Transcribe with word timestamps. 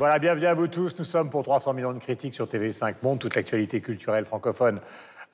Voilà, 0.00 0.18
bienvenue 0.18 0.46
à 0.46 0.54
vous 0.54 0.66
tous. 0.66 0.98
Nous 0.98 1.04
sommes 1.04 1.28
pour 1.28 1.42
300 1.42 1.74
millions 1.74 1.92
de 1.92 1.98
critiques 1.98 2.32
sur 2.32 2.46
TV5 2.46 2.94
Monde, 3.02 3.18
toute 3.18 3.36
l'actualité 3.36 3.82
culturelle 3.82 4.24
francophone. 4.24 4.80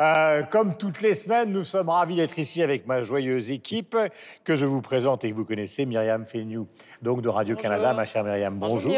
Euh, 0.01 0.43
comme 0.43 0.77
toutes 0.77 1.03
les 1.03 1.15
semaines, 1.15 1.53
nous 1.53 1.63
sommes 1.63 1.89
ravis 1.89 2.17
d'être 2.17 2.37
ici 2.37 2.65
avec 2.65 2.85
ma 2.85 3.05
joyeuse 3.05 3.53
équipe 3.53 3.97
que 4.43 4.57
je 4.57 4.67
vous 4.67 4.81
présente 4.81 5.23
et 5.23 5.31
que 5.31 5.37
vous 5.37 5.45
connaissez, 5.45 5.87
Myriam 5.87 6.27
Feignou, 6.27 6.67
donc 7.01 7.23
de 7.23 7.29
Radio-Canada. 7.29 7.93
Ma 7.95 8.05
chère 8.05 8.25
Myriam, 8.25 8.57
bonjour. 8.57 8.93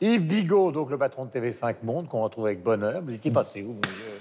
Yves 0.00 0.26
Bigot, 0.26 0.72
donc 0.72 0.90
le 0.90 0.98
patron 0.98 1.26
de 1.26 1.30
TV5 1.30 1.76
Monde, 1.84 2.08
qu'on 2.08 2.24
retrouve 2.24 2.46
avec 2.46 2.64
bonheur. 2.64 3.00
Vous 3.00 3.14
étiez 3.14 3.30
passé 3.30 3.62
où, 3.62 3.68
mon 3.68 3.80
Dieu? 3.82 4.13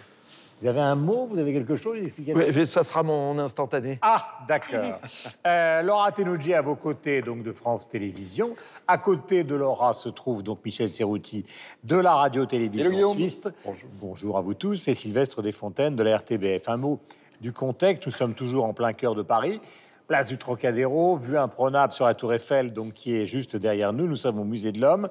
Vous 0.64 0.70
avez 0.70 0.80
un 0.80 0.96
mot 0.96 1.26
Vous 1.26 1.38
avez 1.38 1.52
quelque 1.52 1.76
chose 1.76 1.98
oui, 2.18 2.66
Ça 2.66 2.84
sera 2.84 3.04
mon 3.04 3.38
instantané. 3.38 4.00
Ah, 4.02 4.40
d'accord. 4.48 4.98
euh, 5.48 5.82
Laura 5.82 6.10
Tenouji 6.14 6.54
à 6.54 6.62
vos 6.62 6.78
côtés, 6.78 7.22
donc 7.22 7.44
de 7.44 7.52
France 7.52 7.90
Télévisions. 7.90 8.56
À 8.88 8.98
côté 8.98 9.44
de 9.44 9.56
Laura 9.56 9.94
se 9.94 10.08
trouve 10.08 10.42
donc 10.42 10.60
Michel 10.64 10.88
Serrouti 10.88 11.44
de 11.84 11.98
la 11.98 12.14
radio-télévision 12.14 13.14
suisse. 13.14 13.42
Bonjour. 13.66 13.90
Bonjour 14.00 14.38
à 14.38 14.42
vous 14.42 14.54
tous. 14.54 14.88
Et 14.88 14.94
Sylvestre 14.94 15.42
Desfontaines 15.42 15.98
de 15.98 16.04
la 16.04 16.18
RTBF. 16.18 16.70
Un 16.70 16.78
mot 16.78 17.02
du 17.42 17.52
contexte. 17.52 18.06
Nous 18.06 18.14
sommes 18.14 18.34
toujours 18.34 18.64
en 18.64 18.74
plein 18.74 18.94
cœur 18.94 19.16
de 19.16 19.22
Paris. 19.22 19.60
Place 20.08 20.30
du 20.30 20.38
Trocadéro, 20.38 21.18
vue 21.18 21.38
imprenable 21.38 21.92
sur 21.92 22.06
la 22.06 22.16
Tour 22.16 22.34
Eiffel, 22.34 22.72
donc 22.72 22.94
qui 22.94 23.16
est 23.16 23.26
juste 23.26 23.58
derrière 23.58 23.92
nous. 23.92 24.08
Nous 24.08 24.16
sommes 24.16 24.40
au 24.40 24.46
Musée 24.46 24.72
de 24.72 24.80
l'Homme. 24.80 25.10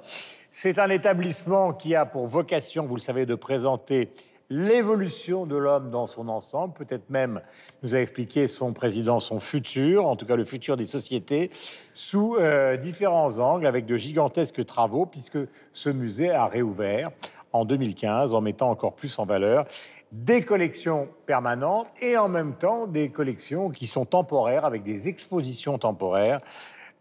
C'est 0.48 0.78
un 0.78 0.89
établissement 0.89 1.75
qui 1.75 1.95
a 1.95 2.06
pour 2.06 2.27
vocation, 2.27 2.87
vous 2.87 2.97
le 2.97 3.00
savez, 3.00 3.27
de 3.27 3.34
présenter 3.34 4.11
l'évolution 4.52 5.47
de 5.47 5.56
l'homme 5.56 5.91
dans 5.91 6.06
son 6.06 6.29
ensemble, 6.29 6.74
peut-être 6.74 7.08
même, 7.08 7.41
nous 7.83 7.95
a 7.95 7.98
expliqué 7.98 8.48
son 8.48 8.75
président, 8.75 9.19
son 9.19 9.41
futur, 9.41 10.06
en 10.06 10.14
tout 10.14 10.27
cas 10.27 10.36
le 10.36 10.44
futur 10.44 10.77
des 10.77 10.84
sociétés, 10.84 11.50
sous 11.94 12.36
euh, 12.36 12.77
différents 12.77 13.39
angles, 13.39 13.67
avec 13.67 13.86
de 13.86 13.97
gigantesques 13.97 14.64
travaux, 14.67 15.06
puisque 15.06 15.39
ce 15.72 15.89
musée 15.89 16.31
a 16.31 16.47
réouvert 16.47 17.11
en 17.55 17.64
2015 17.64 18.34
en 18.34 18.42
mettant 18.42 18.70
encore 18.70 18.94
plus 18.94 19.19
en 19.19 19.25
valeur 19.25 19.64
des 20.12 20.42
collections 20.42 21.09
permanentes 21.25 21.89
et 22.03 22.19
en 22.19 22.28
même 22.28 22.55
temps 22.55 22.87
des 22.87 23.09
collections 23.09 23.70
qui 23.70 23.87
sont 23.87 24.05
temporaires, 24.05 24.66
avec 24.66 24.83
des 24.83 25.09
expositions 25.09 25.78
temporaires, 25.78 26.42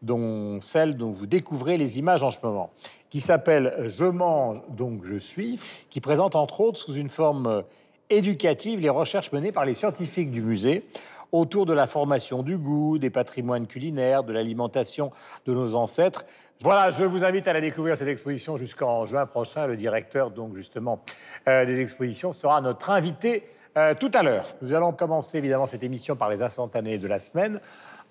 dont 0.01 0.61
celle 0.61 0.95
dont 0.95 1.11
vous 1.11 1.27
découvrez 1.27 1.75
les 1.75 1.99
images 1.99 2.23
en 2.23 2.31
ce 2.31 2.39
moment 2.41 2.71
qui 3.11 3.19
s'appelle 3.19 3.85
Je 3.87 4.05
mange, 4.05 4.61
donc 4.69 5.03
je 5.03 5.15
suis, 5.15 5.59
qui 5.91 6.01
présente 6.01 6.35
entre 6.35 6.61
autres 6.61 6.79
sous 6.79 6.95
une 6.95 7.09
forme 7.09 7.45
euh, 7.45 7.61
éducative 8.09 8.79
les 8.79 8.89
recherches 8.89 9.31
menées 9.31 9.51
par 9.51 9.65
les 9.65 9.75
scientifiques 9.75 10.31
du 10.31 10.41
musée 10.41 10.83
autour 11.31 11.65
de 11.65 11.73
la 11.73 11.87
formation 11.87 12.41
du 12.41 12.57
goût, 12.57 12.97
des 12.97 13.09
patrimoines 13.09 13.67
culinaires, 13.67 14.23
de 14.23 14.33
l'alimentation 14.33 15.11
de 15.45 15.53
nos 15.53 15.75
ancêtres. 15.75 16.25
Voilà, 16.61 16.91
je 16.91 17.05
vous 17.05 17.23
invite 17.23 17.47
à 17.47 17.53
la 17.53 17.61
découvrir 17.61 17.95
cette 17.95 18.07
exposition 18.07 18.57
jusqu'en 18.57 19.05
juin 19.05 19.25
prochain. 19.25 19.65
Le 19.65 19.77
directeur, 19.77 20.31
donc 20.31 20.55
justement, 20.55 21.01
euh, 21.47 21.65
des 21.65 21.79
expositions 21.79 22.33
sera 22.33 22.59
notre 22.61 22.89
invité 22.89 23.43
euh, 23.77 23.93
tout 23.93 24.11
à 24.13 24.23
l'heure. 24.23 24.45
Nous 24.61 24.73
allons 24.73 24.91
commencer 24.91 25.37
évidemment 25.37 25.67
cette 25.67 25.83
émission 25.83 26.15
par 26.15 26.29
les 26.29 26.43
instantanés 26.43 26.97
de 26.97 27.07
la 27.07 27.19
semaine, 27.19 27.59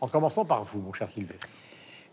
en 0.00 0.08
commençant 0.08 0.44
par 0.44 0.64
vous, 0.64 0.80
mon 0.80 0.92
cher 0.92 1.08
Sylvestre. 1.08 1.48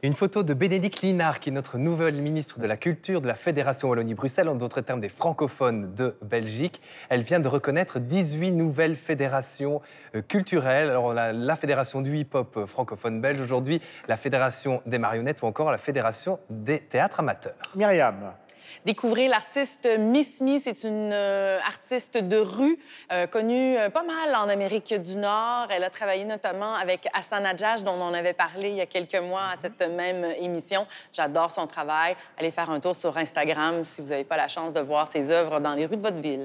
Une 0.03 0.13
photo 0.13 0.43
de 0.43 0.53
Bénédicte 0.53 1.01
Linard, 1.01 1.39
qui 1.39 1.49
est 1.49 1.51
notre 1.51 1.79
nouvelle 1.79 2.21
ministre 2.21 2.59
de 2.59 2.67
la 2.67 2.77
Culture 2.77 3.19
de 3.19 3.27
la 3.27 3.33
Fédération 3.33 3.89
Wallonie-Bruxelles, 3.89 4.47
en 4.47 4.53
d'autres 4.53 4.81
termes 4.81 4.99
des 4.99 5.09
francophones 5.09 5.95
de 5.95 6.15
Belgique. 6.21 6.83
Elle 7.09 7.23
vient 7.23 7.39
de 7.39 7.47
reconnaître 7.47 7.97
18 7.97 8.51
nouvelles 8.51 8.95
fédérations 8.95 9.81
euh, 10.13 10.21
culturelles. 10.21 10.91
Alors, 10.91 11.15
la, 11.15 11.33
la 11.33 11.55
fédération 11.55 12.01
du 12.01 12.15
hip-hop 12.15 12.67
francophone 12.67 13.21
belge 13.21 13.41
aujourd'hui, 13.41 13.81
la 14.07 14.17
fédération 14.17 14.81
des 14.85 14.99
marionnettes 14.99 15.41
ou 15.41 15.47
encore 15.47 15.71
la 15.71 15.79
fédération 15.79 16.37
des 16.51 16.79
théâtres 16.79 17.21
amateurs. 17.21 17.55
Myriam 17.75 18.33
découvrir 18.85 19.29
l'artiste 19.29 19.87
Miss 19.99 20.41
Me. 20.41 20.57
C'est 20.57 20.83
une 20.83 21.11
euh, 21.13 21.59
artiste 21.65 22.17
de 22.17 22.37
rue 22.37 22.77
euh, 23.11 23.27
connue 23.27 23.77
euh, 23.77 23.89
pas 23.89 24.03
mal 24.03 24.35
en 24.35 24.49
Amérique 24.49 24.93
du 24.93 25.17
Nord. 25.17 25.67
Elle 25.69 25.83
a 25.83 25.89
travaillé 25.89 26.25
notamment 26.25 26.75
avec 26.75 27.07
Hassan 27.13 27.45
Adjaj, 27.45 27.83
dont 27.83 27.95
on 27.99 28.13
avait 28.13 28.33
parlé 28.33 28.69
il 28.69 28.75
y 28.75 28.81
a 28.81 28.85
quelques 28.85 29.15
mois 29.15 29.49
à 29.53 29.55
cette 29.55 29.81
même 29.81 30.25
émission. 30.39 30.85
J'adore 31.13 31.51
son 31.51 31.67
travail. 31.67 32.15
Allez 32.37 32.51
faire 32.51 32.69
un 32.69 32.79
tour 32.79 32.95
sur 32.95 33.17
Instagram 33.17 33.83
si 33.83 34.01
vous 34.01 34.09
n'avez 34.09 34.23
pas 34.23 34.37
la 34.37 34.47
chance 34.47 34.73
de 34.73 34.81
voir 34.81 35.07
ses 35.07 35.31
œuvres 35.31 35.59
dans 35.59 35.73
les 35.73 35.85
rues 35.85 35.97
de 35.97 36.01
votre 36.01 36.19
ville. 36.19 36.43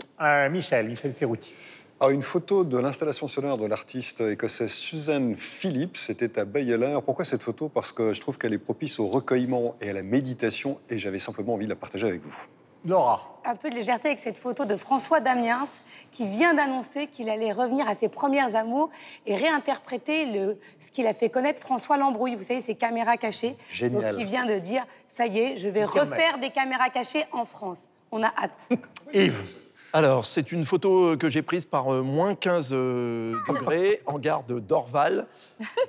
Michel, 0.50 0.88
Michel 0.88 1.14
Serrouti. 1.14 1.81
Alors, 2.03 2.11
une 2.11 2.23
photo 2.23 2.65
de 2.65 2.79
l'installation 2.79 3.29
sonore 3.29 3.59
de 3.59 3.67
l'artiste 3.67 4.23
écossaise 4.23 4.73
Suzanne 4.73 5.37
Phillips, 5.37 5.97
c'était 5.97 6.37
à 6.41 6.45
Bayeux. 6.45 6.81
Pourquoi 7.07 7.25
cette 7.25 7.45
photo? 7.45 7.69
Parce 7.69 7.93
que 7.93 8.13
je 8.13 8.21
trouve 8.21 8.39
qu'elle 8.39 8.53
est 8.53 8.59
propice 8.59 8.99
au 8.99 9.07
recueillement 9.07 9.77
et 9.81 9.91
à 9.91 9.93
la 9.93 10.03
méditation, 10.03 10.81
et 10.91 10.99
j'avais 10.99 11.21
simplement 11.21 11.55
envie 11.55 11.67
de 11.67 11.71
la 11.71 11.77
partager 11.77 12.09
avec 12.09 12.23
vous. 12.25 12.37
Laura. 12.85 13.41
Un 13.45 13.55
peu 13.55 13.71
de 13.71 13.77
légèreté 13.77 14.09
avec 14.09 14.19
cette 14.19 14.37
photo 14.37 14.65
de 14.65 14.75
François 14.75 15.21
Damiens, 15.21 15.62
qui 16.11 16.27
vient 16.27 16.55
d'annoncer 16.55 17.07
qu'il 17.07 17.31
allait 17.31 17.53
revenir 17.53 17.87
à 17.89 17.95
ses 17.95 18.09
premières 18.09 18.57
amours 18.57 18.91
et 19.27 19.37
réinterpréter 19.37 20.33
le, 20.33 20.59
ce 20.81 20.91
qu'il 20.91 21.07
a 21.07 21.15
fait 21.15 21.29
connaître 21.29 21.62
François 21.62 21.99
Lambrouille. 21.99 22.35
Vous 22.35 22.43
savez, 22.43 22.61
ces 22.61 22.75
caméras 22.75 23.17
cachées. 23.17 23.55
Génial. 23.71 24.11
Donc, 24.11 24.21
il 24.21 24.27
vient 24.27 24.45
de 24.45 24.59
dire, 24.59 24.85
ça 25.07 25.29
y 25.29 25.39
est, 25.39 25.57
je 25.57 25.69
vais 25.69 25.85
refaire 25.85 26.39
des 26.39 26.51
caméras 26.51 26.91
cachées 26.91 27.27
en 27.31 27.45
France. 27.45 27.91
On 28.11 28.25
a 28.25 28.33
hâte. 28.37 28.71
Yves. 29.15 29.55
Alors, 29.95 30.25
c'est 30.25 30.53
une 30.53 30.65
photo 30.65 31.19
que 31.19 31.29
j'ai 31.29 31.43
prise 31.43 31.67
par 31.67 31.93
euh, 31.93 32.03
moins 32.03 32.35
15 32.35 32.71
euh, 32.73 33.35
degrés 33.47 34.01
en 34.07 34.19
gare 34.19 34.43
de 34.45 34.59
Dorval. 34.59 35.27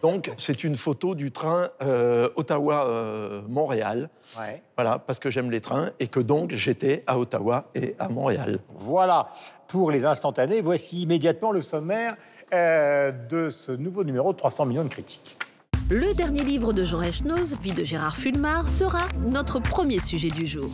Donc, 0.02 0.30
c'est 0.36 0.66
une 0.66 0.76
photo 0.76 1.16
du 1.16 1.32
train 1.32 1.70
euh, 1.82 2.28
Ottawa-Montréal. 2.36 4.10
Voilà, 4.76 5.00
parce 5.00 5.20
que 5.20 5.30
j'aime 5.30 5.52
les 5.52 5.62
trains 5.62 5.92
et 6.02 6.08
que 6.08 6.20
donc 6.20 6.52
j'étais 6.52 7.04
à 7.08 7.18
Ottawa 7.18 7.70
et 7.76 7.96
à 7.98 8.10
Montréal. 8.10 8.60
Voilà 8.76 9.30
pour 9.68 9.90
les 9.90 10.06
instantanés. 10.06 10.60
Voici 10.60 11.02
immédiatement 11.02 11.54
le 11.54 11.62
sommaire 11.62 12.18
de 12.52 13.50
ce 13.50 13.72
nouveau 13.72 14.04
numéro 14.04 14.32
de 14.32 14.38
300 14.38 14.66
millions 14.66 14.84
de 14.84 14.90
critiques. 14.90 15.38
Le 15.90 16.14
dernier 16.14 16.44
livre 16.44 16.72
de 16.74 16.84
Jean 16.84 17.02
Echnoz, 17.02 17.58
Vie 17.62 17.72
de 17.72 17.84
Gérard 17.84 18.16
Fulmar, 18.16 18.68
sera 18.68 19.08
notre 19.26 19.60
premier 19.60 20.00
sujet 20.00 20.30
du 20.30 20.46
jour. 20.46 20.70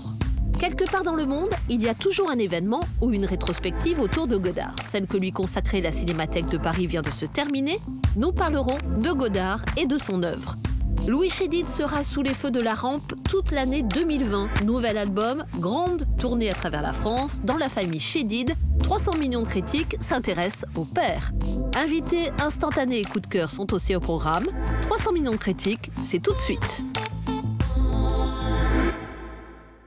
Quelque 0.59 0.83
part 0.83 1.03
dans 1.03 1.15
le 1.15 1.25
monde, 1.25 1.51
il 1.69 1.81
y 1.81 1.87
a 1.87 1.93
toujours 1.93 2.29
un 2.29 2.37
événement 2.37 2.81
ou 2.99 3.13
une 3.13 3.23
rétrospective 3.23 4.01
autour 4.01 4.27
de 4.27 4.35
Godard. 4.35 4.75
Celle 4.83 5.07
que 5.07 5.15
lui 5.15 5.31
consacrait 5.31 5.79
la 5.79 5.93
Cinémathèque 5.93 6.49
de 6.49 6.57
Paris 6.57 6.85
vient 6.85 7.01
de 7.01 7.11
se 7.11 7.25
terminer. 7.25 7.79
Nous 8.17 8.33
parlerons 8.33 8.77
de 8.97 9.11
Godard 9.11 9.63
et 9.77 9.85
de 9.85 9.97
son 9.97 10.21
œuvre. 10.21 10.57
Louis 11.07 11.29
Chédid 11.29 11.69
sera 11.69 12.03
sous 12.03 12.21
les 12.21 12.33
feux 12.33 12.51
de 12.51 12.59
la 12.59 12.73
rampe 12.73 13.13
toute 13.23 13.51
l'année 13.51 13.83
2020. 13.83 14.63
Nouvel 14.65 14.97
album, 14.97 15.45
grande 15.59 16.05
tournée 16.17 16.49
à 16.49 16.53
travers 16.53 16.81
la 16.81 16.91
France, 16.91 17.39
dans 17.45 17.57
la 17.57 17.69
famille 17.69 18.01
Chédid. 18.01 18.53
300 18.83 19.15
millions 19.15 19.43
de 19.43 19.47
critiques 19.47 19.95
s'intéressent 20.01 20.65
au 20.75 20.83
père. 20.83 21.31
Invités 21.73 22.31
instantanés 22.37 22.99
et 22.99 23.05
coup 23.05 23.21
de 23.21 23.27
cœur 23.27 23.49
sont 23.49 23.73
aussi 23.73 23.95
au 23.95 24.01
programme. 24.01 24.45
300 24.81 25.13
millions 25.13 25.31
de 25.31 25.37
critiques, 25.37 25.89
c'est 26.03 26.21
tout 26.21 26.33
de 26.33 26.39
suite 26.39 26.83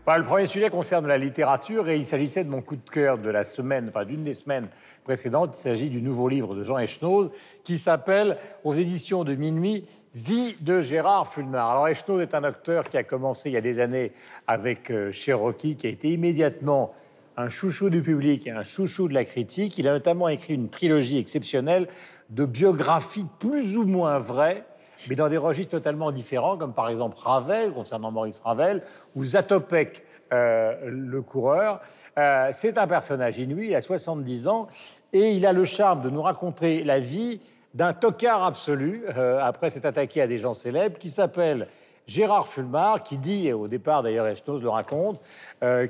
le 0.07 0.25
premier 0.25 0.47
sujet 0.47 0.69
concerne 0.69 1.07
la 1.07 1.17
littérature 1.17 1.89
et 1.89 1.97
il 1.97 2.07
s'agissait 2.07 2.45
de 2.45 2.51
mon 2.51 2.61
coup 2.61 2.77
de 2.77 2.91
cœur 2.91 3.19
de 3.19 3.31
la 3.31 3.45
semaine, 3.45 3.87
enfin 3.89 4.05
d'une 4.05 4.25
des 4.25 4.35
semaines 4.35 4.69
précédentes. 5.05 5.57
Il 5.57 5.61
s'agit 5.61 5.91
du 5.91 6.03
nouveau 6.03 6.29
livre 6.29 6.55
de 6.55 6.65
Jean 6.65 6.79
Echnoz 6.79 7.31
qui 7.65 7.79
s'appelle, 7.79 8.37
aux 8.65 8.75
éditions 8.75 9.25
de 9.25 9.35
Minuit, 9.35 9.87
Vie 10.15 10.57
de 10.61 10.81
Gérard 10.81 11.29
Fulmar. 11.29 11.71
Alors 11.71 11.89
Echnoz 11.89 12.21
est 12.21 12.35
un 12.35 12.45
acteur 12.45 12.89
qui 12.89 12.97
a 12.97 13.05
commencé 13.05 13.49
il 13.49 13.53
y 13.53 13.57
a 13.57 13.63
des 13.63 13.81
années 13.81 14.13
avec 14.47 14.91
euh, 14.91 15.13
Cherokee, 15.13 15.77
qui 15.77 15.87
a 15.87 15.91
été 15.91 16.11
immédiatement 16.11 16.93
un 17.37 17.49
chouchou 17.49 17.89
du 17.89 18.03
public 18.03 18.47
et 18.47 18.51
un 18.51 18.63
chouchou 18.63 19.09
de 19.09 19.15
la 19.15 19.25
critique. 19.25 19.79
Il 19.79 19.89
a 19.89 19.93
notamment 19.93 20.29
écrit 20.29 20.55
une 20.55 20.69
trilogie 20.69 21.19
exceptionnelle 21.19 21.89
de 22.29 22.45
biographies 22.45 23.27
plus 23.39 23.77
ou 23.77 23.85
moins 23.85 24.19
vraies 24.19 24.65
mais 25.09 25.17
dans 25.17 25.29
des 25.29 25.37
registres 25.37 25.73
totalement 25.73 26.13
différents, 26.13 26.57
comme 26.57 26.73
par 26.73 26.89
exemple 26.89 27.17
Ravel, 27.19 27.73
concernant 27.73 28.11
Maurice 28.11 28.41
Ravel, 28.41 28.83
ou 29.15 29.25
Zatopek, 29.25 30.05
euh, 30.33 30.75
le 30.87 31.21
coureur. 31.21 31.81
Euh, 32.19 32.49
c'est 32.53 32.79
un 32.79 32.87
personnage 32.87 33.39
inouï, 33.39 33.69
il 33.69 33.75
a 33.75 33.83
70 33.83 34.49
ans, 34.49 34.67
et 35.13 35.33
il 35.33 35.45
a 35.45 35.53
le 35.53 35.67
charme 35.67 36.01
de 36.01 36.09
nous 36.09 36.23
raconter 36.23 36.85
la 36.85 37.01
vie 37.01 37.41
d'un 37.75 37.93
tocard 37.93 38.43
absolu, 38.43 39.05
euh, 39.15 39.39
après 39.43 39.69
s'être 39.69 39.85
attaqué 39.85 40.23
à 40.23 40.27
des 40.27 40.39
gens 40.39 40.55
célèbres, 40.55 40.99
qui 40.99 41.11
s'appelle 41.11 41.69
Gérard 42.07 42.49
Fulmar, 42.49 43.03
qui 43.03 43.19
dit, 43.19 43.49
et 43.49 43.53
au 43.53 43.69
départ 43.69 44.03
d'ailleurs 44.03 44.27
Estos 44.27 44.61
le 44.61 44.71
raconte, 44.71 45.21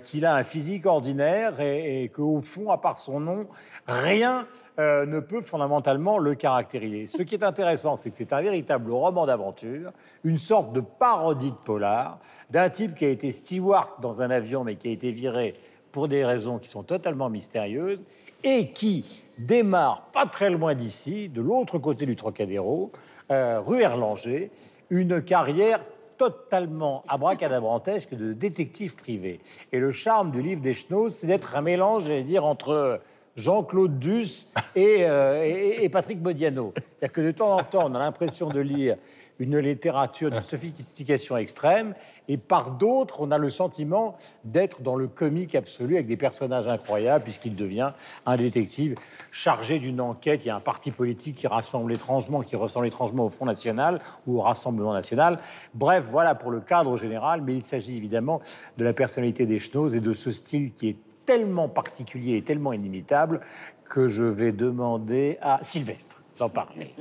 qu'il 0.03 0.27
a 0.27 0.35
un 0.35 0.43
physique 0.43 0.87
ordinaire 0.87 1.61
et, 1.61 2.03
et 2.03 2.09
qu'au 2.09 2.41
fond, 2.41 2.71
à 2.71 2.79
part 2.79 2.99
son 2.99 3.21
nom, 3.21 3.47
rien 3.87 4.47
euh, 4.79 5.05
ne 5.05 5.21
peut 5.21 5.43
fondamentalement 5.43 6.19
le 6.19 6.35
caractériser. 6.35 7.07
Ce 7.07 7.23
qui 7.23 7.35
est 7.35 7.45
intéressant, 7.45 7.97
c'est 7.97 8.11
que 8.11 8.17
c'est 8.17 8.33
un 8.33 8.41
véritable 8.41 8.91
roman 8.91 9.27
d'aventure, 9.27 9.93
une 10.25 10.39
sorte 10.39 10.73
de 10.73 10.81
parodie 10.81 11.51
de 11.51 11.57
polar, 11.57 12.19
d'un 12.51 12.71
type 12.71 12.95
qui 12.95 13.05
a 13.05 13.09
été 13.09 13.33
steward 13.33 14.01
dans 14.01 14.23
un 14.23 14.31
avion, 14.31 14.65
mais 14.65 14.77
qui 14.77 14.89
a 14.89 14.93
été 14.93 15.13
viré 15.13 15.53
pour 15.93 16.09
des 16.09 16.25
raisons 16.25 16.59
qui 16.59 16.69
sont 16.69 16.83
totalement 16.83 17.29
mystérieuses, 17.29 18.03
et 18.45 18.69
qui 18.69 19.25
démarre 19.39 20.07
pas 20.13 20.27
très 20.27 20.49
loin 20.49 20.75
d'ici, 20.75 21.29
de 21.29 21.43
l'autre 21.43 21.79
côté 21.79 22.07
du 22.07 22.17
Trocadéro, 22.17 22.93
euh, 23.31 23.61
rue 23.61 23.83
Erlanger, 23.83 24.51
une 24.89 25.23
carrière 25.23 25.81
totalement 26.17 27.03
abracadabrantesque 27.09 28.15
de 28.15 28.33
détective 28.33 28.95
privé. 28.97 29.41
Et 29.73 29.79
le 29.79 29.93
charme 29.93 30.31
du 30.31 30.41
livre 30.41 30.61
des 30.61 30.75
c'est 31.09 31.27
d'être 31.27 31.57
un 31.57 31.63
mélange, 31.63 32.05
j'allais 32.05 32.23
dire, 32.23 32.45
entre 32.45 33.01
Jean-Claude 33.37 33.99
Duss 33.99 34.49
euh, 34.77 35.79
et, 35.81 35.89
Patrick 35.89 36.21
Modiano. 36.21 36.73
C'est-à-dire 36.77 37.13
que 37.13 37.21
de 37.21 37.31
temps 37.31 37.57
en 37.57 37.63
temps, 37.63 37.91
on 37.91 37.95
a 37.95 37.99
l'impression 37.99 38.49
de 38.49 38.61
lire 38.61 38.97
une 39.39 39.59
littérature 39.59 40.31
de 40.31 40.41
sophistication 40.41 41.37
extrême, 41.37 41.95
et 42.29 42.37
par 42.37 42.73
d'autres, 42.73 43.23
on 43.23 43.33
a 43.33 43.39
le 43.39 43.51
sentiment 43.51 44.17
d'être 44.45 44.83
dans 44.83 44.95
le 44.95 45.09
comique 45.09 45.57
absolu 45.57 45.95
avec 45.95 46.07
des 46.07 46.17
personnages 46.17 46.69
incroyables, 46.69 47.25
puisqu'il 47.25 47.57
devient 47.57 47.93
un 48.25 48.37
détective 48.37 48.95
chargé 49.33 49.81
d'une 49.81 50.01
enquête. 50.01 50.45
Il 50.45 50.49
y 50.49 50.51
a 50.51 50.57
un 50.57 50.61
parti 50.61 50.93
politique 50.93 51.37
qui 51.37 51.47
étrangement, 51.91 52.43
qui 52.43 52.55
ressemble 52.55 52.87
étrangement 52.87 53.25
au 53.25 53.29
Front 53.31 53.47
National 53.47 53.99
ou 54.27 54.39
au 54.39 54.43
Rassemblement 54.43 54.93
National. 54.93 55.39
Bref, 55.75 56.05
voilà 56.09 56.37
pour 56.37 56.53
le 56.53 56.61
cadre 56.61 56.97
général, 56.97 57.43
mais 57.43 57.55
il 57.55 57.65
s'agit 57.65 57.97
évidemment 57.97 58.41
de 58.77 58.85
la 58.85 58.93
personnalité 58.93 59.45
des 59.45 59.59
Schnoz 59.59 59.97
et 59.97 60.01
de 60.01 60.13
ce 60.13 60.31
style 60.31 60.73
qui 60.73 60.91
est 60.91 60.97
tellement 61.25 61.69
particulier 61.69 62.37
et 62.37 62.43
tellement 62.43 62.73
inimitable 62.73 63.41
que 63.89 64.09
je 64.09 64.23
vais 64.23 64.53
demander 64.53 65.39
à 65.43 65.59
Sylvestre 65.63 66.23
d'en 66.39 66.49
parler. 66.49 66.95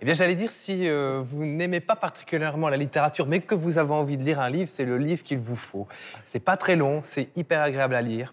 eh 0.00 0.04
bien, 0.04 0.14
j'allais 0.14 0.34
dire, 0.34 0.50
si 0.50 0.88
euh, 0.88 1.22
vous 1.24 1.44
n'aimez 1.44 1.80
pas 1.80 1.96
particulièrement 1.96 2.68
la 2.68 2.76
littérature, 2.76 3.26
mais 3.26 3.40
que 3.40 3.54
vous 3.54 3.78
avez 3.78 3.92
envie 3.92 4.16
de 4.16 4.22
lire 4.22 4.40
un 4.40 4.50
livre, 4.50 4.68
c'est 4.68 4.86
le 4.86 4.98
livre 4.98 5.22
qu'il 5.22 5.38
vous 5.38 5.56
faut. 5.56 5.86
C'est 6.24 6.40
pas 6.40 6.56
très 6.56 6.76
long, 6.76 7.00
c'est 7.02 7.36
hyper 7.36 7.60
agréable 7.60 7.94
à 7.94 8.02
lire. 8.02 8.32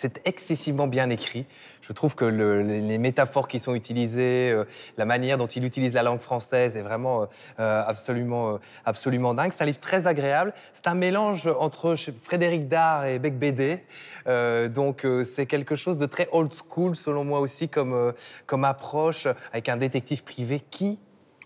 C'est 0.00 0.20
excessivement 0.26 0.86
bien 0.86 1.10
écrit. 1.10 1.44
Je 1.82 1.92
trouve 1.92 2.14
que 2.14 2.24
les 2.24 2.98
métaphores 2.98 3.48
qui 3.48 3.58
sont 3.58 3.74
utilisées, 3.74 4.52
euh, 4.52 4.64
la 4.96 5.04
manière 5.04 5.38
dont 5.38 5.48
il 5.48 5.64
utilise 5.64 5.92
la 5.92 6.04
langue 6.04 6.20
française 6.20 6.76
est 6.76 6.82
vraiment 6.82 7.22
euh, 7.22 7.26
euh, 7.58 7.82
absolument, 7.84 8.60
absolument 8.84 9.34
dingue. 9.34 9.50
C'est 9.50 9.64
un 9.64 9.66
livre 9.66 9.80
très 9.80 10.06
agréable. 10.06 10.54
C'est 10.72 10.86
un 10.86 10.94
mélange 10.94 11.48
entre 11.58 11.96
Frédéric 12.22 12.68
Dard 12.68 13.06
et 13.06 13.18
Bec 13.18 13.40
Bédé. 13.40 13.82
donc 14.72 15.04
c'est 15.24 15.46
quelque 15.46 15.74
chose 15.74 15.98
de 15.98 16.06
très 16.06 16.28
old 16.30 16.52
school, 16.52 16.94
selon 16.94 17.24
moi 17.24 17.40
aussi, 17.40 17.68
comme, 17.68 18.12
comme 18.46 18.64
approche, 18.64 19.26
avec 19.52 19.68
un 19.68 19.78
détective 19.78 20.22
privé 20.22 20.60
qui 20.70 21.00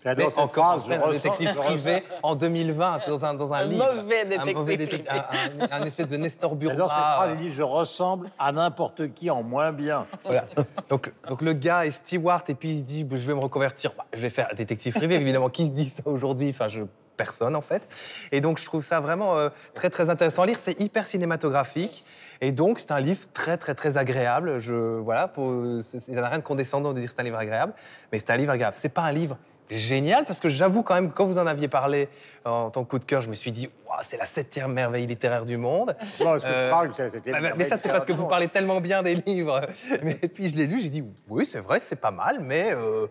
mais 0.05 0.25
encore 0.37 0.79
phrase, 0.81 0.91
un 0.91 1.11
détective 1.11 1.53
privé 1.55 2.03
en 2.21 2.35
2020 2.35 3.01
dans 3.07 3.25
un, 3.25 3.33
dans 3.33 3.53
un, 3.53 3.57
un 3.57 3.63
livre. 3.65 3.85
Mauvais 3.93 4.25
détective 4.25 4.55
un 4.55 4.59
mauvais 4.59 4.77
détective 4.77 5.09
un, 5.09 5.81
un, 5.81 5.83
espèce 5.83 6.07
de 6.07 6.17
Nestor 6.17 6.55
Burma. 6.55 6.75
Dans 6.75 6.87
cette 6.87 6.97
phrase, 6.97 7.37
il 7.39 7.47
dit 7.47 7.51
Je 7.51 7.63
ressemble 7.63 8.29
à 8.39 8.51
n'importe 8.51 9.13
qui 9.13 9.29
en 9.29 9.43
moins 9.43 9.71
bien. 9.71 10.05
Voilà. 10.25 10.45
Donc, 10.89 11.11
donc 11.27 11.41
le 11.41 11.53
gars 11.53 11.85
est 11.85 11.91
steward 11.91 12.49
et 12.49 12.55
puis 12.55 12.69
il 12.69 12.79
se 12.79 12.83
dit 12.83 13.07
Je 13.09 13.27
vais 13.27 13.33
me 13.33 13.39
reconvertir. 13.39 13.93
Bah, 13.97 14.05
je 14.13 14.19
vais 14.19 14.29
faire 14.29 14.49
détective 14.55 14.93
privé, 14.93 15.15
évidemment. 15.15 15.49
qui 15.49 15.65
se 15.65 15.71
dit 15.71 15.85
ça 15.85 16.03
aujourd'hui? 16.05 16.49
Enfin, 16.49 16.67
je 16.67 16.81
personne 17.15 17.55
en 17.55 17.61
fait. 17.61 17.87
Et 18.31 18.41
donc 18.41 18.59
je 18.59 18.65
trouve 18.65 18.83
ça 18.83 18.99
vraiment 18.99 19.37
euh, 19.37 19.49
très 19.75 19.89
très 19.89 20.09
intéressant 20.09 20.43
à 20.43 20.45
lire. 20.45 20.57
C'est 20.59 20.79
hyper 20.79 21.05
cinématographique. 21.05 22.03
Et 22.41 22.51
donc, 22.51 22.79
c'est 22.79 22.91
un 22.91 22.99
livre 22.99 23.21
très, 23.31 23.55
très, 23.55 23.73
très 23.73 23.95
agréable. 23.95 24.59
Je, 24.59 24.73
voilà, 24.73 25.29
pour, 25.29 25.53
il 25.53 25.81
n'y 26.09 26.17
a 26.17 26.27
rien 26.27 26.39
de 26.39 26.43
condescendant 26.43 26.91
de 26.91 26.99
dire 26.99 27.05
que 27.05 27.11
c'est 27.15 27.21
un 27.21 27.23
livre 27.23 27.37
agréable, 27.37 27.71
mais 28.11 28.19
c'est 28.19 28.31
un 28.31 28.35
livre 28.35 28.51
agréable. 28.51 28.75
C'est 28.77 28.89
pas 28.89 29.03
un 29.03 29.13
livre 29.13 29.37
génial 29.69 30.25
parce 30.25 30.39
que 30.39 30.49
j'avoue 30.49 30.83
quand 30.83 30.95
même, 30.95 31.11
quand 31.11 31.25
vous 31.25 31.37
en 31.37 31.47
aviez 31.47 31.67
parlé 31.67 32.09
en 32.45 32.69
tant 32.69 32.83
que 32.83 32.89
coup 32.89 32.99
de 32.99 33.05
cœur, 33.05 33.21
je 33.21 33.29
me 33.29 33.33
suis 33.33 33.51
dit, 33.51 33.69
c'est 34.01 34.17
la 34.17 34.25
septième 34.25 34.73
merveille 34.73 35.05
littéraire 35.05 35.45
du 35.45 35.57
monde. 35.57 35.95
Non, 36.21 36.39
ce 36.39 36.43
que 36.43 36.51
je 36.51 36.69
parle, 36.69 36.89
c'est 36.93 37.03
la 37.03 37.09
septième 37.09 37.41
bah, 37.41 37.53
Mais 37.55 37.65
ça, 37.65 37.77
c'est 37.77 37.89
parce 37.89 38.05
que 38.05 38.13
vous 38.13 38.27
parlez 38.27 38.47
tellement 38.47 38.81
bien 38.81 39.03
des 39.03 39.15
livres. 39.15 39.61
Mais 40.03 40.15
puis 40.15 40.49
je 40.49 40.55
l'ai 40.55 40.67
lu, 40.67 40.79
j'ai 40.79 40.89
dit, 40.89 41.03
oui, 41.29 41.45
c'est 41.45 41.59
vrai, 41.59 41.79
c'est 41.79 41.95
pas 41.95 42.11
mal, 42.11 42.39
mais 42.39 42.71
euh, 42.71 43.07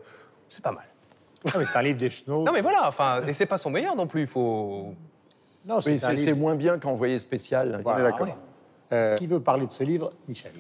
c'est 0.49 0.63
pas 0.63 0.73
mal. 0.73 0.85
Non, 1.45 1.53
mais 1.59 1.65
c'est 1.65 1.77
un 1.77 1.83
livre 1.83 1.99
des 1.99 2.11
chenaux. 2.11 2.45
Non, 2.45 2.53
mais 2.53 2.61
voilà, 2.61 2.87
enfin, 2.87 3.21
et 3.27 3.33
c'est 3.33 3.47
pas 3.47 3.59
son 3.59 3.71
meilleur 3.71 3.97
non 3.97 4.07
plus, 4.07 4.23
il 4.23 4.27
faut. 4.29 4.95
Non, 5.67 5.81
c'est 5.81 6.35
moins 6.35 6.55
bien 6.55 6.79
qu'Envoyé 6.79 7.19
spécial. 7.19 7.81
Voilà. 7.83 8.11
d'accord. 8.11 8.29
Euh, 8.93 9.17
qui 9.17 9.27
veut 9.27 9.41
parler 9.41 9.67
de 9.67 9.73
ce 9.73 9.83
livre? 9.83 10.13
Michel 10.29 10.53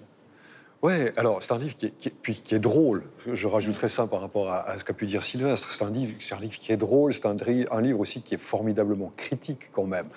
Ouais, 0.83 1.13
alors 1.17 1.41
c'est 1.41 1.53
un 1.53 1.59
livre 1.59 1.77
qui 1.77 1.87
est, 1.87 2.59
drôle. 2.59 3.05
Je 3.33 3.47
rajouterais 3.47 3.89
ça 3.89 4.09
par 4.09 4.21
rapport 4.21 4.51
à, 4.51 4.77
ce 4.77 4.85
qu'a 4.85 4.93
pu 4.93 5.07
dire 5.07 5.23
Sylvestre. 5.23 5.71
C'est 5.71 5.85
un 5.85 5.91
livre, 5.91 6.19
qui 6.19 6.73
est 6.73 6.77
drôle. 6.77 7.15
C'est 7.15 7.25
un, 7.25 7.35
livre 7.81 8.01
aussi 8.01 8.21
qui 8.21 8.35
est 8.35 8.39
formidablement 8.39 9.13
critique 9.17 9.71
quand 9.71 9.87
même 9.87 10.09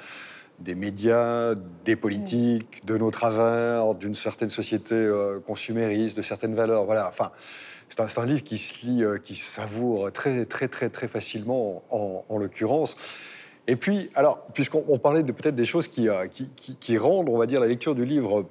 des 0.58 0.74
médias, 0.74 1.54
des 1.84 1.96
politiques, 1.96 2.84
de 2.86 2.98
nos 2.98 3.12
travers, 3.12 3.94
d'une 3.94 4.16
certaine 4.16 4.50
société 4.50 4.96
euh, 4.96 5.40
consumériste, 5.40 6.18
de 6.18 6.24
certaines 6.24 6.56
valeurs. 6.56 6.86
Voilà. 6.86 7.10
Enfin, 7.10 7.32
c'est 7.90 8.18
un, 8.18 8.26
livre 8.26 8.42
qui 8.42 8.58
se 8.58 8.86
lit, 8.88 9.04
euh, 9.04 9.18
qui 9.18 9.36
savoure 9.36 10.12
très, 10.14 10.46
très, 10.46 10.68
très, 10.68 10.90
très 10.90 11.08
facilement, 11.08 11.84
en, 11.92 12.24
en 12.28 12.38
l'occurrence. 12.38 12.96
Et 13.68 13.76
puis, 13.76 14.10
alors, 14.14 14.46
puisqu'on 14.54 14.98
parlait 15.00 15.24
de 15.24 15.32
peut-être 15.32 15.56
des 15.56 15.66
choses 15.66 15.88
qui, 15.88 16.08
euh, 16.08 16.28
qui, 16.28 16.50
qui, 16.56 16.98
rendent, 16.98 17.30
on 17.30 17.38
va 17.38 17.48
dire, 17.48 17.60
la 17.60 17.68
lecture 17.68 17.96
du 17.96 18.06
livre 18.06 18.46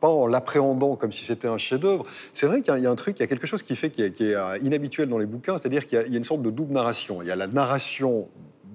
pas 0.00 0.08
en 0.08 0.26
l'appréhendant 0.26 0.96
comme 0.96 1.12
si 1.12 1.24
c'était 1.24 1.48
un 1.48 1.58
chef-d'œuvre. 1.58 2.04
C'est 2.32 2.46
vrai 2.46 2.62
qu'il 2.62 2.76
y, 2.78 2.86
a 2.86 2.90
un 2.90 2.94
truc, 2.94 3.18
il 3.18 3.20
y 3.20 3.24
a 3.24 3.26
quelque 3.26 3.46
chose 3.46 3.62
qui 3.62 3.76
fait 3.76 3.90
qui 3.90 4.02
est, 4.02 4.20
euh, 4.20 4.58
inhabituel 4.62 5.08
dans 5.08 5.18
les 5.18 5.26
bouquins, 5.26 5.58
c'est-à-dire 5.58 5.86
qu'il 5.86 5.98
y, 5.98 6.14
a 6.14 6.16
une 6.16 6.24
sorte 6.24 6.42
de 6.42 6.50
double 6.50 6.72
narration. 6.72 7.22
Il 7.22 7.28
y 7.28 7.30
a 7.30 7.36
la 7.36 7.46
narration 7.46 8.28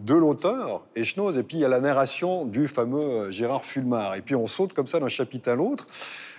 de 0.06 0.14
l'auteur, 0.14 0.86
Echnoz, 0.96 1.38
et 1.38 1.44
puis 1.44 1.58
il 1.58 1.62
y 1.62 1.66
a 1.66 1.70
la 1.70 1.82
narration 1.82 2.46
du 2.46 2.68
fameux 2.68 3.00
euh, 3.00 3.32
Gérard 3.32 3.66
Fulmar. 3.66 4.16
Et 4.16 4.22
puis 4.22 4.36
on 4.36 4.48
saute 4.48 4.74
comme 4.74 4.88
ça 4.88 5.00
d'un 5.00 5.10
chapitre 5.10 5.50
à 5.50 5.56
l'autre. 5.56 5.88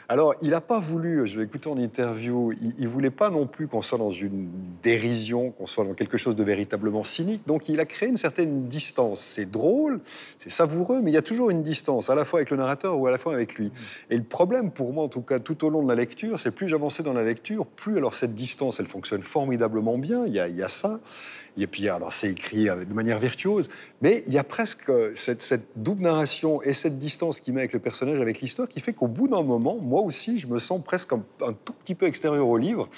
Alors, 0.09 0.35
il 0.41 0.51
n'a 0.51 0.61
pas 0.61 0.79
voulu, 0.79 1.27
je 1.27 1.39
l'ai 1.39 1.45
écouté 1.47 1.69
en 1.69 1.77
interview, 1.77 2.53
il 2.53 2.85
ne 2.85 2.89
voulait 2.89 3.11
pas 3.11 3.29
non 3.29 3.47
plus 3.47 3.67
qu'on 3.67 3.83
soit 3.83 3.99
dans 3.99 4.13
une 4.13 4.49
dérision, 4.81 5.51
qu'on 5.51 5.67
soit 5.67 5.85
dans 5.85 5.95
quelque 5.95 6.17
chose 6.17 6.37
de 6.37 6.45
véritablement 6.45 7.03
cynique. 7.03 7.43
Donc, 7.47 7.69
il 7.69 7.81
a 7.81 7.85
créé 7.85 8.09
une 8.09 8.17
certaine 8.17 8.69
distance. 8.69 9.21
C'est 9.21 9.51
drôle, 9.51 10.01
c'est 10.39 10.51
savoureux, 10.51 11.01
mais 11.03 11.11
il 11.11 11.15
y 11.15 11.19
a 11.19 11.23
toujours 11.23 11.51
une 11.51 11.63
distance, 11.63 12.09
à 12.09 12.15
la 12.15 12.25
fois 12.25 12.39
avec 12.39 12.51
le 12.51 12.57
narrateur 12.57 12.97
ou 12.97 13.09
à 13.09 13.11
la 13.11 13.19
fois 13.19 13.35
avec 13.35 13.57
lui. 13.57 13.73
Et 14.11 14.17
le 14.17 14.23
problème, 14.23 14.71
pour 14.71 14.93
moi, 14.93 15.05
en 15.05 15.09
tout 15.09 15.23
cas, 15.23 15.41
tout 15.41 15.65
au 15.65 15.71
long 15.71 15.83
de 15.83 15.89
la 15.89 15.97
lecture, 15.97 16.39
c'est 16.39 16.53
plus 16.53 16.69
j'avançais 16.69 17.03
dans 17.03 17.13
la 17.13 17.25
lecture, 17.25 17.67
plus 17.67 17.97
alors 17.97 18.15
cette 18.15 18.37
distance, 18.37 18.79
elle 18.79 18.87
fonctionne 18.87 19.25
formidablement 19.25 19.99
bien. 19.99 20.25
Il 20.25 20.33
y 20.33 20.39
a, 20.39 20.47
il 20.47 20.57
y 20.57 20.63
a 20.63 20.69
ça. 20.69 21.01
Et 21.59 21.67
puis, 21.67 21.89
alors, 21.89 22.13
c'est 22.13 22.31
écrit 22.31 22.65
de 22.67 22.93
manière 22.93 23.19
virtuose, 23.19 23.69
mais 24.03 24.23
il 24.27 24.33
y 24.33 24.39
a 24.39 24.45
presque 24.45 24.93
cette, 25.15 25.69
double 25.77 26.03
narration 26.03 26.63
et 26.63 26.75
cette 26.75 26.99
distance 26.99 27.41
qui 27.41 27.53
met 27.53 27.61
avec 27.61 27.73
le 27.73 27.79
personnage, 27.79 28.21
avec 28.21 28.41
l'histoire, 28.41 28.69
qui 28.69 28.81
fait 28.81 28.93
qu'au 28.93 29.09
bout 29.09 29.29
d'un 29.29 29.43
moment, 29.43 29.77
moi 29.81 30.03
aussi, 30.03 30.39
je 30.39 30.47
me 30.47 30.59
sens 30.59 30.83
presque 30.83 31.13
un, 31.13 31.23
tout 31.65 31.73
petit 31.73 31.95
peu 31.95 32.07
extérieur 32.07 32.47
au 32.47 32.59
livre. 32.59 32.89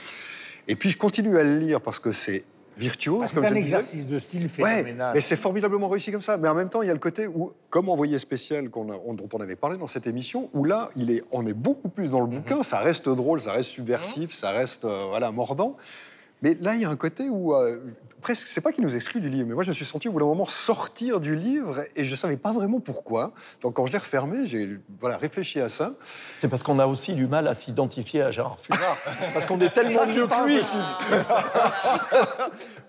Et 0.66 0.74
puis, 0.74 0.90
je 0.90 0.98
continue 0.98 1.38
à 1.38 1.44
le 1.44 1.58
lire 1.58 1.80
parce 1.80 1.98
que 1.98 2.12
c'est 2.12 2.44
virtuose. 2.78 3.28
c'est 3.32 3.44
un 3.44 3.54
exercice 3.54 4.06
de 4.06 4.18
style 4.18 4.48
phénoménal. 4.48 5.08
Ouais, 5.08 5.12
mais 5.14 5.20
c'est 5.20 5.36
formidablement 5.36 5.88
réussi 5.88 6.12
comme 6.12 6.20
ça. 6.20 6.36
Mais 6.36 6.48
en 6.48 6.54
même 6.54 6.68
temps, 6.68 6.82
il 6.82 6.88
y 6.88 6.90
a 6.90 6.94
le 6.94 7.00
côté 7.00 7.26
où, 7.26 7.52
comme 7.70 7.88
envoyé 7.88 8.18
spécial 8.18 8.68
dont 8.70 9.28
on 9.32 9.40
avait 9.40 9.56
parlé 9.56 9.78
dans 9.78 9.86
cette 9.86 10.06
émission, 10.06 10.48
où 10.54 10.64
là, 10.64 10.88
il 10.96 11.10
est, 11.10 11.22
on 11.32 11.46
est 11.46 11.54
beaucoup 11.54 11.88
plus 11.88 12.12
dans 12.12 12.20
le 12.20 12.26
mhm. 12.26 12.36
bouquin. 12.36 12.62
Ça 12.62 12.78
reste 12.78 13.08
drôle, 13.08 13.40
ça 13.40 13.52
reste 13.52 13.70
subversif, 13.70 14.32
ça 14.32 14.50
reste 14.50 14.84
euh, 14.84 15.06
voilà 15.10 15.30
mordant. 15.32 15.76
Mais 16.42 16.54
là, 16.60 16.74
il 16.74 16.82
y 16.82 16.84
a 16.84 16.90
un 16.90 16.96
côté 16.96 17.28
où 17.28 17.54
euh, 17.54 17.78
presque, 18.20 18.46
c'est 18.48 18.60
pas 18.60 18.72
qu'il 18.72 18.84
nous 18.84 18.96
exclut 18.96 19.20
du 19.20 19.28
livre, 19.28 19.48
mais 19.48 19.54
moi 19.54 19.62
je 19.64 19.70
me 19.70 19.74
suis 19.74 19.84
senti 19.84 20.08
au 20.08 20.12
bout 20.12 20.20
d'un 20.20 20.26
moment 20.26 20.46
sortir 20.46 21.20
du 21.20 21.34
livre 21.34 21.82
et 21.96 22.04
je 22.04 22.14
savais 22.14 22.36
pas 22.36 22.52
vraiment 22.52 22.80
pourquoi. 22.80 23.32
Donc 23.62 23.74
quand 23.74 23.86
je 23.86 23.92
l'ai 23.92 23.98
refermé, 23.98 24.46
j'ai 24.46 24.78
voilà, 24.98 25.16
réfléchi 25.16 25.60
à 25.60 25.68
ça. 25.68 25.92
C'est 26.38 26.48
parce 26.48 26.62
qu'on 26.62 26.78
a 26.78 26.86
aussi 26.86 27.14
du 27.14 27.26
mal 27.26 27.48
à 27.48 27.54
s'identifier 27.54 28.22
à 28.22 28.30
Gérard 28.30 28.58
Fumard, 28.58 28.96
parce 29.34 29.46
qu'on 29.46 29.60
est 29.60 29.72
tellement 29.72 30.06
mieux 30.06 30.26
que 30.26 30.46
lui. 30.46 30.60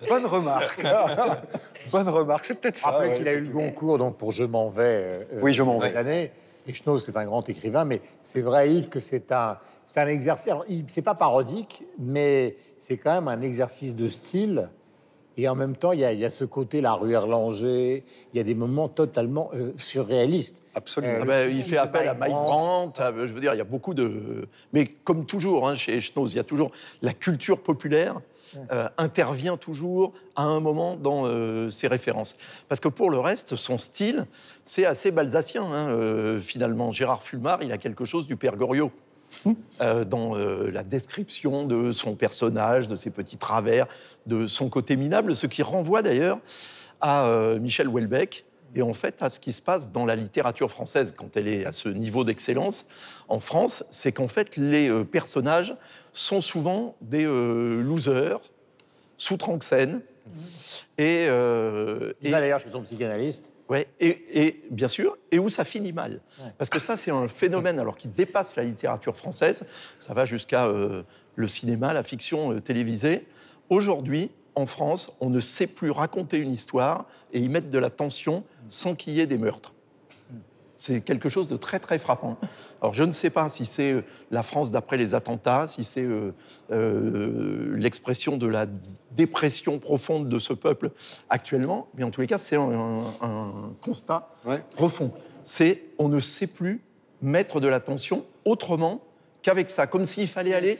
Bonne 0.07 0.25
remarque. 0.25 0.85
Bonne 1.91 2.09
remarque, 2.09 2.45
c'est 2.45 2.55
peut-être 2.55 2.77
ça. 2.77 2.91
Rappelez 2.91 3.15
qu'il 3.15 3.27
a 3.27 3.31
eu 3.31 3.41
le 3.41 3.49
Goncourt 3.49 3.97
donc 3.97 4.17
pour 4.17 4.31
Je 4.31 4.43
m'en 4.43 4.69
vais. 4.69 4.83
Euh, 4.83 5.23
oui, 5.41 5.53
je 5.53 5.63
m'en 5.63 5.79
vais. 5.79 5.95
Années. 5.95 6.31
Et 6.67 6.73
Schnoz, 6.73 7.03
qui 7.03 7.09
est 7.09 7.17
un 7.17 7.25
grand 7.25 7.47
écrivain, 7.49 7.83
mais 7.83 8.01
c'est 8.21 8.41
vrai, 8.41 8.71
Yves, 8.71 8.89
que 8.89 8.99
c'est 8.99 9.31
un, 9.31 9.57
c'est 9.87 10.01
un 10.01 10.07
exercice. 10.07 10.49
Alors, 10.49 10.65
c'est 10.87 11.01
pas 11.01 11.15
parodique, 11.15 11.83
mais 11.97 12.57
c'est 12.77 12.97
quand 12.97 13.13
même 13.13 13.27
un 13.27 13.41
exercice 13.41 13.95
de 13.95 14.07
style 14.07 14.69
et 15.37 15.47
en 15.47 15.55
même 15.55 15.75
temps, 15.75 15.93
il 15.93 15.99
y, 15.99 16.03
a, 16.03 16.29
ce 16.29 16.43
côté, 16.43 16.81
la 16.81 16.93
rue 16.93 17.13
Erlanger, 17.13 18.03
il 18.33 18.37
y 18.37 18.39
a 18.41 18.43
des 18.43 18.55
moments 18.55 18.89
totalement 18.89 19.51
euh, 19.53 19.71
surréalistes. 19.77 20.61
Absolument. 20.75 21.13
Euh, 21.13 21.19
ah 21.21 21.25
ben, 21.25 21.49
il 21.49 21.61
fait 21.61 21.77
appel 21.77 22.09
à 22.09 22.13
Mike 22.13 22.33
Brandt, 22.33 23.01
je 23.01 23.33
veux 23.33 23.39
dire, 23.39 23.53
il 23.53 23.57
y 23.57 23.61
a 23.61 23.65
beaucoup 23.65 23.93
de... 23.93 24.47
Mais 24.73 24.85
comme 24.87 25.25
toujours, 25.25 25.69
hein, 25.69 25.75
chez 25.75 26.01
Schnoz, 26.01 26.33
il 26.33 26.37
y 26.37 26.39
a 26.39 26.43
toujours 26.43 26.71
la 27.01 27.13
culture 27.13 27.61
populaire 27.61 28.19
euh, 28.71 28.89
intervient 28.97 29.55
toujours 29.55 30.11
à 30.35 30.43
un 30.43 30.59
moment 30.59 30.97
dans 30.97 31.23
ses 31.69 31.87
références. 31.87 32.35
Parce 32.67 32.81
que 32.81 32.89
pour 32.89 33.09
le 33.09 33.19
reste, 33.19 33.55
son 33.55 33.77
style, 33.77 34.25
c'est 34.65 34.85
assez 34.85 35.11
balsacien, 35.11 35.63
hein, 35.63 36.37
finalement. 36.41 36.91
Gérard 36.91 37.23
Fulmar, 37.23 37.63
il 37.63 37.71
a 37.71 37.77
quelque 37.77 38.03
chose 38.03 38.27
du 38.27 38.35
père 38.35 38.57
Goriot. 38.57 38.91
Euh, 39.81 40.03
dans 40.03 40.35
euh, 40.35 40.69
la 40.71 40.83
description 40.83 41.63
de 41.63 41.91
son 41.91 42.15
personnage, 42.15 42.87
de 42.87 42.95
ses 42.95 43.11
petits 43.11 43.37
travers, 43.37 43.87
de 44.25 44.45
son 44.47 44.69
côté 44.69 44.95
minable, 44.95 45.35
ce 45.35 45.47
qui 45.47 45.63
renvoie 45.63 46.01
d'ailleurs 46.01 46.39
à 46.99 47.27
euh, 47.27 47.59
Michel 47.59 47.87
Houellebecq 47.87 48.45
et 48.75 48.81
en 48.81 48.93
fait 48.93 49.21
à 49.21 49.29
ce 49.29 49.39
qui 49.39 49.53
se 49.53 49.61
passe 49.61 49.91
dans 49.91 50.05
la 50.05 50.15
littérature 50.15 50.69
française 50.69 51.13
quand 51.15 51.37
elle 51.37 51.47
est 51.47 51.65
à 51.65 51.71
ce 51.71 51.89
niveau 51.89 52.23
d'excellence 52.23 52.87
en 53.27 53.39
France, 53.39 53.83
c'est 53.89 54.11
qu'en 54.11 54.27
fait 54.27 54.57
les 54.57 54.91
personnages 55.05 55.75
sont 56.13 56.41
souvent 56.41 56.95
des 57.01 57.23
losers, 57.23 58.41
sous 59.17 59.37
Tranxène, 59.37 60.01
Et, 60.97 61.25
Il 61.25 62.31
va 62.31 62.39
d'ailleurs 62.41 62.59
chez 62.59 62.69
son 62.69 62.81
psychanalyste. 62.83 63.51
Ouais, 63.69 63.87
et, 63.99 64.63
bien 64.71 64.87
sûr, 64.87 65.15
et 65.31 65.37
où 65.37 65.47
ça 65.47 65.63
finit 65.63 65.93
mal. 65.93 66.21
Parce 66.57 66.71
que 66.71 66.79
ça, 66.79 66.97
c'est 66.97 67.11
un 67.11 67.27
phénomène 67.27 67.79
alors 67.79 67.95
qui 67.97 68.07
dépasse 68.07 68.55
la 68.55 68.63
littérature 68.63 69.15
française. 69.15 69.63
Ça 69.99 70.13
va 70.15 70.25
jusqu'à 70.25 70.65
euh, 70.65 71.03
le 71.35 71.47
cinéma, 71.47 71.93
la 71.93 72.01
fiction 72.01 72.51
euh, 72.51 72.59
télévisée. 72.59 73.27
Aujourd'hui, 73.69 74.31
en 74.55 74.65
France, 74.65 75.15
on 75.21 75.29
ne 75.29 75.39
sait 75.39 75.67
plus 75.67 75.91
raconter 75.91 76.37
une 76.37 76.51
histoire 76.51 77.05
et 77.31 77.39
y 77.39 77.47
mettre 77.47 77.69
de 77.69 77.77
la 77.77 77.91
tension 77.91 78.43
sans 78.67 78.95
qu'il 78.95 79.13
y 79.13 79.19
ait 79.19 79.27
des 79.27 79.37
meurtres. 79.37 79.73
C'est 80.79 81.01
quelque 81.01 81.27
chose 81.27 81.49
de 81.49 81.57
très 81.57 81.77
très 81.77 81.99
frappant. 81.99 82.37
Alors 82.81 82.93
je 82.93 83.03
ne 83.03 83.11
sais 83.11 83.29
pas 83.29 83.49
si 83.49 83.65
c'est 83.65 83.91
euh, 83.91 84.01
la 84.31 84.43
France 84.43 84.71
d'après 84.71 84.95
les 84.95 85.13
attentats, 85.13 85.67
si 85.67 85.83
c'est 85.83 86.05
euh, 86.05 86.31
euh, 86.71 87.75
l'expression 87.75 88.37
de 88.37 88.47
la 88.47 88.65
dépression 89.11 89.77
profonde 89.79 90.29
de 90.29 90.39
ce 90.39 90.53
peuple 90.53 90.91
actuellement, 91.29 91.89
mais 91.95 92.05
en 92.05 92.11
tous 92.11 92.21
les 92.21 92.27
cas 92.27 92.37
c'est 92.37 92.55
un, 92.55 93.03
constat 93.81 94.29
profond. 94.73 95.11
C'est 95.43 95.83
on 95.97 96.07
ne 96.07 96.21
sait 96.21 96.47
plus 96.47 96.81
mettre 97.21 97.59
de 97.59 97.67
l'attention 97.67 98.23
autrement 98.45 99.01
qu'avec 99.41 99.69
ça, 99.71 99.85
comme 99.85 100.05
s'il 100.05 100.29
fallait 100.29 100.53
aller 100.53 100.77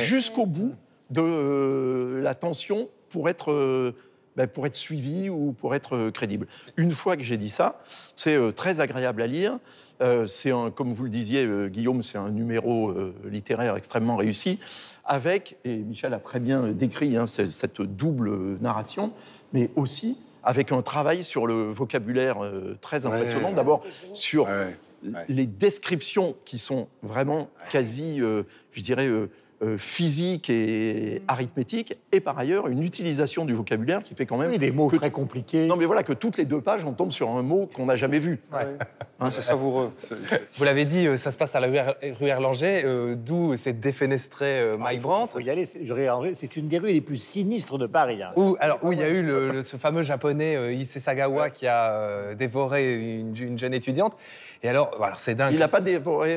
jusqu'au 0.00 0.46
bout 0.46 0.74
de 1.10 2.18
la 2.20 2.34
tension 2.34 2.88
pour 3.10 3.28
être 3.28 3.94
ben, 4.36 4.46
pour 4.46 4.66
être 4.66 4.74
suivi 4.74 5.30
ou 5.30 5.52
pour 5.52 5.74
être 5.74 5.96
euh, 5.96 6.10
crédible. 6.10 6.46
Une 6.76 6.90
fois 6.90 7.16
que 7.16 7.22
j'ai 7.22 7.38
dit 7.38 7.48
ça, 7.48 7.80
c'est 8.14 8.34
euh, 8.34 8.52
très 8.52 8.80
agréable 8.80 9.22
à 9.22 9.26
lire. 9.26 9.58
Euh, 10.02 10.26
c'est 10.26 10.52
comme 10.74 10.92
vous 10.92 11.04
le 11.04 11.10
disiez, 11.10 11.48
Guillaume, 11.68 12.02
c'est 12.02 12.18
un 12.18 12.28
numéro 12.28 12.94
littéraire 13.24 13.76
extrêmement 13.76 14.16
réussi, 14.16 14.58
avec, 15.06 15.56
et 15.64 15.76
Michel 15.76 16.12
a 16.12 16.18
très 16.18 16.38
bien 16.38 16.68
décrit 16.68 17.16
hein, 17.16 17.26
cette 17.26 17.80
double 17.80 18.58
narration, 18.60 19.14
mais 19.54 19.70
aussi 19.74 20.18
avec 20.42 20.70
un 20.70 20.82
travail 20.82 21.24
sur 21.24 21.46
le 21.46 21.70
vocabulaire 21.70 22.36
très 22.82 23.06
impressionnant. 23.06 23.52
D'abord 23.52 23.84
sur 24.12 24.48
les 25.28 25.46
descriptions 25.46 26.36
qui 26.44 26.58
sont 26.58 26.88
vraiment 27.02 27.48
quasi, 27.70 28.18
je 28.18 28.82
dirais, 28.82 29.06
euh, 29.06 29.30
physique 29.78 30.50
et 30.50 31.22
arithmétique, 31.28 31.96
et 32.12 32.20
par 32.20 32.38
ailleurs 32.38 32.68
une 32.68 32.82
utilisation 32.82 33.44
du 33.44 33.54
vocabulaire 33.54 34.02
qui 34.02 34.14
fait 34.14 34.26
quand 34.26 34.36
même... 34.36 34.56
des 34.56 34.70
mots 34.70 34.90
très 34.90 35.10
compliqués. 35.10 35.66
Non 35.66 35.76
mais 35.76 35.86
voilà, 35.86 36.02
que 36.02 36.12
toutes 36.12 36.36
les 36.36 36.44
deux 36.44 36.60
pages, 36.60 36.84
on 36.84 36.92
tombe 36.92 37.12
sur 37.12 37.30
un 37.30 37.42
mot 37.42 37.68
qu'on 37.72 37.86
n'a 37.86 37.96
jamais 37.96 38.18
vu. 38.18 38.40
Hein, 39.18 39.30
c'est 39.30 39.40
savoureux. 39.40 39.94
Vous 40.56 40.64
l'avez 40.64 40.84
dit, 40.84 41.06
euh, 41.06 41.16
ça 41.16 41.30
se 41.30 41.38
passe 41.38 41.54
à 41.54 41.60
la 41.60 41.68
rue 41.68 42.26
Erlanger, 42.26 42.82
euh, 42.84 43.14
d'où 43.14 43.56
c'est 43.56 43.72
défenestré 43.72 44.76
Mike 44.78 45.00
Brandt. 45.00 45.30
Il 45.30 45.32
faut 45.32 45.46
y 45.46 45.48
aller, 45.48 46.34
c'est 46.34 46.56
une 46.56 46.68
des 46.68 46.76
rues 46.76 46.92
les 46.92 47.00
plus 47.00 47.16
sinistres 47.16 47.78
de 47.78 47.86
Paris. 47.86 48.22
Hein. 48.22 48.32
Où, 48.36 48.58
alors, 48.60 48.78
où 48.82 48.92
il 48.92 48.98
y 48.98 49.02
a 49.02 49.08
eu 49.08 49.26
ce 49.62 49.78
fameux 49.78 50.02
japonais 50.02 50.76
Issei 50.76 51.00
Sagawa 51.00 51.48
qui 51.48 51.66
a 51.66 52.34
dévoré 52.34 52.94
une, 52.94 53.56
jeune 53.56 53.72
étudiante. 53.72 54.18
Et 54.62 54.68
alors, 54.68 54.90
alors 55.02 55.18
c'est 55.18 55.34
dingue. 55.34 55.54
Il 55.54 55.60
n'a 55.60 55.68
pas 55.68 55.80
dévoré. 55.80 56.36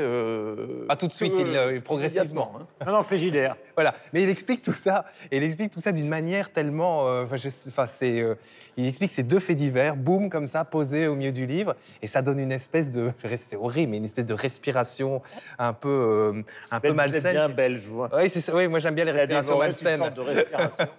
pas 0.88 0.95
tout 0.95 1.07
de 1.07 1.13
suite, 1.13 1.33
il, 1.38 1.81
progressivement. 1.81 2.53
Hein. 2.55 2.85
Non, 2.85 2.93
non, 2.93 3.03
frigidaire. 3.09 3.55
Voilà. 3.75 3.95
Mais 4.13 4.23
il 4.23 4.29
explique 4.29 4.61
tout 4.61 4.73
ça. 4.73 5.05
Et 5.31 5.37
il 5.37 5.43
explique 5.43 5.71
tout 5.71 5.79
ça 5.79 5.91
d'une 5.91 6.07
manière 6.07 6.51
tellement. 6.51 7.07
Euh, 7.07 7.25
enfin, 7.25 7.87
c'est. 7.87 8.21
Euh, 8.21 8.35
il 8.77 8.87
explique 8.87 9.11
ces 9.11 9.23
deux 9.23 9.39
faits 9.39 9.57
divers, 9.57 9.95
boum, 9.95 10.29
comme 10.29 10.47
ça, 10.47 10.63
posés 10.63 11.07
au 11.07 11.15
milieu 11.15 11.31
du 11.31 11.45
livre, 11.45 11.75
et 12.01 12.07
ça 12.07 12.21
donne 12.21 12.39
une 12.39 12.51
espèce 12.51 12.91
de. 12.91 13.11
C'est 13.35 13.55
horrible, 13.55 13.91
mais 13.91 13.97
une 13.97 14.05
espèce 14.05 14.25
de 14.25 14.33
respiration 14.33 15.21
un 15.57 15.73
peu, 15.73 15.89
euh, 15.89 16.43
un 16.71 16.79
peu 16.79 16.93
malsaine. 16.93 17.21
C'est 17.21 17.31
bien 17.31 17.49
belge, 17.49 17.85
vois. 17.85 18.09
Oui, 18.13 18.29
c'est 18.29 18.51
Oui, 18.53 18.67
moi 18.67 18.79
j'aime 18.79 18.95
bien 18.95 19.05
les 19.05 19.11
respirations 19.11 19.57
malsaines. 19.57 20.03
Une 20.03 20.13
de 20.13 20.21
respiration. 20.21 20.87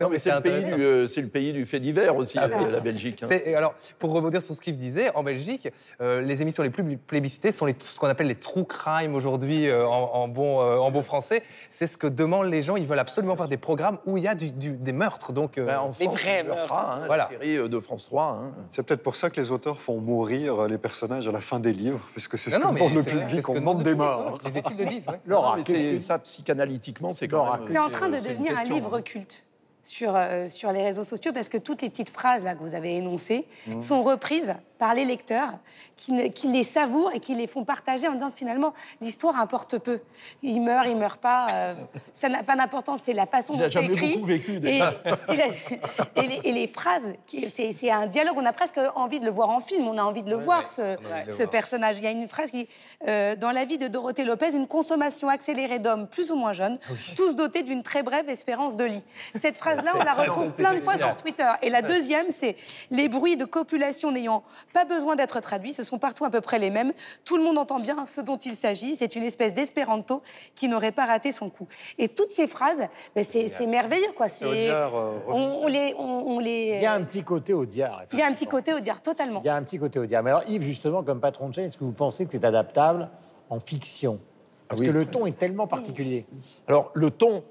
Non, 0.00 0.08
mais 0.08 0.18
c'est 0.18 0.32
le, 0.32 0.40
pays 0.40 0.64
du, 0.64 0.72
euh, 0.82 1.06
le 1.16 1.26
pays 1.26 1.52
du 1.52 1.66
fait 1.66 1.78
divers 1.78 2.16
aussi, 2.16 2.38
ah 2.38 2.48
la, 2.48 2.80
Belgique. 2.80 3.22
Hein. 3.22 3.38
Alors, 3.54 3.74
pour 3.98 4.12
rebondir 4.12 4.40
sur 4.40 4.54
ce 4.54 4.60
qu'il 4.60 4.78
disait, 4.78 5.10
en 5.14 5.22
Belgique, 5.22 5.68
euh, 6.00 6.22
les 6.22 6.40
émissions 6.40 6.62
les 6.62 6.70
plus 6.70 6.96
plébiscitées 6.96 7.52
sont 7.52 7.66
les, 7.66 7.74
ce 7.78 7.98
qu'on 7.98 8.06
appelle 8.06 8.28
les 8.28 8.34
true 8.34 8.64
crime 8.64 9.14
aujourd'hui 9.14 9.68
euh, 9.68 9.86
en, 9.86 10.26
bon, 10.28 10.60
en 10.60 10.90
bon 10.90 11.02
français. 11.02 11.39
C'est 11.68 11.86
ce 11.86 11.96
que 11.96 12.06
demandent 12.06 12.50
les 12.50 12.62
gens. 12.62 12.76
Ils 12.76 12.86
veulent 12.86 12.98
absolument 12.98 13.36
faire 13.36 13.48
des 13.48 13.56
programmes 13.56 13.98
où 14.06 14.16
il 14.16 14.24
y 14.24 14.28
a 14.28 14.34
du, 14.34 14.50
des 14.50 14.92
meurtres. 14.92 15.32
Donc, 15.32 15.58
en 15.58 15.92
France, 15.92 16.20
vrais 16.20 16.44
meurtres. 16.44 16.72
Hein, 16.72 17.02
voilà. 17.06 17.24
La 17.24 17.38
série 17.38 17.68
de 17.68 17.80
France 17.80 18.06
3. 18.06 18.24
Hein. 18.24 18.52
C'est 18.68 18.84
peut-être 18.84 19.02
pour 19.02 19.16
ça 19.16 19.30
que 19.30 19.40
les 19.40 19.52
auteurs 19.52 19.80
font 19.80 20.00
mourir 20.00 20.66
les 20.66 20.78
personnages 20.78 21.28
à 21.28 21.32
la 21.32 21.40
fin 21.40 21.58
des 21.58 21.72
livres, 21.72 22.06
puisque 22.12 22.38
c'est 22.38 22.50
ce 22.50 22.58
que 22.58 22.66
demande 22.66 22.94
le 22.94 23.02
public, 23.02 23.48
on 23.48 23.54
demande 23.54 23.82
des 23.82 23.94
morts. 23.94 24.38
Les 24.44 24.58
études 24.58 24.78
le 24.78 24.84
disent. 24.86 25.04
Laura, 25.26 25.56
ça, 26.00 26.18
psychanalytiquement, 26.18 27.12
c'est 27.12 27.28
quand 27.28 27.46
C'est 27.68 27.78
en 27.78 27.90
train 27.90 28.08
de 28.08 28.16
devenir 28.16 28.58
un 28.58 28.64
livre 28.64 29.00
culte 29.00 29.44
sur, 29.82 30.14
euh, 30.14 30.46
sur 30.46 30.72
les 30.72 30.82
réseaux 30.82 31.04
sociaux 31.04 31.32
parce 31.32 31.48
que 31.48 31.58
toutes 31.58 31.82
les 31.82 31.88
petites 31.88 32.10
phrases 32.10 32.44
là, 32.44 32.54
que 32.54 32.60
vous 32.60 32.74
avez 32.74 32.96
énoncées 32.96 33.46
mmh. 33.66 33.80
sont 33.80 34.02
reprises 34.02 34.54
par 34.80 34.94
les 34.94 35.04
lecteurs 35.04 35.50
qui, 35.94 36.30
qui, 36.30 36.48
les 36.48 36.64
savourent 36.64 37.12
et 37.12 37.20
qui 37.20 37.34
les 37.34 37.46
font 37.46 37.64
partager 37.64 38.08
en 38.08 38.14
disant 38.14 38.30
finalement 38.30 38.72
l'histoire 39.02 39.38
importe 39.38 39.78
peu. 39.78 40.00
Il 40.42 40.62
meurt, 40.62 40.86
il 40.88 40.96
meurt 40.96 41.20
pas, 41.20 41.48
euh, 41.50 41.74
ça 42.14 42.30
n'a 42.30 42.42
pas 42.42 42.56
d'importance, 42.56 43.00
c'est 43.02 43.12
la 43.12 43.26
façon 43.26 43.56
dont 43.56 43.68
c'est 43.70 43.84
écrit. 43.84 44.14
Beaucoup 44.14 44.26
vécu, 44.26 44.58
et, 44.64 44.78
et, 44.78 46.22
les, 46.22 46.40
et, 46.44 46.52
les, 46.52 46.66
phrases, 46.66 47.12
c'est 47.52 47.90
un 47.90 48.06
dialogue, 48.06 48.36
on 48.38 48.46
a 48.46 48.54
presque 48.54 48.80
envie 48.94 49.20
de 49.20 49.26
le 49.26 49.30
voir 49.30 49.50
en 49.50 49.60
film, 49.60 49.86
on 49.86 49.98
a 49.98 50.02
envie 50.02 50.22
de 50.22 50.30
le 50.30 50.36
voir 50.36 50.66
ce, 50.66 50.96
ce 51.28 51.42
personnage. 51.42 51.98
Il 51.98 52.04
y 52.04 52.06
a 52.06 52.12
une 52.12 52.26
phrase 52.26 52.50
qui, 52.50 52.66
euh, 53.06 53.36
dans 53.36 53.50
la 53.50 53.66
vie 53.66 53.76
de 53.76 53.86
Dorothée 53.86 54.24
Lopez, 54.24 54.54
une 54.54 54.66
consommation 54.66 55.28
accélérée 55.28 55.78
d'hommes 55.78 56.08
plus 56.08 56.30
ou 56.30 56.36
moins 56.36 56.54
jeunes, 56.54 56.78
tous 57.16 57.36
dotés 57.36 57.62
d'une 57.62 57.82
très 57.82 58.02
brève 58.02 58.30
espérance 58.30 58.78
de 58.78 58.84
lit. 58.84 59.04
Cette 59.34 59.58
phrase-là, 59.58 59.92
on 59.94 60.02
la 60.02 60.14
retrouve 60.14 60.52
plein 60.52 60.72
de 60.72 60.80
fois 60.80 60.96
sur 60.96 61.14
Twitter. 61.16 61.50
Et 61.60 61.68
la 61.68 61.82
deuxième, 61.82 62.30
c'est 62.30 62.56
les 62.90 63.10
bruits 63.10 63.36
de 63.36 63.44
copulation 63.44 64.10
n'ayant 64.10 64.42
pas 64.72 64.84
besoin 64.84 65.16
d'être 65.16 65.40
traduits, 65.40 65.72
ce 65.72 65.82
sont 65.82 65.98
partout 65.98 66.24
à 66.24 66.30
peu 66.30 66.40
près 66.40 66.58
les 66.58 66.70
mêmes. 66.70 66.92
Tout 67.24 67.36
le 67.36 67.42
monde 67.42 67.58
entend 67.58 67.80
bien 67.80 68.04
ce 68.04 68.20
dont 68.20 68.36
il 68.36 68.54
s'agit. 68.54 68.96
C'est 68.96 69.16
une 69.16 69.22
espèce 69.22 69.54
d'espéranto 69.54 70.22
qui 70.54 70.68
n'aurait 70.68 70.92
pas 70.92 71.06
raté 71.06 71.32
son 71.32 71.50
coup. 71.50 71.68
Et 71.98 72.08
toutes 72.08 72.30
ces 72.30 72.46
phrases, 72.46 72.86
ben, 73.14 73.24
c'est 73.24 73.66
merveilleux, 73.66 74.12
quoi. 74.16 74.26
Euh, 74.42 74.88
on, 75.28 75.66
les, 75.66 75.94
on, 75.98 76.38
les. 76.38 76.76
Il 76.76 76.82
y 76.82 76.86
a 76.86 76.94
un 76.94 77.02
petit 77.02 77.22
côté 77.22 77.52
au 77.52 77.66
diar. 77.66 78.04
Il 78.12 78.18
y 78.18 78.22
a 78.22 78.26
un 78.26 78.32
petit 78.32 78.46
côté 78.46 78.72
au 78.72 78.80
diar, 78.80 79.00
totalement. 79.02 79.40
Il 79.44 79.46
y 79.46 79.50
a 79.50 79.56
un 79.56 79.62
petit 79.62 79.78
côté 79.78 79.98
au 79.98 80.06
diar. 80.06 80.22
Mais 80.22 80.30
alors, 80.30 80.44
Yves, 80.48 80.62
justement, 80.62 81.02
comme 81.02 81.20
patron 81.20 81.48
de 81.48 81.54
chaîne, 81.54 81.66
est-ce 81.66 81.76
que 81.76 81.84
vous 81.84 81.92
pensez 81.92 82.24
que 82.24 82.32
c'est 82.32 82.44
adaptable 82.44 83.08
en 83.48 83.60
fiction? 83.60 84.20
Parce 84.68 84.80
que 84.80 84.90
le 84.90 85.04
ton 85.04 85.26
est 85.26 85.36
tellement 85.36 85.66
particulier. 85.66 86.26
Alors, 86.68 86.92
le 86.94 87.10
ton, 87.10 87.42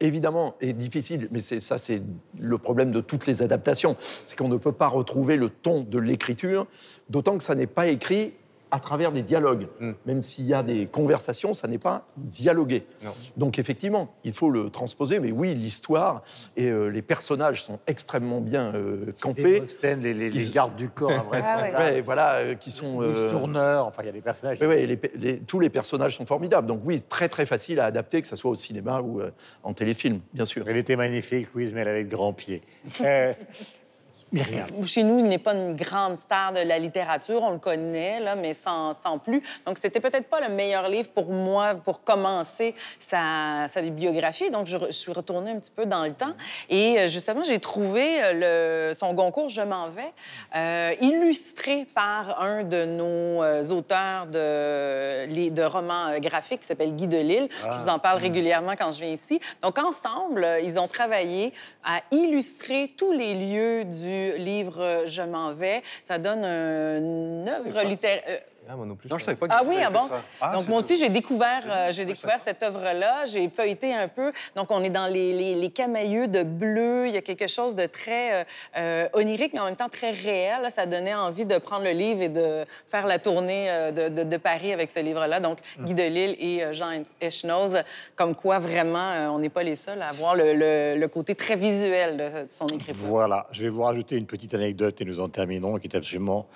évidemment, 0.00 0.56
est 0.60 0.72
difficile, 0.72 1.28
mais 1.30 1.40
ça, 1.40 1.78
c'est 1.78 2.02
le 2.38 2.58
problème 2.58 2.90
de 2.90 3.00
toutes 3.00 3.26
les 3.26 3.42
adaptations. 3.42 3.96
C'est 4.00 4.36
qu'on 4.36 4.48
ne 4.48 4.56
peut 4.56 4.72
pas 4.72 4.88
retrouver 4.88 5.36
le 5.36 5.50
ton 5.50 5.82
de 5.82 5.98
l'écriture, 5.98 6.66
d'autant 7.08 7.36
que 7.36 7.44
ça 7.44 7.54
n'est 7.54 7.66
pas 7.66 7.88
écrit 7.88 8.32
à 8.70 8.80
travers 8.80 9.12
des 9.12 9.22
dialogues. 9.22 9.66
Mm. 9.80 9.92
Même 10.06 10.22
s'il 10.22 10.46
y 10.46 10.54
a 10.54 10.62
des 10.62 10.86
conversations, 10.86 11.52
ça 11.52 11.68
n'est 11.68 11.78
pas 11.78 12.06
dialogué. 12.16 12.86
Donc 13.36 13.58
effectivement, 13.58 14.14
il 14.24 14.32
faut 14.32 14.50
le 14.50 14.70
transposer. 14.70 15.20
Mais 15.20 15.32
oui, 15.32 15.54
l'histoire 15.54 16.22
et 16.56 16.66
euh, 16.66 16.88
les 16.88 17.02
personnages 17.02 17.64
sont 17.64 17.78
extrêmement 17.86 18.40
bien 18.40 18.74
euh, 18.74 19.12
campés. 19.20 19.62
Les, 19.82 20.14
les, 20.14 20.30
les, 20.30 20.50
gardes 20.50 20.76
du 20.76 20.88
corps, 20.88 21.24
vrai, 21.24 21.42
ah 21.44 22.00
voilà, 22.02 22.34
euh, 22.36 22.54
qui 22.54 22.70
sont... 22.70 23.00
Les 23.00 23.28
tourneurs, 23.30 23.86
enfin, 23.86 24.02
il 24.02 24.06
y 24.06 24.08
a 24.10 24.12
des 24.12 24.20
personnages... 24.20 24.58
Oui, 24.60 24.98
tous 25.46 25.60
les 25.60 25.70
personnages 25.70 26.16
sont 26.16 26.26
formidables. 26.26 26.66
Donc 26.66 26.80
oui, 26.84 27.02
très 27.02 27.28
très 27.28 27.46
facile 27.46 27.80
à 27.80 27.86
adapter, 27.86 28.22
que 28.22 28.28
ce 28.28 28.36
soit 28.36 28.50
au 28.50 28.56
cinéma 28.56 29.00
ou 29.00 29.20
en 29.62 29.74
téléfilm, 29.74 30.20
bien 30.32 30.44
sûr. 30.44 30.68
Elle 30.68 30.76
était 30.76 30.96
magnifique, 30.96 31.48
Louise, 31.54 31.72
mais 31.74 31.80
elle 31.80 31.88
avait 31.88 32.04
de 32.04 32.10
grands 32.10 32.32
pieds. 32.32 32.62
Chez 34.84 35.02
nous, 35.02 35.18
il 35.18 35.24
n'est 35.24 35.38
pas 35.38 35.54
une 35.54 35.74
grande 35.74 36.16
star 36.16 36.52
de 36.52 36.60
la 36.60 36.78
littérature, 36.78 37.42
on 37.42 37.50
le 37.50 37.58
connaît, 37.58 38.20
là, 38.20 38.36
mais 38.36 38.52
sans, 38.52 38.92
sans 38.92 39.18
plus. 39.18 39.42
Donc, 39.66 39.78
c'était 39.78 39.98
peut-être 39.98 40.28
pas 40.28 40.40
le 40.40 40.54
meilleur 40.54 40.88
livre 40.88 41.10
pour 41.10 41.26
moi 41.26 41.74
pour 41.74 42.04
commencer 42.04 42.74
sa, 42.98 43.66
sa 43.66 43.82
bibliographie. 43.82 44.50
Donc, 44.50 44.66
je, 44.66 44.78
suis 44.90 45.12
retournée 45.12 45.50
un 45.50 45.58
petit 45.58 45.72
peu 45.72 45.86
dans 45.86 46.04
le 46.04 46.12
temps. 46.12 46.34
Et 46.68 46.98
euh, 46.98 47.06
justement, 47.06 47.42
j'ai 47.42 47.58
trouvé 47.58 48.22
euh, 48.22 48.88
le, 48.90 48.94
son 48.94 49.14
concours 49.14 49.48
Je 49.48 49.62
m'en 49.62 49.88
vais, 49.88 50.12
euh, 50.54 50.94
illustré 51.00 51.86
par 51.94 52.40
un 52.40 52.62
de 52.62 52.84
nos 52.84 53.42
auteurs 53.72 54.26
de, 54.26 55.50
de 55.50 55.62
romans 55.62 56.18
graphiques 56.18 56.60
qui 56.60 56.66
s'appelle 56.66 56.94
Guy 56.94 57.08
Delisle. 57.08 57.48
Je 57.64 57.78
vous 57.78 57.88
en 57.88 57.98
parle 57.98 58.18
ah. 58.18 58.22
régulièrement 58.22 58.72
quand 58.78 58.90
je 58.90 59.00
viens 59.00 59.12
ici. 59.12 59.40
Donc, 59.62 59.78
ensemble, 59.78 60.46
ils 60.62 60.78
ont 60.78 60.88
travaillé 60.88 61.52
à 61.84 62.00
illustrer 62.12 62.88
tous 62.96 63.12
les 63.12 63.34
lieux 63.34 63.84
du 63.84 64.19
livre 64.38 65.04
Je 65.06 65.22
m'en 65.22 65.52
vais. 65.52 65.82
Ça 66.04 66.18
donne 66.18 66.44
une 66.44 67.48
œuvre 67.48 67.82
littéraire. 67.82 68.42
Ah, 68.72 68.76
moi 68.76 68.86
non 68.86 68.94
plus. 68.94 69.08
Non, 69.10 69.18
je 69.18 69.24
savais 69.24 69.36
pas 69.36 69.46
Ah 69.50 69.62
oui, 69.66 69.74
ah 69.84 69.90
bon? 69.90 69.98
Ah, 70.40 70.52
Donc, 70.54 70.68
moi 70.68 70.80
ça. 70.80 70.84
aussi, 70.84 70.96
j'ai 70.96 71.08
découvert, 71.08 71.64
euh, 71.68 71.90
j'ai 71.90 72.04
découvert 72.04 72.38
cette 72.38 72.62
œuvre-là. 72.62 73.24
J'ai 73.26 73.48
feuilleté 73.48 73.92
un 73.92 74.06
peu. 74.06 74.32
Donc, 74.54 74.70
on 74.70 74.84
est 74.84 74.90
dans 74.90 75.06
les, 75.08 75.32
les, 75.32 75.54
les 75.56 75.70
camailleux 75.70 76.28
de 76.28 76.44
bleu. 76.44 77.08
Il 77.08 77.12
y 77.12 77.16
a 77.16 77.20
quelque 77.22 77.48
chose 77.48 77.74
de 77.74 77.86
très 77.86 78.32
euh, 78.42 78.44
euh, 78.76 79.08
onirique, 79.14 79.52
mais 79.54 79.58
en 79.60 79.64
même 79.64 79.74
temps 79.74 79.88
très 79.88 80.12
réel. 80.12 80.62
Là, 80.62 80.70
ça 80.70 80.86
donnait 80.86 81.14
envie 81.14 81.46
de 81.46 81.58
prendre 81.58 81.82
le 81.84 81.90
livre 81.90 82.22
et 82.22 82.28
de 82.28 82.64
faire 82.86 83.06
la 83.08 83.18
tournée 83.18 83.68
euh, 83.70 83.90
de, 83.90 84.08
de- 84.08 84.22
de 84.28 84.36
Paris 84.36 84.72
avec 84.72 84.90
ce 84.90 85.00
livre-là. 85.00 85.40
Donc, 85.40 85.58
Guy 85.80 85.94
Delisle 85.94 86.36
et 86.38 86.62
euh, 86.64 86.72
Jean 86.72 87.02
Echnoz, 87.20 87.82
comme 88.14 88.36
quoi, 88.36 88.60
vraiment, 88.60 88.98
euh, 89.10 89.26
on 89.30 89.40
n'est 89.40 89.48
pas 89.48 89.64
les 89.64 89.74
seuls 89.74 90.00
à 90.00 90.08
avoir 90.10 90.36
le, 90.36 90.52
le- 90.52 90.94
le 90.96 91.08
côté 91.08 91.34
très 91.34 91.56
visuel 91.56 92.16
de, 92.16 92.24
de 92.44 92.48
son 92.48 92.68
écriture. 92.68 92.94
Voilà, 92.94 93.48
je 93.50 93.62
vais 93.64 93.68
vous 93.68 93.82
rajouter 93.82 94.14
une 94.16 94.26
petite 94.26 94.54
anecdote 94.54 95.00
et 95.00 95.04
nous 95.04 95.18
en 95.18 95.28
terminons, 95.28 95.76
qui 95.78 95.88
est 95.88 95.96
absolument 95.96 96.46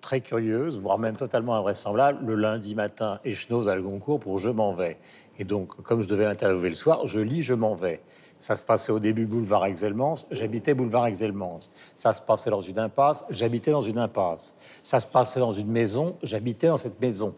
très 0.00 0.20
curieuse, 0.20 0.78
voire 0.78 0.98
même 0.98 1.16
totalement 1.16 1.54
invraisemblable. 1.54 2.24
Le 2.26 2.34
lundi 2.34 2.74
matin, 2.74 3.20
Echnoz 3.24 3.68
à 3.68 3.74
le 3.74 3.82
Goncourt 3.82 4.20
pour 4.20 4.38
Je 4.38 4.50
m'en 4.50 4.72
vais. 4.72 4.98
Et 5.38 5.44
donc, 5.44 5.80
comme 5.82 6.02
je 6.02 6.08
devais 6.08 6.24
l'interviewer 6.24 6.68
le 6.68 6.74
soir, 6.74 7.06
je 7.06 7.20
lis 7.20 7.42
Je 7.42 7.54
m'en 7.54 7.74
vais. 7.74 8.00
Ça 8.38 8.56
se 8.56 8.62
passait 8.62 8.90
au 8.90 8.98
début 8.98 9.26
boulevard 9.26 9.66
Exelmans, 9.66 10.14
j'habitais 10.30 10.72
boulevard 10.72 11.06
Exelmans. 11.06 11.60
Ça 11.94 12.14
se 12.14 12.22
passait 12.22 12.48
dans 12.48 12.62
une 12.62 12.78
impasse, 12.78 13.24
j'habitais 13.28 13.70
dans 13.70 13.82
une 13.82 13.98
impasse. 13.98 14.56
Ça 14.82 14.98
se 14.98 15.06
passait 15.06 15.40
dans 15.40 15.50
une 15.50 15.68
maison, 15.68 16.16
j'habitais 16.22 16.68
dans 16.68 16.78
cette 16.78 16.98
maison. 17.02 17.34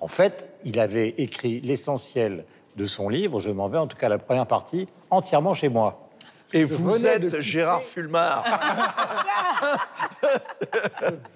En 0.00 0.08
fait, 0.08 0.48
il 0.64 0.80
avait 0.80 1.10
écrit 1.10 1.60
l'essentiel 1.60 2.44
de 2.76 2.84
son 2.86 3.08
livre, 3.08 3.38
Je 3.38 3.50
m'en 3.50 3.68
vais, 3.68 3.78
en 3.78 3.86
tout 3.86 3.96
cas 3.96 4.08
la 4.08 4.18
première 4.18 4.46
partie, 4.46 4.88
entièrement 5.10 5.54
chez 5.54 5.68
moi. 5.68 6.09
Et 6.52 6.60
Je 6.60 6.66
vous 6.74 6.90
venais 6.92 7.08
êtes 7.14 7.22
quitter- 7.28 7.42
Gérard 7.42 7.82
Fulmar. 7.82 8.44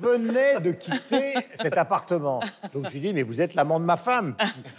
venait 0.01 0.61
de 0.61 0.73
quitter 0.73 1.35
cet 1.55 1.77
appartement. 1.77 2.41
Donc 2.73 2.87
je 2.89 2.93
lui 2.95 3.01
dis, 3.01 3.15
mais 3.15 3.23
vous 3.23 3.41
êtes 3.41 3.55
l'amant 3.55 3.79
de 3.81 3.85
ma 3.85 3.97
femme. 3.97 4.35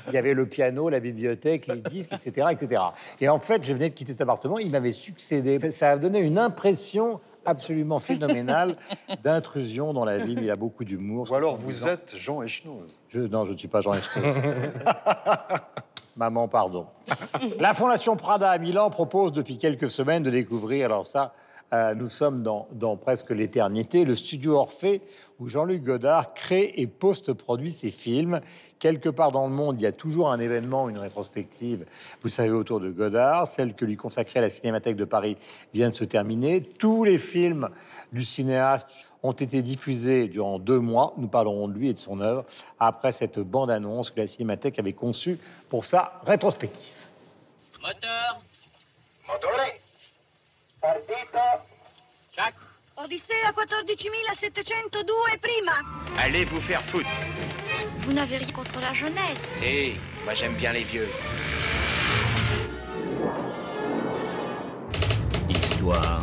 Il 0.07 0.13
y 0.13 0.17
avait 0.17 0.33
le 0.33 0.45
piano, 0.45 0.89
la 0.89 0.99
bibliothèque, 0.99 1.67
les 1.67 1.77
disques, 1.77 2.11
etc., 2.13 2.47
etc. 2.51 2.81
Et 3.21 3.29
en 3.29 3.39
fait, 3.39 3.63
je 3.63 3.73
venais 3.73 3.89
de 3.89 3.95
quitter 3.95 4.11
cet 4.11 4.21
appartement, 4.21 4.59
il 4.59 4.71
m'avait 4.71 4.91
succédé. 4.91 5.59
Ça 5.71 5.91
a 5.91 5.97
donné 5.97 6.19
une 6.19 6.37
impression 6.37 7.19
absolument 7.45 7.99
phénoménale 7.99 8.75
d'intrusion 9.23 9.93
dans 9.93 10.03
la 10.03 10.17
vie, 10.17 10.35
mais 10.35 10.43
il 10.43 10.51
a 10.51 10.55
beaucoup 10.55 10.83
d'humour. 10.83 11.29
Ou 11.31 11.35
alors 11.35 11.55
vous 11.55 11.87
êtes 11.87 12.15
Jean 12.17 12.41
Echnoz. 12.41 12.89
Je, 13.07 13.21
non, 13.21 13.45
je 13.45 13.53
ne 13.53 13.57
suis 13.57 13.67
pas 13.67 13.81
Jean 13.81 13.93
Echnoz. 13.93 14.23
Maman, 16.15 16.47
pardon. 16.47 16.87
La 17.59 17.73
Fondation 17.73 18.15
Prada 18.15 18.49
à 18.49 18.57
Milan 18.57 18.89
propose 18.89 19.33
depuis 19.33 19.57
quelques 19.57 19.89
semaines 19.89 20.23
de 20.23 20.29
découvrir, 20.29 20.85
alors 20.85 21.05
ça, 21.05 21.33
euh, 21.73 21.95
nous 21.95 22.09
sommes 22.09 22.43
dans, 22.43 22.67
dans 22.71 22.95
presque 22.95 23.31
l'éternité, 23.31 24.05
le 24.05 24.15
studio 24.15 24.57
Orphée, 24.57 25.01
où 25.39 25.47
Jean-Luc 25.47 25.83
Godard 25.83 26.33
crée 26.33 26.73
et 26.75 26.87
post-produit 26.87 27.73
ses 27.73 27.91
films. 27.91 28.39
Quelque 28.79 29.09
part 29.09 29.31
dans 29.31 29.47
le 29.47 29.53
monde, 29.53 29.79
il 29.79 29.83
y 29.83 29.87
a 29.87 29.91
toujours 29.91 30.31
un 30.31 30.39
événement, 30.39 30.89
une 30.89 30.97
rétrospective, 30.97 31.85
vous 32.21 32.29
savez, 32.29 32.51
autour 32.51 32.79
de 32.79 32.89
Godard. 32.91 33.47
Celle 33.47 33.73
que 33.73 33.83
lui 33.83 33.97
consacrait 33.97 34.41
la 34.41 34.49
Cinémathèque 34.49 34.95
de 34.95 35.05
Paris 35.05 35.37
vient 35.73 35.89
de 35.89 35.93
se 35.93 36.03
terminer. 36.03 36.61
Tous 36.61 37.03
les 37.03 37.17
films 37.17 37.69
du 38.11 38.23
cinéaste 38.23 39.07
ont 39.23 39.31
été 39.31 39.61
diffusés 39.61 40.27
durant 40.27 40.59
deux 40.59 40.79
mois. 40.79 41.13
Nous 41.17 41.27
parlerons 41.27 41.67
de 41.67 41.73
lui 41.73 41.89
et 41.89 41.93
de 41.93 41.97
son 41.97 42.21
œuvre 42.21 42.45
après 42.79 43.11
cette 43.11 43.39
bande-annonce 43.39 44.11
que 44.11 44.19
la 44.19 44.27
Cinémathèque 44.27 44.77
avait 44.77 44.93
conçue 44.93 45.39
pour 45.67 45.83
sa 45.83 46.21
rétrospective. 46.25 47.09
Moteur, 47.81 48.41
Motore. 49.27 49.84
Partito. 50.85 51.39
Jack, 52.35 52.53
Odissea 52.95 53.51
14702 53.55 55.13
prima. 55.41 55.79
allez 56.19 56.45
vous 56.45 56.61
faire 56.61 56.79
foutre. 56.83 57.09
Vous 58.01 58.13
n'avez 58.13 58.37
rien 58.37 58.51
contre 58.51 58.79
la 58.79 58.93
jeunesse. 58.93 59.39
Si, 59.55 59.95
moi 60.23 60.35
j'aime 60.35 60.53
bien 60.53 60.73
les 60.73 60.83
vieux. 60.83 61.09
Histoire. 65.49 66.21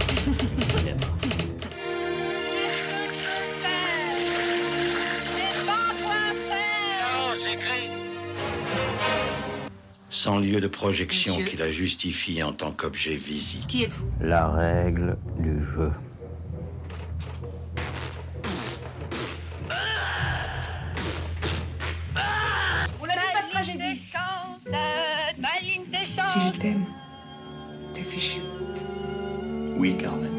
Sans 10.12 10.38
lieu 10.38 10.61
de 10.61 10.69
projection 10.69 11.42
qui 11.42 11.57
la 11.57 11.73
justifie 11.73 12.42
en 12.42 12.52
tant 12.52 12.71
qu'objet 12.71 13.15
visible. 13.15 13.67
Qui 13.67 13.84
êtes-vous 13.84 14.13
La 14.21 14.47
règle 14.47 15.17
du 15.39 15.58
jeu. 15.65 15.91
On 23.00 23.06
n'a 23.06 23.15
dit 23.15 23.32
pas 23.32 23.43
de 23.43 23.50
tragédie. 23.50 24.00
Si 26.15 26.41
je 26.47 26.58
t'aime, 26.58 26.84
t'es 27.95 28.02
fichu. 28.02 28.41
Oui, 29.76 29.97
Carmen. 29.97 30.30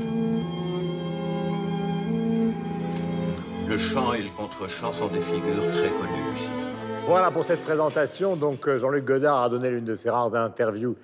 Le 3.67 3.77
chant 3.77 4.13
et 4.13 4.21
le 4.21 4.29
contre-chant 4.29 4.93
sont 4.93 5.07
des 5.07 5.21
figures 5.21 5.71
très 5.71 5.89
connues 5.89 6.37
cinéma. 6.37 6.62
Voilà 7.05 7.31
pour 7.31 7.43
cette 7.43 7.63
présentation. 7.63 8.37
Donc, 8.37 8.65
euh, 8.67 8.79
Jean-Luc 8.79 9.03
Godard 9.03 9.43
a 9.43 9.49
donné 9.49 9.69
l'une 9.69 9.83
de 9.83 9.93
ses 9.93 10.09
rares 10.09 10.35
interviews 10.35 10.95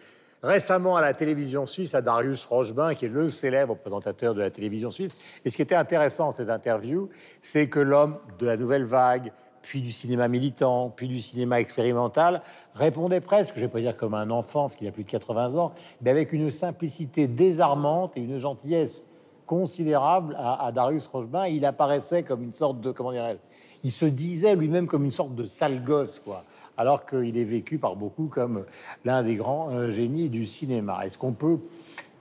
récemment 0.42 0.96
à 0.96 1.02
la 1.02 1.14
télévision 1.14 1.66
suisse, 1.66 1.94
à 1.94 2.02
Darius 2.02 2.46
Rochebin, 2.46 2.96
qui 2.96 3.06
est 3.06 3.10
le 3.10 3.30
célèbre 3.30 3.76
présentateur 3.76 4.34
de 4.34 4.40
la 4.40 4.50
télévision 4.50 4.90
suisse. 4.90 5.14
Et 5.44 5.50
ce 5.50 5.58
qui 5.58 5.62
était 5.62 5.76
intéressant 5.76 6.32
cette 6.32 6.50
interview, 6.50 7.10
c'est 7.42 7.68
que 7.68 7.82
l'homme 7.82 8.18
de 8.40 8.46
la 8.46 8.56
nouvelle 8.56 8.86
vague, 8.86 9.34
puis 9.62 9.82
du 9.82 9.92
cinéma 9.92 10.30
militant, 10.30 10.90
puis 10.90 11.10
du 11.10 11.20
cinéma 11.20 11.60
expérimental, 11.60 12.42
répondait 12.74 13.20
presque, 13.20 13.56
je 13.56 13.60
ne 13.60 13.66
vais 13.66 13.72
pas 13.72 13.82
dire 13.82 13.98
comme 13.98 14.14
un 14.14 14.30
enfant, 14.30 14.64
parce 14.64 14.78
qu'il 14.78 14.88
a 14.88 14.92
plus 14.92 15.04
de 15.04 15.10
80 15.10 15.58
ans, 15.58 15.74
mais 16.02 16.12
avec 16.12 16.32
une 16.32 16.50
simplicité 16.50 17.28
désarmante 17.28 18.16
et 18.16 18.22
une 18.22 18.38
gentillesse 18.38 19.04
considérable 19.50 20.38
à, 20.38 20.72
Darius 20.72 21.08
Rochebin. 21.08 21.48
Il 21.48 21.66
apparaissait 21.66 22.22
comme 22.22 22.44
une 22.44 22.54
sorte 22.54 22.82
de, 22.82 22.92
comment 22.92 23.12
dirais-je, 23.12 23.40
il 23.84 23.92
se 23.92 24.06
disait 24.06 24.56
lui-même 24.56 24.86
comme 24.86 25.04
une 25.04 25.10
sorte 25.10 25.34
de 25.34 25.46
sale 25.46 25.84
gosse, 25.84 26.20
quoi. 26.20 26.44
Alors 26.78 27.04
qu'il 27.04 27.36
est 27.36 27.46
vécu 27.46 27.80
par 27.80 27.96
beaucoup 27.96 28.28
comme 28.28 28.66
l'un 29.06 29.24
des 29.24 29.36
grands 29.36 29.72
euh, 29.72 29.90
génies 29.90 30.30
du 30.30 30.46
cinéma. 30.46 31.04
Est-ce 31.04 31.18
qu'on 31.18 31.32
peut 31.32 31.58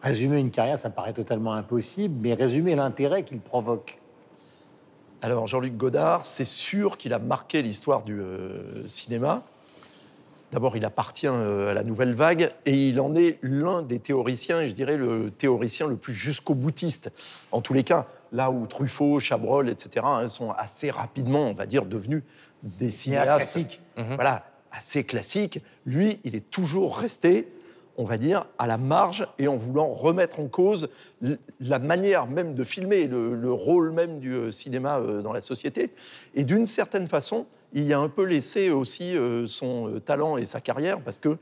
résumer 0.00 0.38
une 0.38 0.50
carrière? 0.50 0.78
Ça 0.78 0.88
paraît 0.88 1.12
totalement 1.12 1.52
impossible, 1.52 2.14
mais 2.22 2.32
résumer 2.32 2.74
l'intérêt 2.74 3.24
qu'il 3.24 3.40
provoque. 3.40 3.98
Alors 5.20 5.46
Jean-Luc 5.46 5.76
Godard, 5.76 6.24
c'est 6.24 6.46
sûr 6.46 6.96
qu'il 6.96 7.12
a 7.12 7.18
marqué 7.18 7.60
l'histoire 7.60 8.02
du 8.04 8.18
euh, 8.22 8.86
cinéma. 8.86 9.42
D'abord, 10.50 10.76
il 10.76 10.84
appartient 10.84 11.26
euh, 11.26 11.70
à 11.70 11.74
la 11.74 11.84
nouvelle 11.84 12.14
vague 12.14 12.52
et 12.64 12.88
il 12.88 13.00
en 13.00 13.14
est 13.14 13.38
l'un 13.42 13.82
des 13.82 13.98
théoriciens, 13.98 14.60
et 14.60 14.68
je 14.68 14.72
dirais 14.72 14.96
le 14.96 15.30
théoricien 15.30 15.86
le 15.86 15.96
plus 15.96 16.14
jusqu'au 16.14 16.54
boutiste. 16.54 17.10
En 17.52 17.60
tous 17.60 17.74
les 17.74 17.84
cas, 17.84 18.06
là 18.32 18.50
où 18.50 18.66
Truffaut, 18.66 19.18
Chabrol, 19.18 19.68
etc., 19.68 20.06
hein, 20.08 20.26
sont 20.26 20.52
assez 20.52 20.90
rapidement, 20.90 21.44
on 21.44 21.54
va 21.54 21.66
dire, 21.66 21.84
devenus 21.84 22.22
des 22.62 22.90
cinéastes 22.90 23.36
classiques. 23.36 23.80
Voilà, 23.96 24.44
assez 24.72 25.04
classiques. 25.04 25.62
Lui, 25.84 26.20
il 26.24 26.34
est 26.34 26.50
toujours 26.50 26.96
resté, 26.96 27.48
on 27.96 28.04
va 28.04 28.16
dire, 28.16 28.46
à 28.58 28.66
la 28.66 28.78
marge 28.78 29.28
et 29.38 29.48
en 29.48 29.56
voulant 29.56 29.88
remettre 29.88 30.40
en 30.40 30.48
cause 30.48 30.88
la 31.60 31.78
manière 31.78 32.26
même 32.26 32.54
de 32.54 32.64
filmer, 32.64 33.06
le, 33.06 33.34
le 33.34 33.52
rôle 33.52 33.90
même 33.90 34.18
du 34.18 34.32
euh, 34.32 34.50
cinéma 34.50 34.98
euh, 34.98 35.20
dans 35.20 35.32
la 35.32 35.40
société. 35.40 35.90
Et 36.34 36.44
d'une 36.44 36.66
certaine 36.66 37.06
façon, 37.06 37.46
il 37.72 37.92
a 37.92 37.98
un 37.98 38.08
peu 38.08 38.24
laissé 38.24 38.70
aussi 38.70 39.16
euh, 39.16 39.46
son 39.46 39.88
euh, 39.88 40.00
talent 40.00 40.36
et 40.36 40.44
sa 40.44 40.60
carrière 40.60 41.00
parce 41.00 41.18
que 41.18 41.36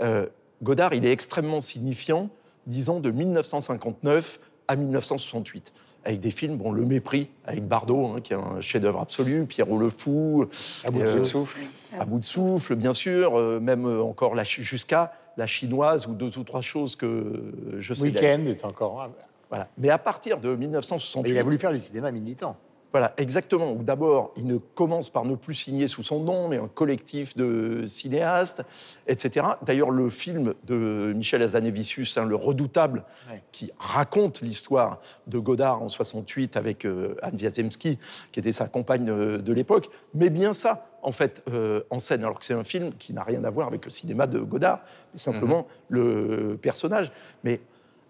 euh, 0.00 0.26
Godard, 0.62 0.94
il 0.94 1.04
est 1.04 1.12
extrêmement 1.12 1.60
signifiant, 1.60 2.30
disons, 2.66 3.00
de 3.00 3.10
1959 3.10 4.40
à 4.68 4.76
1968 4.76 5.72
avec 6.06 6.20
des 6.20 6.30
films, 6.30 6.56
bon, 6.56 6.70
Le 6.70 6.84
Mépris, 6.84 7.28
avec 7.44 7.66
Bardot, 7.66 8.06
hein, 8.06 8.20
qui 8.22 8.32
est 8.32 8.36
un 8.36 8.60
chef-d'œuvre 8.60 9.00
absolu, 9.00 9.44
Pierrot 9.44 9.76
le 9.76 9.90
Fou, 9.90 10.46
À 10.84 10.90
bout 10.92 11.00
euh, 11.00 11.18
de 11.18 11.24
souffle. 11.24 11.62
à 11.98 12.04
bout 12.04 12.18
de 12.18 12.24
souffle, 12.24 12.76
bien 12.76 12.94
sûr, 12.94 13.36
euh, 13.36 13.58
même 13.58 13.84
encore 14.00 14.36
la 14.36 14.44
jusqu'à 14.44 15.12
la 15.36 15.48
chinoise 15.48 16.06
ou 16.06 16.14
deux 16.14 16.38
ou 16.38 16.44
trois 16.44 16.60
choses 16.60 16.94
que 16.94 17.52
je 17.78 17.92
sais. 17.92 18.04
Week-end 18.04 18.44
est 18.46 18.64
encore. 18.64 19.10
Voilà. 19.50 19.68
Mais 19.78 19.90
à 19.90 19.98
partir 19.98 20.38
de 20.38 20.54
1968, 20.54 21.30
Il 21.30 21.38
a 21.38 21.42
voulu 21.42 21.58
faire 21.58 21.72
du 21.72 21.78
cinéma 21.80 22.12
militant. 22.12 22.56
Voilà, 22.92 23.12
exactement. 23.18 23.74
D'abord, 23.74 24.32
il 24.36 24.46
ne 24.46 24.56
commence 24.56 25.10
par 25.10 25.24
ne 25.24 25.34
plus 25.34 25.54
signer 25.54 25.86
sous 25.86 26.02
son 26.02 26.20
nom, 26.20 26.48
mais 26.48 26.56
un 26.56 26.68
collectif 26.68 27.36
de 27.36 27.84
cinéastes, 27.86 28.62
etc. 29.06 29.46
D'ailleurs, 29.62 29.90
le 29.90 30.08
film 30.08 30.54
de 30.66 31.12
Michel 31.14 31.42
Hazanavicius, 31.42 32.16
hein, 32.16 32.24
Le 32.24 32.36
Redoutable, 32.36 33.04
Ouais. 33.30 33.42
qui 33.52 33.70
raconte 33.78 34.40
l'histoire 34.40 35.00
de 35.26 35.38
Godard 35.38 35.82
en 35.82 35.88
68 35.88 36.56
avec 36.56 36.84
euh, 36.86 37.16
Anne 37.22 37.36
Wiazemski, 37.36 37.98
qui 38.32 38.40
était 38.40 38.52
sa 38.52 38.66
compagne 38.68 39.10
euh, 39.10 39.38
de 39.38 39.52
l'époque, 39.52 39.90
met 40.14 40.30
bien 40.30 40.52
ça, 40.52 40.86
en 41.02 41.12
fait, 41.12 41.42
euh, 41.50 41.82
en 41.90 41.98
scène, 41.98 42.24
alors 42.24 42.38
que 42.38 42.44
c'est 42.44 42.54
un 42.54 42.64
film 42.64 42.92
qui 42.98 43.12
n'a 43.12 43.24
rien 43.24 43.44
à 43.44 43.50
voir 43.50 43.66
avec 43.68 43.84
le 43.84 43.90
cinéma 43.90 44.26
de 44.26 44.38
Godard, 44.38 44.80
mais 45.12 45.18
simplement 45.18 45.66
le 45.88 46.58
personnage. 46.62 47.12
Mais 47.44 47.60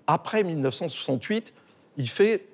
après 0.07 0.45
1968, 0.45 1.53
il 1.97 2.09
fait 2.09 2.47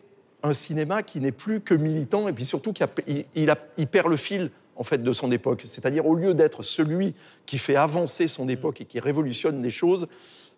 un 0.42 0.52
cinéma 0.52 1.02
qui 1.02 1.20
n'est 1.20 1.32
plus 1.32 1.60
que 1.60 1.74
militant 1.74 2.28
et 2.28 2.32
puis 2.32 2.44
surtout 2.44 2.72
qu'il 2.72 2.84
a- 2.84 2.90
il, 3.06 3.24
il 3.34 3.50
a- 3.50 3.58
il 3.76 3.86
perd 3.86 4.08
le 4.08 4.16
fil 4.16 4.50
en 4.76 4.82
fait 4.82 5.02
de 5.02 5.12
son 5.12 5.30
époque. 5.30 5.62
C'est-à-dire 5.66 6.06
au 6.06 6.14
lieu 6.14 6.34
d'être 6.34 6.62
celui 6.62 7.14
qui 7.46 7.58
fait 7.58 7.76
avancer 7.76 8.26
son 8.28 8.48
époque 8.48 8.80
et 8.80 8.84
qui 8.84 8.98
révolutionne 9.00 9.62
les 9.62 9.70
choses, 9.70 10.08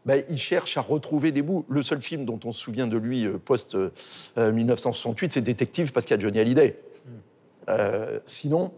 ben, 0.07 0.23
il 0.29 0.39
cherche 0.39 0.77
à 0.77 0.83
retrouver 0.83 1.33
des 1.33 1.43
bouts. 1.43 1.65
Le 1.69 1.83
seul 1.83 2.01
film 2.03 2.25
dont 2.25 2.39
on 2.45 2.53
se 2.53 2.61
souvient 2.61 2.87
de 2.87 2.97
lui 2.99 3.27
euh, 3.27 3.39
post 3.43 3.75
euh, 3.75 3.91
euh, 4.39 4.53
1968, 4.53 5.33
c'est 5.33 5.41
Détective 5.41 5.93
parce 5.93 6.07
qu'il 6.07 6.15
y 6.17 6.19
a 6.19 6.21
Johnny 6.23 6.39
Hallyday. 6.41 6.79
Euh, 7.69 8.21
sinon, 8.25 8.73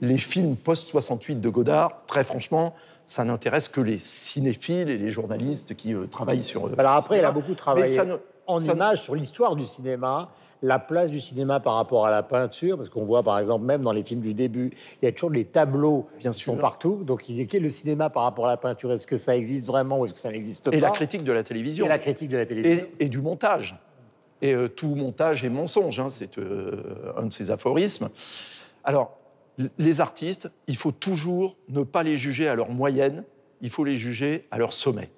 les 0.00 0.16
films 0.18 0.56
post-68 0.56 1.40
de 1.40 1.48
Godard, 1.50 2.02
très 2.06 2.24
franchement, 2.24 2.74
ça 3.04 3.24
n'intéresse 3.24 3.68
que 3.68 3.80
les 3.82 3.98
cinéphiles 3.98 4.88
et 4.88 4.96
les 4.96 5.10
journalistes 5.10 5.74
qui 5.76 5.92
euh, 5.94 6.06
travaillent 6.06 6.42
sur. 6.42 6.66
euh, 6.68 6.74
Alors 6.78 6.92
après, 6.94 7.18
il 7.18 7.24
a 7.24 7.32
beaucoup 7.32 7.50
Mais 7.50 7.56
travaillé 7.56 7.94
ça 7.94 8.04
ne- 8.06 8.16
en 8.46 8.60
images 8.60 9.02
sur 9.02 9.14
l'histoire 9.14 9.56
du 9.56 9.64
cinéma, 9.64 10.30
la 10.62 10.78
place 10.78 11.10
du 11.10 11.20
cinéma 11.20 11.60
par 11.60 11.74
rapport 11.74 12.06
à 12.06 12.10
la 12.10 12.22
peinture, 12.22 12.76
parce 12.76 12.88
qu'on 12.88 13.04
voit 13.04 13.22
par 13.22 13.38
exemple 13.38 13.64
même 13.64 13.82
dans 13.82 13.92
les 13.92 14.02
films 14.02 14.20
du 14.20 14.34
début, 14.34 14.72
il 15.00 15.04
y 15.04 15.08
a 15.08 15.12
toujours 15.12 15.30
des 15.30 15.44
tableaux 15.44 16.08
Bien 16.18 16.32
qui 16.32 16.40
sont 16.40 16.56
partout. 16.56 17.02
Donc 17.04 17.28
il 17.28 17.40
est 17.40 17.58
le 17.58 17.68
cinéma 17.68 18.10
par 18.10 18.24
rapport 18.24 18.46
à 18.46 18.50
la 18.50 18.56
peinture? 18.56 18.92
Est-ce 18.92 19.06
que 19.06 19.16
ça 19.16 19.36
existe 19.36 19.66
vraiment 19.66 20.00
ou 20.00 20.04
est-ce 20.04 20.14
que 20.14 20.20
ça 20.20 20.30
n'existe 20.30 20.70
pas 20.70 20.76
Et 20.76 20.80
la 20.80 20.90
critique 20.90 21.24
de 21.24 21.32
la 21.32 21.42
télévision. 21.42 21.86
Et 21.86 21.88
la 21.88 21.98
critique 21.98 22.28
de 22.28 22.36
la 22.36 22.46
télévision. 22.46 22.86
et, 22.98 23.04
et 23.04 23.08
du 23.08 23.20
montage. 23.20 23.76
Et 24.42 24.54
euh, 24.54 24.68
tout 24.68 24.94
montage 24.94 25.44
est 25.44 25.50
mensonge, 25.50 26.00
hein, 26.00 26.08
c'est 26.10 26.38
euh, 26.38 27.12
un 27.16 27.26
de 27.26 27.32
ses 27.32 27.50
aphorismes. 27.50 28.08
Alors, 28.84 29.18
les 29.78 30.00
artistes, 30.00 30.50
il 30.66 30.76
faut 30.76 30.92
toujours 30.92 31.56
ne 31.68 31.82
pas 31.82 32.02
les 32.02 32.16
juger 32.16 32.48
à 32.48 32.54
leur 32.54 32.70
moyenne, 32.70 33.24
il 33.60 33.68
faut 33.70 33.84
les 33.84 33.96
juger 33.96 34.46
à 34.50 34.58
leur 34.58 34.72
sommet. 34.72 35.10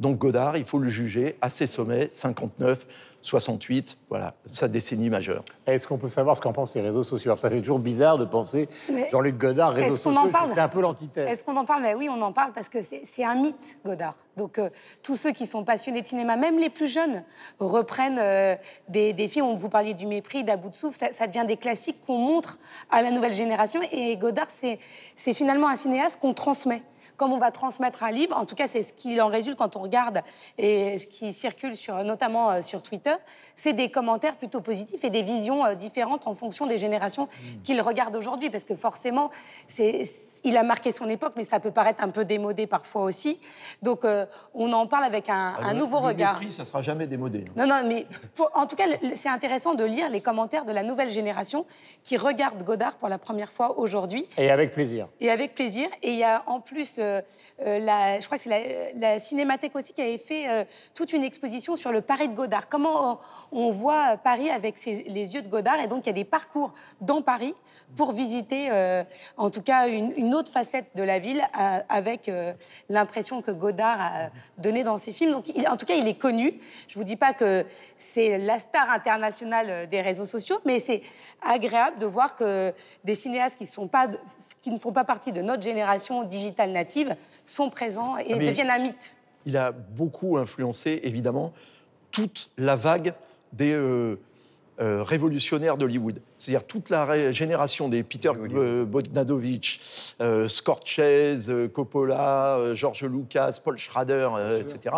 Donc 0.00 0.18
Godard, 0.18 0.56
il 0.56 0.64
faut 0.64 0.78
le 0.78 0.88
juger 0.88 1.36
à 1.40 1.48
ses 1.48 1.66
sommets, 1.66 2.08
59, 2.10 2.86
68, 3.22 3.98
voilà, 4.08 4.34
sa 4.46 4.68
décennie 4.68 5.10
majeure. 5.10 5.44
Est-ce 5.66 5.88
qu'on 5.88 5.98
peut 5.98 6.08
savoir 6.08 6.36
ce 6.36 6.42
qu'en 6.42 6.52
pensent 6.52 6.74
les 6.76 6.80
réseaux 6.80 7.02
sociaux? 7.02 7.30
Alors, 7.30 7.38
Ça 7.40 7.50
fait 7.50 7.58
toujours 7.60 7.80
bizarre 7.80 8.18
de 8.18 8.24
penser 8.24 8.68
Jean-Luc 9.10 9.36
Godard, 9.36 9.72
réseaux 9.72 9.96
est-ce 9.96 10.04
qu'on 10.04 10.12
sociaux, 10.12 10.28
en 10.28 10.30
parle? 10.30 10.50
c'est 10.54 10.60
un 10.60 10.68
peu 10.68 10.80
l'antithèse. 10.80 11.28
Est-ce 11.28 11.42
qu'on 11.42 11.56
en 11.56 11.64
parle? 11.64 11.82
Ben 11.82 11.96
Oui, 11.96 12.08
on 12.08 12.20
en 12.22 12.32
parle 12.32 12.52
parce 12.52 12.68
que 12.68 12.78
c'est 12.82 13.24
un 13.24 13.34
mythe, 13.34 13.80
Godard. 13.84 14.14
Donc, 14.36 14.58
euh, 14.58 14.70
tous 15.02 15.16
ceux 15.16 15.32
qui 15.32 15.44
sont 15.46 15.64
passionnés 15.64 16.02
de 16.02 16.06
cinéma, 16.06 16.36
même 16.36 16.58
les 16.58 16.70
plus 16.70 16.86
jeunes, 16.86 17.24
reprennent 17.58 18.20
euh, 18.20 18.54
des, 18.88 19.12
des 19.12 19.26
films. 19.26 19.46
On 19.46 19.54
vous 19.54 19.70
parliez 19.70 19.94
du 19.94 20.06
mépris, 20.06 20.44
d'À 20.44 20.56
bout 20.56 20.68
de 20.68 20.74
souffle. 20.74 20.96
Ça, 20.96 21.10
ça 21.10 21.26
devient 21.26 21.46
des 21.48 21.56
classiques 21.56 22.00
qu'on 22.06 22.18
montre 22.18 22.60
à 22.90 23.02
la 23.02 23.10
nouvelle 23.10 23.32
génération. 23.32 23.80
Et 23.90 24.16
Godard, 24.16 24.50
c'est 24.50 24.78
c'est 25.16 25.34
finalement 25.34 25.68
un 25.68 25.76
cinéaste 25.76 26.20
qu'on 26.20 26.32
transmet. 26.34 26.82
Comme 27.16 27.32
on 27.32 27.38
va 27.38 27.50
transmettre 27.50 28.02
un 28.02 28.10
livre, 28.10 28.36
en 28.36 28.44
tout 28.44 28.54
cas, 28.54 28.66
c'est 28.66 28.82
ce 28.82 28.92
qu'il 28.92 29.20
en 29.22 29.28
résulte 29.28 29.56
quand 29.58 29.76
on 29.76 29.80
regarde 29.80 30.20
et 30.58 30.98
ce 30.98 31.06
qui 31.06 31.32
circule 31.32 31.74
sur, 31.74 32.02
notamment 32.04 32.50
euh, 32.50 32.60
sur 32.62 32.82
Twitter, 32.82 33.14
c'est 33.54 33.72
des 33.72 33.90
commentaires 33.90 34.36
plutôt 34.36 34.60
positifs 34.60 35.02
et 35.04 35.10
des 35.10 35.22
visions 35.22 35.64
euh, 35.64 35.74
différentes 35.74 36.26
en 36.26 36.34
fonction 36.34 36.66
des 36.66 36.78
générations 36.78 37.28
qu'il 37.64 37.80
regarde 37.80 38.14
aujourd'hui. 38.16 38.50
Parce 38.50 38.64
que 38.64 38.74
forcément, 38.76 39.30
c'est, 39.66 40.04
il 40.44 40.56
a 40.56 40.62
marqué 40.62 40.92
son 40.92 41.08
époque, 41.08 41.32
mais 41.36 41.44
ça 41.44 41.60
peut 41.60 41.70
paraître 41.70 42.02
un 42.02 42.10
peu 42.10 42.24
démodé 42.24 42.66
parfois 42.66 43.02
aussi. 43.02 43.38
Donc, 43.82 44.04
euh, 44.04 44.26
on 44.54 44.72
en 44.72 44.86
parle 44.86 45.04
avec 45.04 45.28
un, 45.28 45.54
un 45.60 45.72
Le- 45.72 45.78
nouveau 45.78 46.00
le 46.00 46.06
regard. 46.06 46.34
mépris, 46.34 46.50
ça 46.52 46.64
sera 46.64 46.82
jamais 46.82 47.06
démodé. 47.06 47.44
Non, 47.56 47.66
non, 47.66 47.82
mais 47.86 48.06
pour- 48.34 48.50
en 48.54 48.66
tout 48.66 48.76
cas, 48.76 48.86
le- 48.86 49.14
c'est 49.16 49.28
intéressant 49.28 49.74
de 49.74 49.84
lire 49.84 50.08
les 50.10 50.20
commentaires 50.20 50.64
de 50.64 50.72
la 50.72 50.82
nouvelle 50.82 51.10
génération 51.10 51.64
qui 52.02 52.16
regarde 52.16 52.62
Godard 52.62 52.96
pour 52.96 53.08
la 53.08 53.18
première 53.18 53.50
fois 53.50 53.78
aujourd'hui. 53.78 54.26
Et 54.36 54.50
avec 54.50 54.72
plaisir. 54.72 55.08
Et 55.20 55.30
avec 55.30 55.54
plaisir. 55.54 55.88
Et 56.02 56.10
il 56.10 56.16
y 56.16 56.24
a 56.24 56.42
en 56.46 56.60
plus, 56.60 56.98
euh, 57.06 57.20
euh, 57.60 58.20
je 58.20 58.26
crois 58.26 58.38
que 58.38 58.44
c'est 58.44 58.94
la, 58.96 59.18
Cinémathèque 59.18 59.74
aussi 59.74 59.92
qui 59.92 60.02
avait 60.02 60.18
fait 60.18 60.48
euh, 60.48 60.64
toute 60.94 61.12
une 61.12 61.24
exposition 61.24 61.76
sur 61.76 61.92
le 61.92 62.00
Paris 62.00 62.28
de 62.28 62.34
Godard. 62.34 62.68
Comment 62.68 63.20
on, 63.52 63.70
voit 63.70 64.16
Paris 64.16 64.50
avec 64.50 64.76
les 64.84 65.34
yeux 65.34 65.42
de 65.42 65.48
Godard? 65.48 65.80
Et 65.80 65.86
donc, 65.86 66.04
il 66.04 66.08
y 66.08 66.10
a 66.10 66.14
des 66.14 66.24
parcours 66.24 66.74
dans 67.00 67.22
Paris 67.22 67.54
pour 67.96 68.12
visiter, 68.12 68.70
en 69.36 69.50
tout 69.50 69.62
cas, 69.62 69.88
une, 69.88 70.34
autre 70.34 70.50
facette 70.50 70.88
de 70.96 71.02
la 71.02 71.18
ville 71.18 71.42
avec 71.88 72.30
l'impression 72.88 73.42
que 73.42 73.50
Godard 73.50 74.00
a 74.00 74.30
donné 74.58 74.82
dans 74.82 74.98
ses 74.98 75.12
films. 75.12 75.32
Donc, 75.32 75.46
en 75.68 75.76
tout 75.76 75.86
cas, 75.86 75.94
il 75.94 76.08
est 76.08 76.18
connu. 76.18 76.58
Je 76.88 76.98
vous 76.98 77.04
dis 77.04 77.16
pas 77.16 77.32
que 77.32 77.64
c'est 77.96 78.38
la 78.38 78.58
star 78.58 78.90
internationale 78.90 79.88
des 79.88 80.00
réseaux 80.00 80.24
sociaux, 80.24 80.58
mais 80.64 80.80
c'est 80.80 81.02
agréable 81.42 81.98
de 81.98 82.06
voir 82.06 82.34
que 82.34 82.72
des 83.04 83.14
cinéastes 83.14 83.56
qui 83.56 84.70
ne 84.70 84.78
font 84.78 84.92
pas 84.92 85.04
partie 85.04 85.32
de 85.32 85.42
notre 85.42 85.62
génération 85.62 86.22
digitale 86.24 86.72
native 86.72 86.95
sont 87.44 87.70
présents 87.70 88.16
et 88.18 88.32
Ah, 88.32 88.36
mais- 88.38 88.46
deviennent 88.48 88.70
un 88.70 88.78
mythe. 88.78 89.16
il 89.44 89.56
a 89.56 89.72
beaucoup 89.72 90.36
influencé, 90.38 91.00
évidemment, 91.04 91.52
toute 92.10 92.48
la 92.56 92.74
vague 92.74 93.14
des 93.52 93.72
euh, 93.72 94.16
euh, 94.80 95.02
révolutionnaires 95.02 95.76
d'Hollywood. 95.78 96.20
C'est-à-dire 96.36 96.66
toute 96.66 96.90
la 96.90 97.30
génération 97.32 97.88
des 97.88 98.02
Peter 98.02 98.30
euh, 98.36 98.84
Bogdanovich, 98.84 100.14
euh, 100.20 100.48
Scorsese, 100.48 101.48
euh, 101.50 101.68
Coppola, 101.68 102.74
George 102.74 103.04
Lucas, 103.04 103.58
Paul 103.62 103.78
Schrader, 103.78 104.30
euh, 104.36 104.60
etc., 104.60 104.94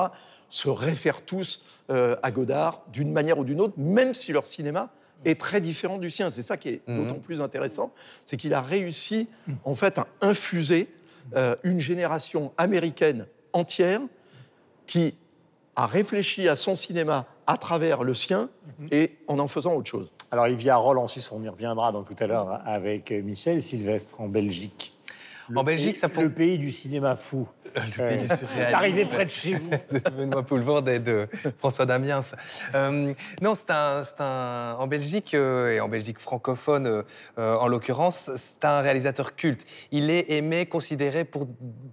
se 0.48 0.68
réfèrent 0.70 1.22
tous 1.22 1.62
euh, 1.90 2.16
à 2.22 2.30
Godard 2.30 2.82
d'une 2.92 3.12
manière 3.12 3.38
ou 3.38 3.44
d'une 3.44 3.61
autre, 3.61 3.74
même 3.76 4.14
si 4.14 4.32
leur 4.32 4.46
cinéma 4.46 4.88
est 5.24 5.38
très 5.38 5.61
différent 5.61 5.98
du 5.98 6.08
sien. 6.11 6.30
C'est 6.30 6.42
ça 6.42 6.56
qui 6.56 6.68
est 6.70 6.82
d'autant 6.88 7.18
plus 7.18 7.42
intéressant, 7.42 7.92
c'est 8.24 8.37
qu'il 8.37 8.54
a 8.54 8.61
réussi, 8.62 9.28
en 9.64 9.74
fait, 9.74 9.98
à 9.98 10.06
infuser 10.22 10.88
euh, 11.36 11.56
une 11.62 11.80
génération 11.80 12.52
américaine 12.56 13.26
entière 13.52 14.00
qui 14.86 15.14
a 15.76 15.86
réfléchi 15.86 16.48
à 16.48 16.56
son 16.56 16.74
cinéma 16.74 17.26
à 17.46 17.56
travers 17.56 18.02
le 18.02 18.14
sien 18.14 18.48
et 18.90 19.16
en 19.26 19.38
en 19.38 19.48
faisant 19.48 19.74
autre 19.74 19.88
chose. 19.88 20.12
Alors, 20.30 20.48
il 20.48 20.56
vit 20.56 20.70
à 20.70 20.76
Roll 20.76 20.98
en 20.98 21.06
Suisse, 21.06 21.30
on 21.32 21.42
y 21.42 21.48
reviendra 21.48 21.92
donc 21.92 22.14
tout 22.14 22.22
à 22.22 22.26
l'heure 22.26 22.60
avec 22.66 23.10
Michel 23.10 23.62
Sylvestre 23.62 24.20
en 24.20 24.28
Belgique. 24.28 24.92
En 25.54 25.64
Belgique, 25.64 25.96
ça 25.96 26.08
Le 26.08 26.30
pays 26.30 26.58
du 26.58 26.70
cinéma 26.70 27.16
fou. 27.16 27.48
Le 27.74 28.09
pays 28.09 28.18
du 28.18 28.26
surréalisme. 28.26 28.74
Arrivé 28.74 29.04
près 29.07 29.24
de 29.24 29.31
chez 29.31 29.54
vous. 29.54 29.70
de 29.92 30.11
Benoît 30.11 30.42
Poulvorde 30.42 30.88
et 30.88 30.98
de 30.98 31.28
François 31.59 31.87
Damiens. 31.87 32.20
Euh, 32.74 33.12
non, 33.42 33.54
c'est 33.54 33.70
un, 33.70 34.02
un- 34.18 34.74
en 34.78 34.87
Belgique, 34.87 35.35
euh, 35.35 35.72
et 35.74 35.81
en 35.81 35.88
Belgique 35.88 36.18
francophone 36.18 37.04
euh, 37.38 37.54
en 37.57 37.68
l'occurrence, 37.68 38.31
c'est 38.37 38.64
un 38.64 38.81
réalisateur 38.81 39.37
culte. 39.37 39.64
Il 39.92 40.11
est 40.11 40.31
aimé, 40.31 40.66
considéré 40.66 41.24
pour, 41.24 41.46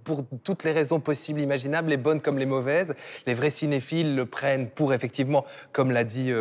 pour 0.04 0.24
toutes 0.44 0.64
les 0.64 0.72
raisons 0.72 1.00
possibles, 1.00 1.40
imaginables, 1.42 1.90
les 1.90 1.98
bonnes 1.98 2.22
comme 2.22 2.38
les 2.38 2.46
mauvaises. 2.46 2.96
Les 3.28 3.34
vrais 3.34 3.50
cinéphiles 3.50 4.16
le 4.16 4.26
prennent 4.26 4.70
pour, 4.70 4.94
effectivement, 4.94 5.46
comme 5.72 5.92
l'a 5.92 6.04
dit 6.04 6.32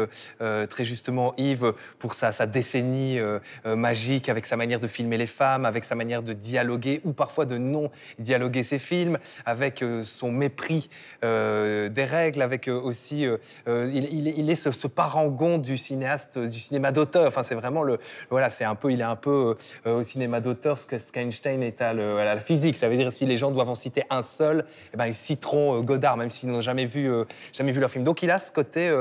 très 0.68 0.84
justement 0.84 1.34
Yves, 1.36 1.72
pour 1.98 2.14
sa, 2.14 2.32
sa 2.32 2.46
décennie 2.46 3.18
magique, 3.64 4.28
avec 4.28 4.46
sa 4.46 4.56
manière 4.56 4.80
de 4.80 4.86
filmer 4.86 5.16
les 5.16 5.26
femmes, 5.26 5.64
avec 5.64 5.84
sa 5.84 5.94
manière 5.94 6.22
de 6.22 6.32
dialoguer 6.32 7.00
ou 7.04 7.12
parfois 7.12 7.44
de 7.46 7.58
non 7.58 7.90
dialoguer 8.18 8.62
ses 8.62 8.78
films, 8.78 9.18
avec 9.46 9.82
euh, 9.82 10.02
son 10.02 10.30
mépris 10.30 10.88
euh, 11.24 11.88
des 11.88 12.04
règles, 12.04 12.42
avec 12.42 12.68
euh, 12.68 12.80
aussi, 12.80 13.26
il, 13.66 14.50
est- 14.50 14.54
ce, 14.54 14.86
parangon 14.86 15.58
du 15.58 15.76
cinéaste, 15.76 16.38
du 16.38 16.58
cinéma 16.58 16.92
d'auteur. 16.92 17.26
Enfin, 17.26 17.42
c'est 17.42 17.54
vraiment 17.54 17.82
le, 17.82 17.98
voilà, 18.30 18.50
c'est 18.50 18.64
un 18.64 18.74
peu, 18.74 18.92
il 18.92 19.00
est 19.00 19.04
un 19.04 19.16
peu 19.16 19.56
au 19.84 20.02
cinéma 20.02 20.40
d'auteur 20.40 20.78
ce 20.78 20.86
que 20.86 20.98
ce 20.98 21.10
qu'Einstein 21.10 21.62
est 21.62 21.82
à, 21.82 21.92
la 21.92 22.38
physique. 22.38 22.76
Ça 22.76 22.88
veut 22.88 22.96
dire 22.96 23.12
si 23.12 23.26
les 23.26 23.36
gens 23.36 23.50
doivent 23.50 23.68
en 23.68 23.74
citer 23.74 24.04
un 24.10 24.22
seul, 24.22 24.64
eh 24.92 24.96
ben 24.96 25.06
ils 25.06 25.14
citeront 25.14 25.80
Godard, 25.80 26.16
même 26.16 26.30
s'ils 26.30 26.50
n'ont 26.50 26.60
jamais 26.60 26.86
vu, 26.86 27.10
jamais 27.52 27.72
vu 27.72 27.80
leur 27.80 27.90
film. 27.90 28.04
Donc 28.04 28.22
il 28.22 28.30
a 28.30 28.38
ce 28.38 28.52
côté 28.52 28.94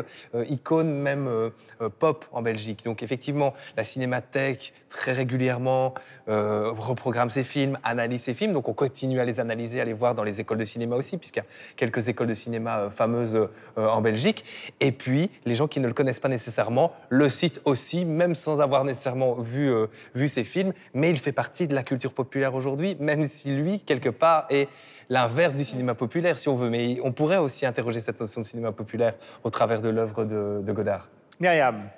icône 0.49 0.91
même 0.93 1.51
pop 1.99 2.25
en 2.31 2.41
Belgique. 2.41 2.83
Donc 2.83 3.03
effectivement, 3.03 3.53
la 3.77 3.83
cinémathèque 3.83 4.73
très 4.89 5.13
régulièrement 5.13 5.93
reprogramme 6.27 7.29
ses 7.29 7.43
films, 7.43 7.77
analyse 7.83 8.23
ses 8.23 8.33
films. 8.33 8.53
Donc 8.53 8.67
on 8.67 8.73
continue 8.73 9.19
à 9.19 9.25
les 9.25 9.39
analyser, 9.39 9.81
à 9.81 9.85
les 9.85 9.93
voir 9.93 10.12
dans 10.13 10.23
les 10.23 10.41
écoles 10.41 10.57
de 10.57 10.65
cinéma 10.65 10.95
aussi, 10.95 11.17
puisqu'il 11.17 11.39
y 11.39 11.41
a 11.41 11.45
quelques 11.75 12.07
écoles 12.07 12.27
de 12.27 12.33
cinéma 12.33 12.79
euh, 12.79 12.89
fameuses 12.89 13.35
euh, 13.35 13.47
en 13.77 14.01
Belgique. 14.01 14.45
Et 14.79 14.91
puis 14.91 15.29
les 15.45 15.55
gens 15.55 15.67
qui 15.67 15.79
ne 15.79 15.87
le 15.87 15.93
connaissent 15.93 16.19
pas 16.19 16.29
nécessairement 16.29 16.93
le 17.09 17.29
citent 17.29 17.61
aussi, 17.65 18.05
même 18.05 18.35
sans 18.35 18.61
avoir 18.61 18.83
nécessairement 18.83 19.33
vu, 19.33 19.71
euh, 19.71 19.87
vu 20.15 20.27
ses 20.27 20.43
films. 20.43 20.73
Mais 20.93 21.09
il 21.09 21.17
fait 21.17 21.31
partie 21.31 21.67
de 21.67 21.75
la 21.75 21.83
culture 21.83 22.13
populaire 22.13 22.55
aujourd'hui, 22.55 22.95
même 22.99 23.23
si 23.25 23.51
lui, 23.51 23.79
quelque 23.79 24.09
part, 24.09 24.45
est 24.49 24.69
l'inverse 25.09 25.57
du 25.57 25.65
cinéma 25.65 25.95
populaire, 25.95 26.37
si 26.37 26.49
on 26.49 26.55
veut. 26.55 26.69
Mais 26.69 26.99
on 27.03 27.11
pourrait 27.11 27.37
aussi 27.37 27.65
interroger 27.65 27.99
cette 27.99 28.19
notion 28.19 28.41
de 28.41 28.45
cinéma 28.45 28.71
populaire 28.71 29.15
au 29.43 29.49
travers 29.49 29.81
de 29.81 29.89
l'œuvre 29.89 30.25
de, 30.25 30.61
de 30.63 30.71
Godard. 30.71 31.07
Myriam. 31.39 31.89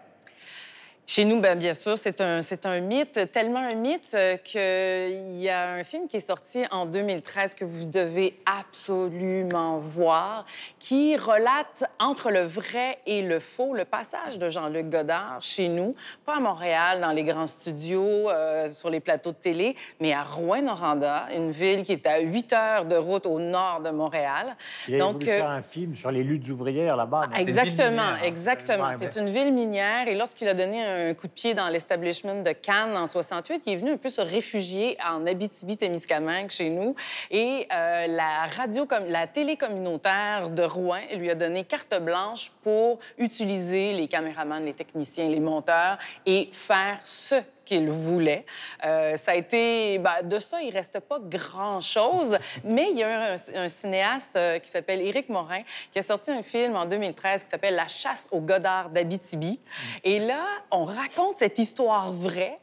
Chez 1.08 1.24
nous, 1.24 1.40
ben, 1.40 1.56
bien 1.56 1.74
sûr, 1.74 2.00
c'est 2.00 2.20
un, 2.20 2.42
c'est 2.42 2.66
un 2.66 2.80
mythe, 2.80 3.32
tellement 3.32 3.60
un 3.60 3.76
mythe 3.76 4.16
euh, 4.16 4.38
qu'il 4.38 5.40
y 5.40 5.50
a 5.50 5.74
un 5.74 5.84
film 5.84 6.08
qui 6.08 6.18
est 6.18 6.20
sorti 6.20 6.64
en 6.72 6.88
2013 6.88 7.54
que 7.54 7.64
vous 7.64 7.86
devez 7.86 8.36
absolument 8.48 9.78
voir, 9.78 10.48
qui 10.80 11.16
relate 11.16 11.84
entre 12.00 12.32
le 12.32 12.40
vrai 12.40 12.98
et 13.06 13.22
le 13.22 13.40
faux 13.40 13.76
le 13.76 13.86
passage 13.86 14.40
de 14.40 14.50
Jean-Luc 14.50 14.90
Godard 14.90 15.38
chez 15.42 15.68
nous, 15.68 15.94
pas 16.26 16.38
à 16.38 16.40
Montréal, 16.40 17.02
dans 17.02 17.12
les 17.12 17.24
grands 17.24 17.46
studios, 17.46 18.32
euh, 18.32 18.68
sur 18.68 18.90
les 18.90 19.00
plateaux 19.00 19.32
de 19.32 19.38
télé, 19.38 19.76
mais 20.00 20.12
à 20.12 20.24
Rouen-Noranda, 20.24 21.28
une 21.36 21.52
ville 21.52 21.84
qui 21.84 21.92
est 21.92 22.08
à 22.08 22.20
8 22.20 22.54
heures 22.54 22.86
de 22.86 22.96
route 22.96 23.28
au 23.28 23.40
nord 23.40 23.82
de 23.82 23.92
Montréal. 23.92 24.56
Il 24.88 25.00
a 25.00 25.06
voulu 25.06 25.24
faire 25.24 25.52
un 25.52 25.62
film 25.62 25.94
sur 25.94 26.10
les 26.10 26.24
luttes 26.24 26.50
ouvrières 26.50 26.96
là-bas. 26.96 27.30
Exactement, 27.38 28.16
exactement. 28.24 28.90
C'est 28.98 29.20
une 29.20 29.30
ville 29.30 29.54
minière 29.54 30.08
et 30.08 30.16
lorsqu'il 30.16 30.48
a 30.48 30.56
donné 30.56 30.84
un 30.84 30.95
coup 31.14 31.28
de 31.28 31.32
pied 31.32 31.54
dans 31.54 31.70
l'establishment 31.70 32.42
de 32.44 32.52
Cannes 32.52 32.96
en 32.96 33.08
68, 33.08 33.64
il 33.66 33.74
est 33.74 33.78
venu 33.78 33.92
un 33.92 33.98
peu 33.98 34.10
se 34.10 34.22
réfugier 34.22 34.98
en 35.06 35.26
Abitibi-Témiscamingue 35.26 36.50
chez 36.50 36.70
nous. 36.70 36.96
Et 37.32 37.68
euh, 37.74 38.08
la 38.08 38.46
radio, 38.56 38.88
la 39.08 39.28
télé 39.28 39.58
communautaire 39.58 40.52
de 40.52 40.64
Rouen 40.64 41.02
lui 41.16 41.30
a 41.30 41.36
donné 41.36 41.64
carte 41.64 41.96
blanche 42.02 42.52
pour 42.62 43.00
utiliser 43.18 43.94
les 43.94 44.08
caméramans, 44.08 44.64
les 44.64 44.74
techniciens, 44.74 45.28
les 45.28 45.40
monteurs 45.40 45.98
et 46.26 46.50
faire 46.52 47.00
ce 47.04 47.36
qu'il 47.66 47.90
voulait. 47.90 48.46
Euh, 48.86 49.16
ça 49.16 49.32
a 49.32 49.36
été... 49.36 50.00
ben, 50.00 50.22
de 50.24 50.40
ça, 50.40 50.62
il 50.62 50.72
reste 50.72 51.00
pas 51.00 51.20
grand-chose, 51.20 52.38
mais 52.64 52.92
il 52.92 52.98
y 52.98 53.04
a 53.04 53.34
un, 53.34 53.36
un 53.56 53.68
cinéaste 53.68 54.36
euh, 54.36 54.60
qui 54.60 54.70
s'appelle 54.70 55.02
Éric 55.02 55.30
Morin 55.30 55.62
qui 55.92 56.00
a 56.00 56.02
sorti 56.02 56.32
un 56.32 56.44
film 56.44 56.76
en 56.76 56.86
2013 56.86 57.44
qui 57.44 57.50
s'appelle 57.50 57.76
La 57.76 57.88
chasse 57.88 58.30
au 58.32 58.40
Godard 58.40 58.90
d'Abitibi. 58.90 59.60
Et 60.04 60.20
là, 60.20 60.46
on 60.72 60.84
raconte 60.86 61.38
cette 61.38 61.60
histoire 61.60 62.12
vraie 62.12 62.60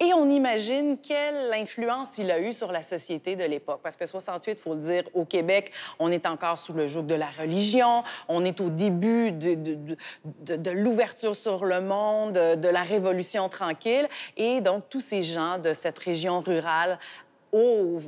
et 0.00 0.12
on 0.12 0.28
imagine 0.28 0.98
quelle 0.98 1.52
influence 1.54 2.18
il 2.18 2.30
a 2.30 2.40
eu 2.40 2.52
sur 2.52 2.72
la 2.72 2.82
société 2.82 3.36
de 3.36 3.44
l'époque. 3.44 3.80
Parce 3.82 3.96
que 3.96 4.06
68, 4.06 4.52
il 4.52 4.58
faut 4.58 4.74
le 4.74 4.80
dire, 4.80 5.02
au 5.14 5.24
Québec, 5.24 5.72
on 5.98 6.10
est 6.10 6.26
encore 6.26 6.58
sous 6.58 6.72
le 6.72 6.86
joug 6.88 7.04
de 7.04 7.14
la 7.14 7.30
religion, 7.30 8.02
on 8.28 8.44
est 8.44 8.60
au 8.60 8.70
début 8.70 9.30
de, 9.30 9.54
de, 9.54 10.70
l'ouverture 10.70 11.36
sur 11.36 11.64
le 11.64 11.80
monde, 11.80 12.32
de, 12.32 12.56
de 12.56 12.68
la 12.68 12.82
Révolution 12.82 13.48
tranquille. 13.48 14.08
Et 14.36 14.60
donc, 14.60 14.84
tous 14.90 15.00
ces 15.00 15.22
gens 15.22 15.58
de 15.58 15.72
cette 15.72 15.98
région 15.98 16.40
rurale 16.40 16.98
au 17.54 18.00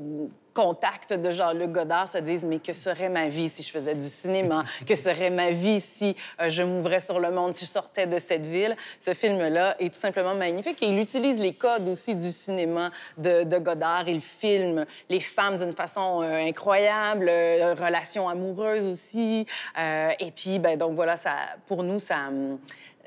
contact 0.53 1.13
de 1.13 1.31
Jean-Luc 1.31 1.71
Godard 1.71 2.09
se 2.09 2.19
disent 2.19 2.45
mais 2.45 2.59
que 2.59 2.73
serait 2.73 3.09
ma 3.09 3.29
vie 3.29 3.49
si 3.49 3.63
je 3.63 3.71
faisais 3.71 3.95
du 3.95 4.09
cinéma? 4.09 4.65
Que 4.87 4.97
serait 4.97 5.31
ma 5.31 5.51
vie 5.51 5.81
si 5.81 6.17
euh, 6.41 6.49
je 6.49 6.65
m'ouvrais 6.65 6.99
sur 6.99 7.21
le 7.21 7.31
monde 7.31 7.55
si 7.55 7.65
je 7.65 7.71
sortais 7.71 8.07
de 8.07 8.19
cette 8.19 8.45
ville? 8.47 8.75
Ce 8.99 9.15
film 9.15 9.39
là 9.39 9.77
est 9.79 9.95
tout 9.95 10.01
simplement 10.01 10.35
magnifique 10.35 10.83
et 10.83 10.87
il 10.87 10.99
utilise 10.99 11.41
les 11.41 11.53
codes 11.53 11.89
aussi 11.89 12.17
du 12.17 12.33
cinéma 12.33 12.91
de, 13.19 13.45
de 13.45 13.59
Godard. 13.59 14.09
Il 14.09 14.21
filme 14.21 14.85
les 15.09 15.21
femmes 15.21 15.59
d'une 15.59 15.73
façon 15.73 16.23
euh, 16.23 16.49
incroyable 16.49 17.29
euh, 17.29 17.75
relations 17.75 18.29
amoureuses 18.29 18.87
aussi 18.87 19.47
et 19.77 20.31
puis 20.35 20.59
ben 20.59 20.77
donc 20.77 20.95
voilà 20.95 21.17
ça 21.17 21.35
pour 21.67 21.83
nous 21.83 21.99
ça 21.99 22.29
hum, 22.29 22.59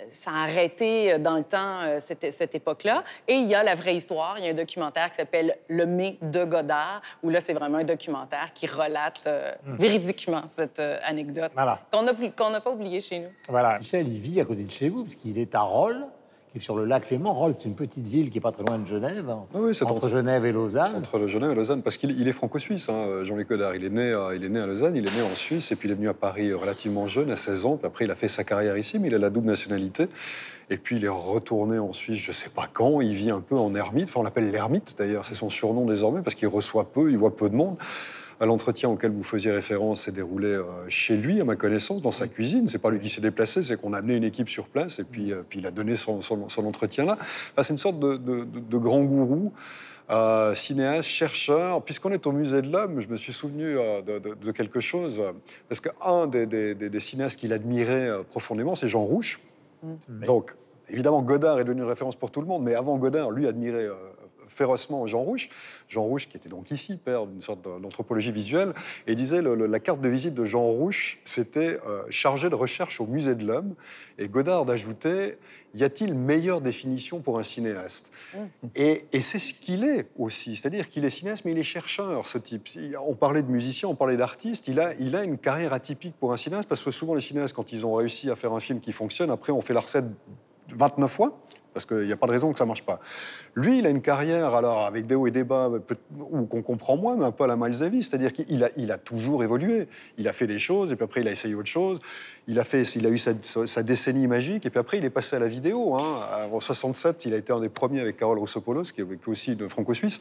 ça 0.10 0.32
a 0.32 0.44
arrêté 0.44 1.18
dans 1.20 1.36
le 1.36 1.44
temps, 1.44 1.82
euh, 1.82 1.96
cette, 2.00 2.32
cette 2.32 2.56
époque-là. 2.56 3.04
Et 3.28 3.34
il 3.36 3.48
y 3.48 3.56
a 3.56 3.64
la 3.64 3.76
vraie 3.76 3.96
histoire. 3.96 4.36
Il 4.38 4.46
y 4.46 4.48
a 4.48 4.52
un 4.52 4.56
documentaire 4.56 5.10
qui 5.10 5.16
s'appelle 5.18 5.58
Le 5.68 5.86
mai 5.86 6.18
de 6.22 6.46
Godard, 6.46 7.02
où 7.24 7.30
là, 7.30 7.40
c'est 7.40 7.54
vraiment 7.54 7.78
un 7.80 7.84
documentaire 7.84 8.52
qui 8.54 8.68
relate 8.68 9.24
euh, 9.28 9.52
Hmm. 9.66 9.76
véridiquement 9.78 10.46
cette 10.48 10.80
euh, 10.80 10.98
anecdote 11.04 11.52
Voilà. 11.54 11.80
qu'on 11.92 12.50
n'a 12.50 12.62
pas 12.62 12.70
oubliée 12.72 13.00
chez 13.00 13.20
nous. 13.20 13.30
Voilà. 13.50 13.78
Michel, 13.80 14.08
il 14.08 14.20
vit 14.20 14.40
à 14.42 14.46
côté 14.46 14.64
de 14.64 14.72
chez 14.72 14.90
vous, 14.90 15.04
parce 15.04 15.16
qu'il 15.16 15.38
est 15.38 15.54
à 15.56 15.62
Rolles, 15.62 16.06
qui 16.52 16.58
est 16.58 16.62
sur 16.62 16.76
le 16.76 16.86
lac 16.86 17.10
Léman. 17.12 17.34
Rolles, 17.34 17.54
c'est 17.54 17.66
une 17.66 17.76
petite 17.76 18.08
ville 18.08 18.30
qui 18.32 18.40
est 18.40 18.42
pas 18.42 18.52
très 18.52 18.64
loin 18.64 18.80
de 18.80 18.88
Genève, 18.88 19.30
hein, 19.30 19.44
Ah 19.54 19.58
oui, 19.62 19.78
entre 19.86 20.10
Genève 20.10 20.46
et 20.46 20.52
Lausanne. 20.52 20.96
Entre 20.96 21.28
Genève 21.28 21.52
et 21.52 21.56
Lausanne, 21.56 21.82
parce 21.84 21.98
qu'il 21.98 22.20
il 22.20 22.28
est 22.28 22.32
franco-suisse, 22.34 22.90
hein, 22.90 23.24
Jean-Luc 23.24 23.50
Godard. 23.50 23.76
Il 23.76 23.84
est, 23.86 23.90
né, 23.90 24.14
à- 24.14 24.30
il 24.36 24.44
est 24.44 24.50
né 24.50 24.60
à 24.60 24.66
Lausanne, 24.66 24.96
il 24.96 25.06
est 25.06 25.16
né 25.16 25.22
en 25.22 25.36
Suisse, 25.36 25.72
et 25.72 25.76
puis 25.76 25.88
il 25.88 25.92
est 25.92 25.96
venu 25.96 26.10
à 26.10 26.14
Paris 26.16 26.52
relativement 26.54 27.08
jeune, 27.08 27.30
à 27.30 27.36
16 27.36 27.66
ans. 27.66 27.78
Puis 27.78 27.86
après, 27.88 28.06
il 28.06 28.12
a 28.12 28.16
fait 28.16 28.28
sa 28.28 28.44
carrière 28.44 28.78
ici, 28.78 28.98
mais 29.00 29.10
il 29.10 29.16
a 29.16 29.20
la 29.20 29.30
double 29.30 29.48
nationalité. 29.48 30.08
Et 30.72 30.78
puis, 30.78 30.98
il 30.98 31.06
est 31.06 31.08
retourné 31.10 31.80
en 31.80 31.94
Suisse, 31.94 32.20
je 32.20 32.32
sais 32.32 32.50
pas 32.50 32.68
quand. 32.72 33.02
Il 33.02 33.14
vit 33.14 33.32
un 33.32 33.42
peu 33.42 33.58
en 33.58 33.74
ermite. 33.76 34.08
Enfin, 34.08 34.20
on 34.20 34.24
l'appelle 34.24 34.52
l'ermite, 34.52 34.96
d'ailleurs. 34.98 35.26
C'est 35.26 35.34
son 35.36 35.50
surnom 35.50 35.86
désormais, 35.86 36.22
parce 36.22 36.36
qu'il 36.36 36.48
reçoit 36.48 36.92
peu, 36.92 37.10
il 37.12 37.18
voit 37.18 37.36
peu 37.36 37.50
de 37.50 37.56
monde. 37.56 37.76
L'entretien 38.46 38.90
auquel 38.90 39.12
vous 39.12 39.24
faisiez 39.24 39.52
référence 39.52 40.02
s'est 40.04 40.12
déroulé 40.12 40.48
euh, 40.48 40.64
chez 40.88 41.18
lui, 41.18 41.42
à 41.42 41.44
ma 41.44 41.56
connaissance, 41.56 42.02
dans 42.02 42.12
sa 42.12 42.28
cuisine. 42.28 42.68
C'est 42.68 42.78
pas 42.78 42.90
lui 42.90 43.00
qui 43.00 43.10
s'est 43.10 43.22
déplacé, 43.22 43.64
c'est 43.64 43.80
qu'on 43.80 43.94
a 43.94 43.98
amené 43.98 44.16
une 44.16 44.24
équipe 44.24 44.48
sur 44.50 44.68
place 44.68 45.00
et 45.00 45.04
puis, 45.04 45.34
euh, 45.34 45.44
puis 45.48 45.60
il 45.60 45.68
a 45.68 45.72
donné 45.72 45.96
son, 45.96 46.22
son- 46.22 46.48
son 46.50 46.66
entretien 46.66 47.06
là. 47.06 47.18
Enfin, 47.20 47.64
c'est 47.64 47.74
une 47.74 47.78
sorte 47.78 48.00
de, 48.00 48.16
de- 48.18 48.44
de- 48.46 48.60
de 48.60 48.78
grand 48.78 49.02
gourou. 49.04 49.52
euh, 50.12 50.56
cinéaste, 50.56 51.08
chercheur. 51.08 51.84
Puisqu'on 51.84 52.10
est 52.10 52.26
au 52.26 52.32
musée 52.32 52.64
de 52.64 52.72
l'homme, 52.72 53.00
je 53.00 53.08
me 53.10 53.16
suis 53.16 53.32
souvenu 53.32 53.78
euh, 53.78 54.02
de, 54.02 54.18
de- 54.18 54.34
de 54.34 54.52
quelque 54.52 54.80
chose. 54.80 55.20
euh, 55.20 55.34
Parce 55.68 55.82
qu'un 55.82 56.26
des, 56.26 56.48
des- 56.48 56.74
des- 56.74 56.90
des 56.90 57.00
cinéastes 57.00 57.40
qu'il 57.40 57.54
admirait 57.54 58.08
euh, 58.10 58.24
profondément, 58.24 58.74
c'est 58.74 58.88
Jean 58.88 59.04
Rouche. 59.04 59.40
Donc, 60.26 60.56
évidemment, 60.90 61.22
Godard 61.22 61.60
est 61.60 61.64
devenu 61.64 61.82
une 61.84 61.88
référence 61.88 62.16
pour 62.16 62.32
tout 62.32 62.42
le 62.42 62.48
monde, 62.48 62.64
mais 62.64 62.74
avant 62.74 62.98
Godard, 62.98 63.30
lui 63.30 63.46
admirait 63.48 63.86
euh, 63.86 63.94
férocement 64.50 65.06
Jean 65.08 65.22
Rouche. 65.22 65.50
Jean 65.88 66.04
Rouche, 66.04 66.28
qui 66.28 66.36
était 66.38 66.50
donc 66.50 66.72
ici, 66.72 66.98
père 66.98 67.26
d'une 67.28 67.42
sorte 67.42 67.62
d'anthropologie 67.62 68.32
visuelle, 68.32 68.74
et 69.08 69.16
disait 69.16 69.42
le- 69.42 69.56
le- 69.56 69.68
la 69.68 69.80
carte 69.80 70.02
de 70.02 70.10
visite 70.10 70.34
de 70.34 70.44
Jean 70.44 70.64
Rouche, 70.66 71.20
c'était 71.24 71.80
euh, 71.88 72.04
chargé 72.10 72.50
de 72.50 72.56
recherche 72.56 73.00
au 73.00 73.08
musée 73.08 73.36
de 73.36 73.46
l'homme. 73.46 73.76
Et 74.18 74.28
Godard 74.28 74.70
ajoutait 74.70 75.38
y 75.76 75.84
a-t-il 75.84 76.16
meilleure 76.16 76.62
définition 76.62 77.20
pour 77.22 77.38
un 77.38 77.44
cinéaste 77.44 78.12
Et, 78.76 79.06
et 79.14 79.22
c'est 79.22 79.38
ce 79.38 79.54
qu'il 79.54 79.84
est 79.84 80.08
aussi, 80.18 80.56
c'est-à-dire 80.56 80.90
qu'il 80.90 81.06
est 81.06 81.12
cinéaste, 81.12 81.46
mais 81.46 81.52
il 81.52 81.60
est 81.60 81.64
chercheur, 81.64 82.26
ce 82.26 82.40
type. 82.40 82.68
On 83.06 83.14
parlait 83.14 83.44
de 83.44 83.52
musicien, 83.52 83.88
on 83.88 83.94
parlait 83.94 84.18
d'artiste, 84.18 84.68
il 84.68 84.80
a, 84.80 84.96
il 84.96 85.16
a 85.16 85.24
une 85.24 85.38
carrière 85.38 85.72
atypique 85.74 86.16
pour 86.20 86.34
un 86.34 86.38
cinéaste, 86.38 86.68
parce 86.68 86.82
que 86.84 86.90
souvent 86.90 87.14
les 87.14 87.22
cinéastes, 87.22 87.56
quand 87.56 87.72
ils 87.72 87.86
ont 87.86 87.94
réussi 87.94 88.32
à 88.32 88.36
faire 88.36 88.52
un 88.54 88.60
film 88.60 88.80
qui 88.80 88.92
fonctionne, 88.92 89.30
après 89.30 89.52
on 89.52 89.62
fait 89.62 89.76
la 89.76 89.82
recette 89.82 90.06
29 90.76 91.10
fois, 91.12 91.40
parce 91.74 91.86
qu'il 91.86 92.06
n'y 92.06 92.12
a 92.12 92.18
pas 92.18 92.28
de 92.28 92.32
raison 92.32 92.52
que 92.52 92.58
ça 92.58 92.66
marche 92.66 92.84
pas. 92.84 93.00
Lui, 93.56 93.80
il 93.80 93.86
a 93.86 93.90
une 93.90 94.02
carrière, 94.02 94.56
alors 94.56 94.86
avec 94.86 95.08
des 95.08 95.16
hauts 95.16 95.28
et 95.28 95.32
des 95.32 95.44
bas, 95.44 95.70
peut- 95.86 95.98
ou 96.32 96.46
qu'on 96.46 96.62
comprend 96.62 96.98
moins, 96.98 97.16
mais 97.16 97.26
un 97.26 97.32
peu 97.32 97.44
à 97.44 97.48
la 97.48 97.56
Miles 97.56 97.74
c'est-à-dire 97.74 98.34
qu'il 98.34 98.92
a, 98.92 98.98
toujours 98.98 99.44
évolué. 99.44 99.88
Il 100.18 100.28
a 100.28 100.34
fait 100.34 100.48
des 100.48 100.60
choses, 100.60 100.92
et 100.92 100.96
puis 100.96 101.06
après, 101.06 101.22
il 101.22 101.28
a 101.28 101.32
essayé 101.32 101.56
autre 101.56 101.70
chose. 101.70 102.00
Il 102.48 102.60
a, 102.60 102.64
fait, 102.64 102.82
il 102.82 103.06
a 103.06 103.10
eu 103.10 103.18
sa, 103.18 103.84
décennie 103.84 104.28
magique, 104.28 104.66
et 104.66 104.70
puis 104.70 104.80
après, 104.80 104.98
il 104.98 105.06
est 105.06 105.10
passé 105.10 105.36
à 105.36 105.40
la 105.40 105.48
vidéo. 105.48 105.96
Hein. 105.96 106.22
En 106.52 106.60
67, 106.60 107.26
il 107.26 107.34
a 107.34 107.38
été 107.38 107.54
un 107.54 107.60
des 107.60 107.70
premiers 107.70 108.02
avec 108.02 108.18
Carole 108.18 108.40
Rossopoulos, 108.40 108.92
qui 108.94 109.02
est 109.02 109.28
aussi 109.28 109.58
franco-suisse, 109.70 110.20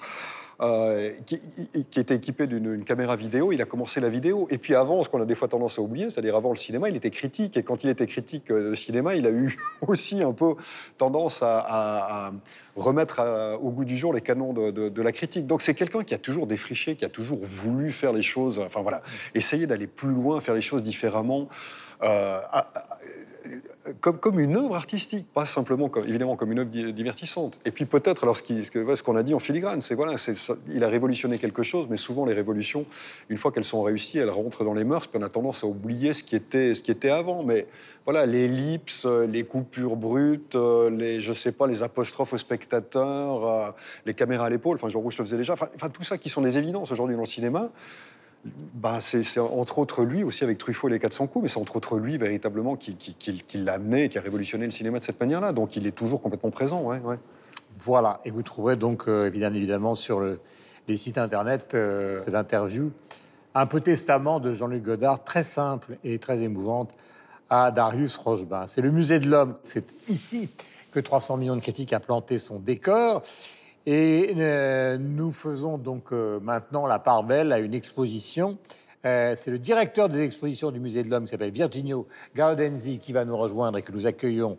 euh, 0.60 1.10
qui, 1.24 2.00
était 2.00 2.16
équipé 2.16 2.48
d'une 2.48 2.74
une 2.74 2.84
caméra 2.84 3.14
vidéo. 3.14 3.52
Il 3.52 3.62
a 3.62 3.64
commencé 3.64 4.00
la 4.00 4.08
vidéo. 4.08 4.48
Et 4.50 4.58
puis 4.58 4.74
avant, 4.74 5.04
ce 5.04 5.08
qu'on 5.08 5.22
a 5.22 5.24
des 5.24 5.36
fois 5.36 5.46
tendance 5.46 5.78
à 5.78 5.82
oublier, 5.82 6.10
c'est-à-dire 6.10 6.34
avant 6.34 6.50
le 6.50 6.56
cinéma, 6.56 6.88
il 6.88 6.96
était 6.96 7.10
critique. 7.10 7.56
Et 7.56 7.62
quand 7.62 7.84
il 7.84 7.90
était 7.90 8.06
critique 8.06 8.50
euh, 8.50 8.70
de 8.70 8.74
cinéma, 8.74 9.14
il 9.14 9.26
a 9.26 9.30
eu 9.30 9.56
aussi 9.86 10.22
un 10.22 10.32
peu 10.32 10.54
tendance 10.96 11.42
à, 11.42 12.32
remettre 12.74 13.20
à- 13.20 13.56
au 13.58 13.70
goût 13.70 13.84
du 13.84 13.96
jour 13.96 14.12
les 14.12 14.20
canons 14.20 14.52
de, 14.52 15.02
la 15.02 15.12
critique. 15.12 15.46
Donc 15.46 15.62
c'est 15.62 15.74
quelqu'un 15.74 16.02
qui 16.02 16.14
a 16.14 16.18
toujours 16.18 16.46
défriché, 16.46 16.96
qui 16.96 17.04
a 17.04 17.08
toujours 17.08 17.38
voulu 17.40 17.92
faire 17.92 18.12
les 18.12 18.22
choses, 18.22 18.58
enfin 18.58 18.82
voilà, 18.82 19.02
essayer 19.34 19.66
d'aller 19.66 19.86
plus 19.86 20.12
loin, 20.12 20.40
faire 20.40 20.54
les 20.54 20.60
choses 20.60 20.82
différemment. 20.82 21.48
euh, 22.02 22.40
comme, 24.00 24.40
une 24.40 24.56
œuvre 24.56 24.74
artistique, 24.74 25.26
pas 25.32 25.46
simplement 25.46 25.88
comme, 25.88 26.04
évidemment 26.04 26.36
comme 26.36 26.52
une 26.52 26.60
œuvre 26.60 26.70
di- 26.70 26.92
divertissante. 26.92 27.58
Et 27.64 27.70
puis 27.70 27.84
peut-être, 27.84 28.24
alors 28.24 28.36
ce 28.36 29.02
qu'on 29.02 29.16
a 29.16 29.22
dit 29.22 29.34
en 29.34 29.38
filigrane, 29.38 29.80
c'est 29.80 29.94
voilà, 29.94 30.14
il 30.72 30.84
a 30.84 30.88
révolutionné 30.88 31.38
quelque 31.38 31.62
chose, 31.62 31.86
mais 31.88 31.96
souvent 31.96 32.24
les 32.26 32.34
révolutions, 32.34 32.84
une 33.28 33.36
fois 33.36 33.52
qu'elles 33.52 33.64
sont 33.64 33.82
réussies, 33.82 34.18
elles 34.18 34.30
rentrent 34.30 34.64
dans 34.64 34.74
les 34.74 34.84
mœurs, 34.84 35.06
puis 35.06 35.18
on 35.20 35.24
a 35.24 35.28
tendance 35.28 35.64
à 35.64 35.66
oublier 35.66 36.12
ce 36.12 36.22
qui 36.22 36.36
était, 36.36 37.10
avant. 37.10 37.42
Mais 37.42 37.66
voilà, 38.04 38.26
l'ellipse, 38.26 39.06
les 39.06 39.44
coupures 39.44 39.96
brutes, 39.96 40.56
les, 40.90 41.20
je 41.20 41.32
sais 41.32 41.52
pas, 41.52 41.66
les 41.66 41.82
apostrophes 41.82 42.32
aux 42.32 42.38
spectateurs, 42.38 43.46
euh, 43.46 43.70
les 44.06 44.14
caméras 44.14 44.46
à 44.46 44.50
l'épaule, 44.50 44.76
enfin 44.76 44.88
Jean 44.88 45.00
Rouge 45.00 45.18
le 45.18 45.24
faisait 45.24 45.36
déjà, 45.36 45.54
enfin, 45.54 45.88
tout 45.88 46.02
ça 46.02 46.18
qui 46.18 46.28
sont 46.28 46.42
des 46.42 46.58
évidences 46.58 46.90
aujourd'hui 46.92 47.16
dans 47.16 47.22
le 47.22 47.26
cinéma. 47.26 47.70
Bah, 48.74 49.00
c'est 49.00 49.38
entre 49.40 49.78
autres 49.78 50.04
lui 50.04 50.22
aussi 50.22 50.44
avec 50.44 50.58
Truffaut 50.58 50.88
et 50.88 50.92
les 50.92 50.98
400 50.98 51.26
coups, 51.26 51.42
mais 51.42 51.48
c'est 51.48 51.58
entre 51.58 51.76
autres 51.76 51.98
lui 51.98 52.16
véritablement 52.18 52.76
qui, 52.76 52.96
l'a 53.54 53.74
amené, 53.74 54.04
et 54.04 54.08
qui 54.08 54.16
a 54.18 54.20
révolutionné 54.20 54.64
le 54.64 54.70
cinéma 54.70 54.98
de 55.00 55.04
cette 55.04 55.20
manière-là. 55.20 55.52
Donc 55.52 55.76
il 55.76 55.86
est 55.86 55.92
toujours 55.92 56.22
complètement 56.22 56.50
présent. 56.50 56.80
Ouais. 56.82 57.00
Voilà, 57.76 58.20
et 58.24 58.30
vous 58.30 58.42
trouverez 58.42 58.76
donc 58.76 59.08
euh, 59.08 59.26
évidemment 59.30 59.94
sur 59.94 60.20
le- 60.20 60.40
les 60.86 60.96
sites 60.96 61.18
internet 61.18 61.72
euh, 61.74 62.18
cette 62.18 62.34
interview, 62.34 62.90
un 63.54 63.66
peu 63.66 63.80
testament 63.80 64.40
de 64.40 64.54
Jean-Luc 64.54 64.82
Godard, 64.82 65.22
très 65.24 65.42
simple 65.42 65.98
et 66.04 66.18
très 66.18 66.42
émouvante, 66.42 66.90
à 67.50 67.70
Darius 67.70 68.16
Rochebain. 68.16 68.66
C'est 68.66 68.80
le 68.82 68.90
musée 68.90 69.18
de 69.20 69.28
l'homme, 69.28 69.54
c'est 69.64 69.94
ici 70.08 70.48
que 70.90 71.00
300 71.00 71.36
millions 71.36 71.56
de 71.56 71.60
critiques 71.60 71.92
a 71.92 72.00
planté 72.00 72.38
son 72.38 72.58
décor. 72.58 73.22
Et 73.90 74.34
euh, 74.36 74.98
nous 74.98 75.32
faisons 75.32 75.78
donc 75.78 76.12
euh, 76.12 76.40
maintenant 76.40 76.86
la 76.86 76.98
part 76.98 77.24
belle 77.24 77.52
à 77.52 77.58
une 77.58 77.72
exposition 77.72 78.58
Euh, 79.06 79.34
c'est 79.36 79.52
le 79.52 79.60
directeur 79.60 80.08
des 80.08 80.22
expositions 80.22 80.72
du 80.72 80.80
Musée 80.80 81.04
de 81.04 81.08
l'Homme 81.08 81.24
qui 81.24 81.30
s'appelle 81.30 81.52
Virginio 81.52 82.08
Gaudenzi 82.36 82.98
qui 82.98 83.12
va 83.12 83.24
nous 83.24 83.36
rejoindre 83.36 83.78
et 83.78 83.82
que 83.82 83.92
nous 83.92 84.06
accueillons 84.06 84.58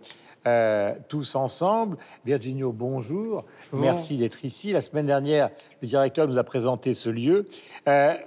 tous 1.10 1.36
ensemble. 1.36 1.98
Virginio, 2.26 2.72
bonjour. 2.72 3.44
Merci 3.74 4.18
d'être 4.18 4.46
ici. 4.46 4.72
La 4.72 4.80
semaine 4.80 5.06
dernière, 5.06 5.50
le 5.82 5.88
directeur 5.90 6.26
nous 6.26 6.38
a 6.38 6.46
présenté 6.46 6.94
ce 6.94 7.10
lieu. 7.10 7.48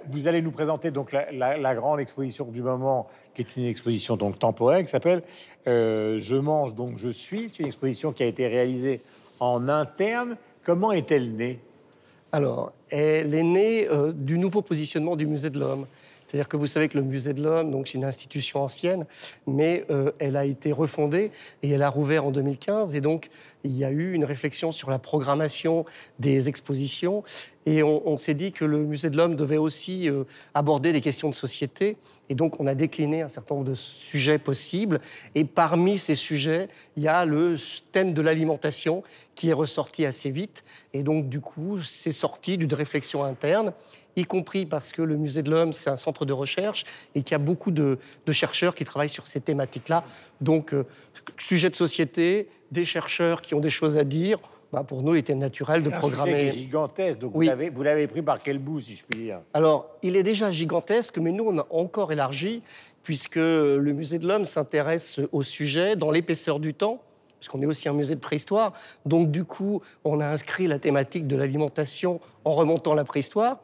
Vous 0.09 0.27
allez 0.27 0.43
nous 0.43 0.51
présenter 0.51 0.91
donc 0.91 1.11
la, 1.11 1.75
grande 1.75 1.99
exposition 1.99 2.45
du 2.45 2.61
moment, 2.61 3.07
qui 3.33 3.41
est 3.41 3.55
une 3.57 3.65
exposition 3.65 4.15
donc 4.15 4.37
temporaire, 4.37 4.83
qui 4.83 4.91
s'appelle 4.91 5.23
Je 5.65 6.35
mange 6.35 6.75
donc 6.75 6.99
je 6.99 7.09
suis. 7.09 7.49
C'est 7.49 7.59
une 7.59 7.65
exposition 7.65 8.13
qui 8.13 8.21
a 8.21 8.27
été 8.27 8.47
réalisée 8.47 9.01
en 9.39 9.67
interne. 9.67 10.37
Comment 10.63 10.93
est-elle 10.93 11.35
née? 11.35 11.59
Alors, 12.31 12.71
elle 12.89 13.35
est 13.35 13.43
née 13.43 13.87
euh, 13.89 14.13
du 14.13 14.37
nouveau 14.37 14.61
positionnement 14.61 15.15
du 15.17 15.27
Musée 15.27 15.49
de 15.49 15.59
l'Homme. 15.59 15.85
C'est-à-dire 16.25 16.47
que 16.47 16.55
vous 16.55 16.67
savez 16.67 16.87
que 16.87 16.97
le 16.97 17.03
Musée 17.03 17.33
de 17.33 17.43
l'Homme, 17.43 17.69
donc 17.69 17.87
c'est 17.87 17.97
une 17.97 18.05
institution 18.05 18.63
ancienne, 18.63 19.05
mais 19.45 19.85
euh, 19.91 20.11
elle 20.19 20.37
a 20.37 20.45
été 20.45 20.71
refondée 20.71 21.31
et 21.61 21.69
elle 21.69 21.83
a 21.83 21.89
rouvert 21.89 22.25
en 22.25 22.31
2015. 22.31 22.95
Et 22.95 23.01
donc, 23.01 23.29
il 23.65 23.77
y 23.77 23.83
a 23.83 23.91
eu 23.91 24.13
une 24.13 24.23
réflexion 24.23 24.71
sur 24.71 24.89
la 24.89 24.99
programmation 24.99 25.85
des 26.17 26.47
expositions. 26.47 27.23
Et 27.65 27.83
on, 27.83 28.17
s'est 28.17 28.33
dit 28.33 28.51
que 28.51 28.65
le 28.65 28.79
Musée 28.79 29.09
de 29.09 29.17
l'Homme 29.17 29.35
devait 29.35 29.57
aussi 29.57 30.09
euh, 30.09 30.23
aborder 30.53 30.91
des 30.91 31.01
questions 31.01 31.29
de 31.29 31.35
société. 31.35 31.97
Et 32.33 32.35
donc, 32.35 32.59
on 32.59 32.65
a 32.65 32.73
décliné 32.73 33.21
un 33.21 33.29
certain 33.29 33.53
nombre 33.53 33.69
de 33.69 33.75
sujets 33.75 34.39
possibles. 34.39 34.99
Et 35.35 35.45
parmi 35.45 35.99
ces 35.99 36.15
sujets, 36.15 36.67
il 36.97 37.03
y 37.03 37.07
a 37.07 37.25
le 37.25 37.57
thème 37.91 38.15
de 38.15 38.23
l'alimentation 38.23 39.03
qui 39.35 39.49
est 39.49 39.53
ressorti 39.53 40.03
assez 40.03 40.31
vite. 40.31 40.63
Et 40.93 41.03
donc, 41.03 41.29
du 41.29 41.41
coup, 41.41 41.77
c'est 41.77 42.11
sorti 42.11 42.57
d'une 42.57 42.73
réflexion 42.73 43.23
interne 43.23 43.71
y 44.15 44.25
compris 44.25 44.65
parce 44.65 44.91
que 44.91 45.03
le 45.03 45.15
Musée 45.15 45.43
de 45.43 45.51
l'Homme, 45.51 45.73
c'est 45.73 45.91
un 45.91 45.95
centre 45.95 46.25
de 46.25 46.33
recherche 46.33 46.85
et 47.13 47.21
qu'il 47.21 47.33
y 47.33 47.35
a 47.35 47.39
beaucoup 47.39 47.69
de, 47.69 47.99
chercheurs 48.31 48.73
qui 48.73 48.83
travaillent 48.83 49.09
sur 49.09 49.27
ces 49.27 49.39
thématiques-là. 49.39 50.03
Donc, 50.41 50.73
euh, 50.73 50.87
sujet 51.37 51.69
de 51.69 51.75
société, 51.75 52.49
des 52.71 52.85
chercheurs 52.85 53.43
qui 53.43 53.53
ont 53.53 53.59
des 53.59 53.69
choses 53.69 53.95
à 53.95 54.03
dire. 54.03 54.39
Bah, 54.73 54.83
pour 54.83 55.03
nous, 55.03 55.13
il 55.13 55.19
était 55.19 55.35
naturel 55.35 55.83
de 55.83 55.91
programmer. 55.91 56.49
C'est 56.51 56.57
gigantesque. 56.57 57.19
Donc, 57.19 57.33
vous 57.33 57.41
l'avez 57.83 58.07
pris 58.07 58.23
par 58.23 58.39
quel 58.39 58.57
bout, 58.57 58.81
si 58.81 58.95
je 58.95 59.03
puis 59.07 59.25
dire 59.25 59.41
Alors, 59.53 59.91
il 60.01 60.15
est 60.15 60.23
déjà 60.23 60.49
gigantesque, 60.49 61.19
mais 61.19 61.31
nous, 61.31 61.45
on 61.45 61.59
a 61.59 61.67
encore 61.69 62.11
élargi, 62.11 62.63
puisque 63.03 63.35
le 63.35 63.93
Musée 63.93 64.17
de 64.17 64.27
l'Homme 64.27 64.45
s'intéresse 64.45 65.19
au 65.31 65.43
sujet 65.43 65.95
dans 65.95 66.09
l'épaisseur 66.09 66.59
du 66.59 66.73
temps 66.73 67.03
parce 67.39 67.51
qu'on 67.51 67.61
est 67.61 67.65
aussi 67.65 67.89
un 67.89 67.93
musée 67.93 68.15
de 68.15 68.21
préhistoire. 68.21 68.71
Donc, 69.05 69.29
du 69.29 69.43
coup, 69.43 69.81
on 70.05 70.21
a 70.21 70.27
inscrit 70.27 70.65
la 70.65 70.79
thématique 70.79 71.27
de 71.27 71.35
l'alimentation 71.35 72.21
en 72.45 72.51
remontant 72.51 72.93
la 72.93 73.03
préhistoire. 73.03 73.59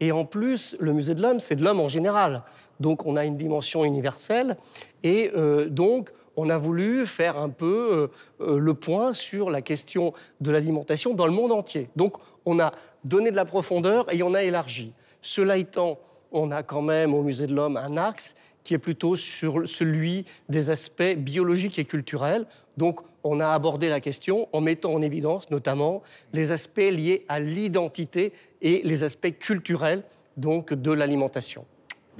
Et 0.00 0.12
en 0.12 0.24
plus, 0.24 0.76
le 0.80 0.92
musée 0.92 1.14
de 1.14 1.22
l'homme, 1.22 1.38
c'est 1.38 1.54
de 1.54 1.62
l'homme 1.62 1.78
en 1.78 1.88
général. 1.88 2.42
Donc 2.80 3.06
on 3.06 3.16
a 3.16 3.24
une 3.24 3.36
dimension 3.36 3.84
universelle. 3.84 4.56
Et 5.04 5.30
euh, 5.36 5.68
donc, 5.68 6.10
on 6.36 6.48
a 6.48 6.58
voulu 6.58 7.06
faire 7.06 7.38
un 7.38 7.48
peu 7.48 8.10
euh, 8.40 8.44
euh, 8.46 8.58
le 8.58 8.74
point 8.74 9.14
sur 9.14 9.50
la 9.50 9.62
question 9.62 10.12
de 10.40 10.50
l'alimentation 10.50 11.14
dans 11.14 11.26
le 11.26 11.32
monde 11.32 11.52
entier. 11.52 11.88
Donc 11.96 12.16
on 12.46 12.58
a 12.60 12.72
donné 13.04 13.30
de 13.30 13.36
la 13.36 13.44
profondeur 13.44 14.12
et 14.12 14.22
on 14.22 14.34
a 14.34 14.42
élargi. 14.42 14.92
Cela 15.22 15.56
étant, 15.56 15.98
on 16.32 16.50
a 16.50 16.62
quand 16.62 16.82
même 16.82 17.14
au 17.14 17.22
musée 17.22 17.46
de 17.46 17.54
l'homme 17.54 17.76
un 17.76 17.96
axe 17.96 18.34
qui 18.62 18.74
est 18.74 18.78
plutôt 18.78 19.16
sur 19.16 19.66
celui 19.66 20.26
des 20.48 20.70
aspects 20.70 21.14
biologiques 21.16 21.78
et 21.78 21.84
culturels. 21.84 22.46
Donc, 22.76 23.00
on 23.24 23.40
a 23.40 23.48
abordé 23.48 23.88
la 23.88 24.00
question 24.00 24.48
en 24.52 24.60
mettant 24.60 24.92
en 24.92 25.02
évidence 25.02 25.50
notamment 25.50 26.02
les 26.32 26.52
aspects 26.52 26.78
liés 26.78 27.24
à 27.28 27.40
l'identité 27.40 28.32
et 28.60 28.82
les 28.84 29.02
aspects 29.02 29.38
culturels 29.38 30.02
donc 30.36 30.72
de 30.72 30.92
l'alimentation. 30.92 31.66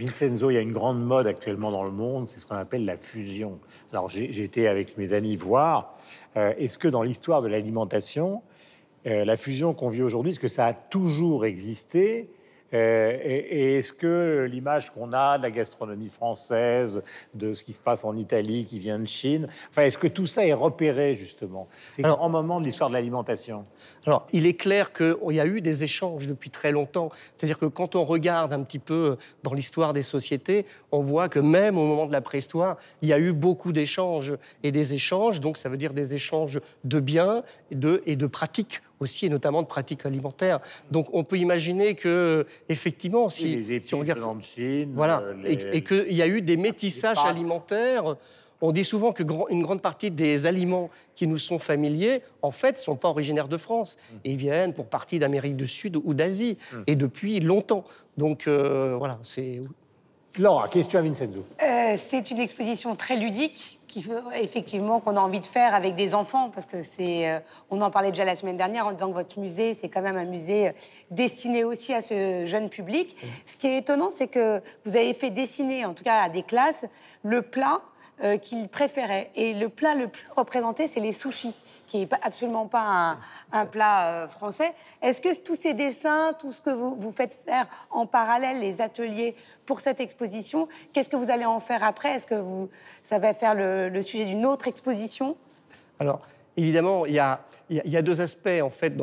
Vincenzo, 0.00 0.50
il 0.50 0.54
y 0.54 0.56
a 0.56 0.62
une 0.62 0.72
grande 0.72 1.04
mode 1.04 1.26
actuellement 1.26 1.70
dans 1.70 1.84
le 1.84 1.90
monde, 1.90 2.26
c'est 2.26 2.40
ce 2.40 2.46
qu'on 2.46 2.56
appelle 2.56 2.86
la 2.86 2.96
fusion. 2.96 3.58
Alors, 3.92 4.08
j'ai 4.08 4.42
été 4.42 4.66
avec 4.66 4.96
mes 4.96 5.12
amis 5.12 5.36
voir. 5.36 5.98
Euh, 6.38 6.54
est-ce 6.56 6.78
que 6.78 6.88
dans 6.88 7.02
l'histoire 7.02 7.42
de 7.42 7.48
l'alimentation, 7.48 8.42
euh, 9.06 9.26
la 9.26 9.36
fusion 9.36 9.74
qu'on 9.74 9.90
vit 9.90 10.02
aujourd'hui, 10.02 10.32
est-ce 10.32 10.40
que 10.40 10.48
ça 10.48 10.64
a 10.64 10.72
toujours 10.72 11.44
existé 11.44 12.30
et, 12.72 13.78
est-ce 13.78 13.92
que 13.92 14.46
l'image 14.50 14.90
qu'on 14.90 15.12
a 15.12 15.38
de 15.38 15.42
la 15.42 15.50
gastronomie 15.50 16.08
française, 16.08 17.02
de 17.34 17.54
ce 17.54 17.64
qui 17.64 17.72
se 17.72 17.80
passe 17.80 18.04
en 18.04 18.16
Italie, 18.16 18.64
qui 18.64 18.78
vient 18.78 18.98
de 18.98 19.06
Chine, 19.06 19.48
enfin, 19.70 19.82
est-ce 19.82 19.98
que 19.98 20.06
tout 20.06 20.26
ça 20.26 20.46
est 20.46 20.52
repéré 20.52 21.14
justement? 21.14 21.68
C'est 21.88 22.04
un 22.04 22.14
grand 22.14 22.28
moment 22.28 22.60
de 22.60 22.66
l'histoire 22.66 22.90
de 22.90 22.94
l'alimentation. 22.94 23.64
Alors, 24.06 24.26
il 24.32 24.46
est 24.46 24.54
clair 24.54 24.92
qu'il 24.92 25.16
y 25.30 25.40
a 25.40 25.46
eu 25.46 25.60
des 25.60 25.82
échanges 25.84 26.26
depuis 26.26 26.50
très 26.50 26.72
longtemps. 26.72 27.10
C'est-à-dire 27.36 27.58
que 27.58 27.66
quand 27.66 27.96
on 27.96 28.04
regarde 28.04 28.52
un 28.52 28.62
petit 28.62 28.78
peu 28.78 29.16
dans 29.42 29.52
l'histoire 29.52 29.92
des 29.92 30.02
sociétés, 30.02 30.66
on 30.92 31.00
voit 31.00 31.28
que 31.28 31.38
même 31.38 31.78
au 31.78 31.84
moment 31.84 32.06
de 32.06 32.12
la 32.12 32.20
préhistoire, 32.20 32.76
il 33.02 33.08
y 33.08 33.12
a 33.12 33.18
eu 33.18 33.32
beaucoup 33.32 33.72
d'échanges 33.72 34.34
et 34.62 34.72
des 34.72 34.94
échanges. 34.94 35.40
Donc, 35.40 35.56
ça 35.56 35.68
veut 35.68 35.76
dire 35.76 35.92
des 35.92 36.14
échanges 36.14 36.60
de 36.84 37.00
biens 37.00 37.42
et 37.70 37.74
de, 37.74 38.02
et 38.06 38.16
de 38.16 38.26
pratiques 38.26 38.82
aussi, 39.00 39.26
et 39.26 39.28
notamment 39.28 39.62
de 39.62 39.66
pratiques 39.66 40.06
alimentaires. 40.06 40.60
Donc 40.90 41.08
on 41.12 41.24
peut 41.24 41.38
imaginer 41.38 41.94
que, 41.94 42.46
effectivement, 42.68 43.28
si, 43.28 43.80
on 43.92 43.98
regarde. 43.98 44.20
Chine, 44.42 44.92
voilà, 44.94 45.20
euh, 45.20 45.42
et, 45.44 45.82
qu'il 45.82 46.12
y 46.12 46.22
a 46.22 46.28
eu 46.28 46.42
des 46.42 46.56
métissages 46.56 47.18
alimentaires. 47.24 48.16
On 48.62 48.72
dit 48.72 48.84
souvent 48.84 49.12
que 49.12 49.22
une 49.48 49.62
grande 49.62 49.80
partie 49.80 50.10
des 50.10 50.44
aliments 50.44 50.90
qui 51.14 51.26
nous 51.26 51.38
sont 51.38 51.58
familiers, 51.58 52.20
en 52.42 52.50
fait, 52.50 52.72
ne 52.72 52.80
sont 52.80 52.96
pas 52.96 53.08
originaires 53.08 53.48
de 53.48 53.56
France. 53.56 53.96
Mm. 53.96 54.16
Ils 54.24 54.36
viennent 54.36 54.74
pour 54.74 54.86
partie 54.86 55.18
d'Amérique 55.18 55.56
du 55.56 55.66
Sud 55.66 55.96
ou 55.96 56.12
d'Asie, 56.12 56.58
mm. 56.72 56.76
et 56.86 56.94
depuis 56.94 57.40
longtemps. 57.40 57.84
Donc 58.18 58.46
euh, 58.46 58.96
voilà, 58.98 59.18
c'est. 59.22 59.62
Laura, 60.38 60.68
question 60.68 60.98
à 60.98 61.02
Vincenzo. 61.02 61.44
Euh, 61.62 61.94
c'est 61.96 62.30
une 62.30 62.38
exposition 62.38 62.94
très 62.94 63.16
ludique 63.16 63.79
effectivement 64.34 65.00
qu'on 65.00 65.16
a 65.16 65.20
envie 65.20 65.40
de 65.40 65.46
faire 65.46 65.74
avec 65.74 65.94
des 65.96 66.14
enfants 66.14 66.50
parce 66.50 66.66
que 66.66 66.82
c'est 66.82 67.28
euh, 67.28 67.40
on 67.70 67.80
en 67.80 67.90
parlait 67.90 68.10
déjà 68.10 68.24
la 68.24 68.36
semaine 68.36 68.56
dernière 68.56 68.86
en 68.86 68.92
disant 68.92 69.08
que 69.08 69.14
votre 69.14 69.38
musée 69.38 69.74
c'est 69.74 69.88
quand 69.88 70.02
même 70.02 70.16
un 70.16 70.24
musée 70.24 70.68
euh, 70.68 70.72
destiné 71.10 71.64
aussi 71.64 71.92
à 71.92 72.00
ce 72.00 72.44
jeune 72.46 72.68
public. 72.68 73.16
Ce 73.46 73.56
qui 73.56 73.66
est 73.66 73.78
étonnant 73.78 74.10
c'est 74.10 74.28
que 74.28 74.60
vous 74.84 74.96
avez 74.96 75.14
fait 75.14 75.30
dessiner 75.30 75.84
en 75.84 75.94
tout 75.94 76.04
cas 76.04 76.22
à 76.22 76.28
des 76.28 76.42
classes 76.42 76.86
le 77.22 77.42
plat 77.42 77.80
euh, 78.22 78.36
qu'ils 78.38 78.68
préféraient 78.68 79.30
et 79.34 79.54
le 79.54 79.68
plat 79.68 79.94
le 79.94 80.08
plus 80.08 80.26
représenté 80.36 80.86
c'est 80.86 81.00
les 81.00 81.12
sushis 81.12 81.56
qui 81.90 81.98
n'est 81.98 82.08
absolument 82.22 82.66
pas 82.66 83.18
un, 83.50 83.66
plat 83.66 84.06
euh, 84.06 84.28
français. 84.28 84.72
Est-ce 85.02 85.20
que 85.20 85.42
tous 85.42 85.56
ces 85.56 85.74
dessins, 85.74 86.32
tout 86.38 86.52
ce 86.52 86.62
que 86.62 86.70
vous, 86.70 86.94
vous 86.94 87.10
faites 87.10 87.34
faire 87.34 87.66
en 87.90 88.06
parallèle, 88.06 88.60
les 88.60 88.80
ateliers 88.80 89.34
pour 89.66 89.80
cette 89.80 89.98
exposition, 89.98 90.68
qu'est-ce 90.92 91.08
que 91.08 91.16
vous 91.16 91.32
allez 91.32 91.44
en 91.44 91.58
faire 91.58 91.82
après? 91.82 92.12
Est-ce 92.12 92.28
que 92.28 92.36
vous, 92.36 92.70
ça 93.02 93.18
va 93.18 93.34
faire 93.34 93.56
le, 93.56 93.88
le 93.88 94.02
sujet 94.02 94.24
d'une 94.24 94.46
autre 94.46 94.68
exposition? 94.68 95.36
Alors, 95.98 96.20
évidemment, 96.56 97.06
il 97.06 97.14
y 97.14 97.18
a, 97.18 98.02
deux 98.02 98.20
aspects, 98.20 98.60
en 98.62 98.70
fait, 98.70 98.96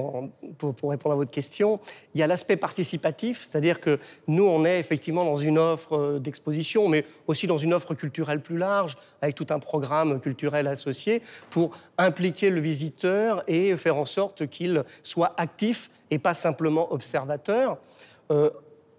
pour, 0.57 0.89
répondre 0.89 1.13
à 1.13 1.15
votre 1.15 1.31
question. 1.31 1.79
Il 2.13 2.19
y 2.19 2.23
a 2.23 2.27
l'aspect 2.27 2.57
participatif, 2.57 3.47
c'est-à-dire 3.49 3.79
que 3.79 3.99
nous, 4.27 4.45
on 4.45 4.65
est 4.65 4.79
effectivement 4.79 5.25
dans 5.25 5.37
une 5.37 5.57
offre 5.57 5.97
euh, 5.97 6.19
d'exposition, 6.19 6.87
mais 6.87 7.05
aussi 7.27 7.47
dans 7.47 7.57
une 7.57 7.73
offre 7.73 7.93
culturelle 7.93 8.41
plus 8.41 8.57
large, 8.57 8.97
avec 9.21 9.35
tout 9.35 9.47
un 9.49 9.59
programme 9.59 10.19
culturel 10.19 10.67
associé, 10.67 11.21
pour 11.49 11.71
impliquer 11.97 12.49
le 12.49 12.59
visiteur 12.59 13.43
et 13.47 13.75
faire 13.77 13.97
en 13.97 14.05
sorte 14.05 14.47
qu'il 14.47 14.83
soit 15.03 15.33
actif 15.37 15.89
et 16.11 16.19
pas 16.19 16.33
simplement 16.33 16.91
observateur. 16.91 17.77
Euh, 18.31 18.49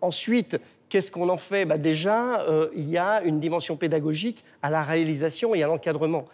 ensuite, 0.01 0.59
Qu'est-ce 0.89 1.11
qu'on 1.11 1.29
en 1.29 1.37
fait? 1.37 1.67
Bah 1.67 1.77
Déjà, 1.77 2.41
euh, 2.43 2.69
il 2.75 2.89
y 2.89 2.97
a 2.97 3.23
une 3.23 3.41
dimension 3.41 3.77
pédagogique 3.77 4.43
à 4.63 4.71
la 4.71 4.83
réalisation 4.83 5.55
et 5.55 5.63
à 5.63 5.67
l'encadrement. 5.67 6.25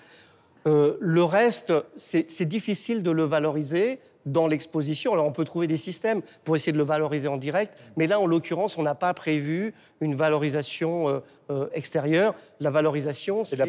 Euh, 0.66 0.96
le 1.00 1.22
reste, 1.22 1.72
c'est 1.96 2.48
difficile 2.48 3.02
de 3.02 3.10
le 3.10 3.24
valoriser 3.24 3.98
dans 4.24 4.46
l'exposition. 4.46 5.12
Alors 5.12 5.26
on 5.26 5.32
peut 5.32 5.44
trouver 5.44 5.66
des 5.66 5.76
systèmes 5.76 6.22
pour 6.44 6.56
essayer 6.56 6.72
de 6.72 6.78
le 6.78 6.84
valoriser 6.84 7.28
en 7.28 7.36
direct, 7.36 7.76
mais 7.96 8.06
là, 8.06 8.18
en 8.18 8.26
l'occurrence, 8.26 8.78
on 8.78 8.82
n'a 8.82 8.94
pas 8.94 9.12
prévu 9.12 9.74
une 10.00 10.14
valorisation 10.14 11.08
euh, 11.08 11.20
euh, 11.50 11.66
extérieure. 11.74 12.34
La 12.60 12.70
valorisation, 12.70 13.44
c'est 13.44 13.56
la, 13.56 13.66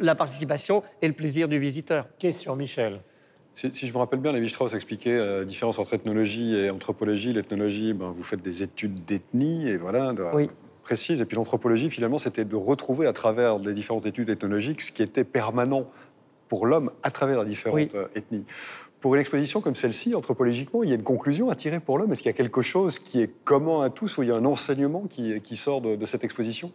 la, 0.00 0.14
participation 0.14 0.82
et 1.02 1.06
le 1.06 1.14
plaisir 1.14 1.48
du 1.48 1.58
visiteur. 1.58 2.08
Question, 2.18 2.56
Michel. 2.56 3.00
Si, 3.54 3.70
je 3.86 3.92
me 3.92 3.98
rappelle 3.98 4.18
bien, 4.18 4.32
Lévi-Strauss 4.32 4.74
expliquait 4.74 5.16
la 5.16 5.44
différence 5.44 5.78
entre 5.78 5.94
ethnologie 5.94 6.56
et 6.56 6.70
anthropologie. 6.70 7.32
L'ethnologie, 7.32 7.92
ben, 7.92 8.10
vous 8.10 8.24
faites 8.24 8.42
des 8.42 8.64
études 8.64 9.04
d'ethnie, 9.04 9.68
et 9.68 9.76
voilà, 9.76 10.12
oui. 10.34 10.50
précises. 10.82 11.20
Et 11.20 11.24
puis 11.24 11.36
l'anthropologie, 11.36 11.88
finalement, 11.88 12.18
c'était 12.18 12.44
de 12.44 12.56
retrouver 12.56 13.06
à 13.06 13.12
travers 13.12 13.58
les 13.58 13.72
différentes 13.72 14.06
études 14.06 14.28
ethnologiques 14.28 14.80
ce 14.80 14.90
qui 14.90 15.04
était 15.04 15.22
permanent 15.22 15.86
pour 16.48 16.66
l'homme 16.66 16.90
à 17.02 17.10
travers 17.10 17.42
les 17.42 17.48
différentes 17.48 17.94
euh, 17.94 18.06
ethnies. 18.14 18.44
Pour 19.04 19.14
une 19.14 19.20
exposition 19.20 19.60
comme 19.60 19.76
celle-ci, 19.76 20.14
anthropologiquement, 20.14 20.82
il 20.82 20.88
y 20.88 20.92
a 20.92 20.94
une 20.94 21.02
conclusion 21.02 21.50
à 21.50 21.54
tirer 21.54 21.78
pour 21.78 21.98
l'homme. 21.98 22.10
Est-ce 22.12 22.22
qu'il 22.22 22.30
y 22.30 22.34
a 22.34 22.36
quelque 22.38 22.62
chose 22.62 22.98
qui 22.98 23.20
est 23.20 23.30
commun 23.44 23.82
à 23.82 23.90
tous 23.90 24.16
ou 24.16 24.22
il 24.22 24.30
y 24.30 24.32
a 24.32 24.34
un 24.34 24.46
enseignement 24.46 25.02
qui, 25.10 25.42
qui 25.42 25.56
sort 25.56 25.82
de, 25.82 26.06
cette 26.06 26.24
exposition? 26.24 26.72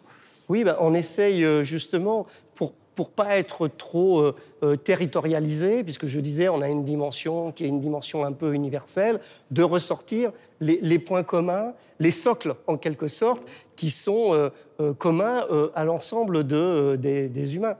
Oui, 0.47 0.63
bah, 0.63 0.77
on 0.79 0.93
essaye 0.93 1.43
euh, 1.43 1.63
justement, 1.63 2.27
pour, 2.53 2.73
pour 2.93 3.09
pas 3.09 3.37
être 3.37 3.67
trop 3.67 4.19
euh, 4.19 4.35
euh, 4.61 4.75
territorialisé, 4.75 5.83
puisque 5.83 6.05
je 6.05 6.19
disais, 6.19 6.49
on 6.49 6.61
a 6.61 6.69
une 6.69 6.83
dimension 6.83 7.51
qui 7.51 7.63
est 7.63 7.67
une 7.67 7.81
dimension 7.81 8.23
un 8.23 8.31
peu 8.31 8.53
universelle, 8.53 9.21
de 9.49 9.63
ressortir 9.63 10.31
les, 10.59 10.99
points 10.99 11.23
communs, 11.23 11.73
les 11.99 12.11
socles 12.11 12.53
en 12.67 12.77
quelque 12.77 13.07
sorte, 13.07 13.41
qui 13.75 13.89
sont 13.89 14.51
communs 14.99 15.47
à 15.73 15.83
l'ensemble 15.83 16.45
de, 16.45 16.95
des, 16.95 17.55
humains. 17.55 17.77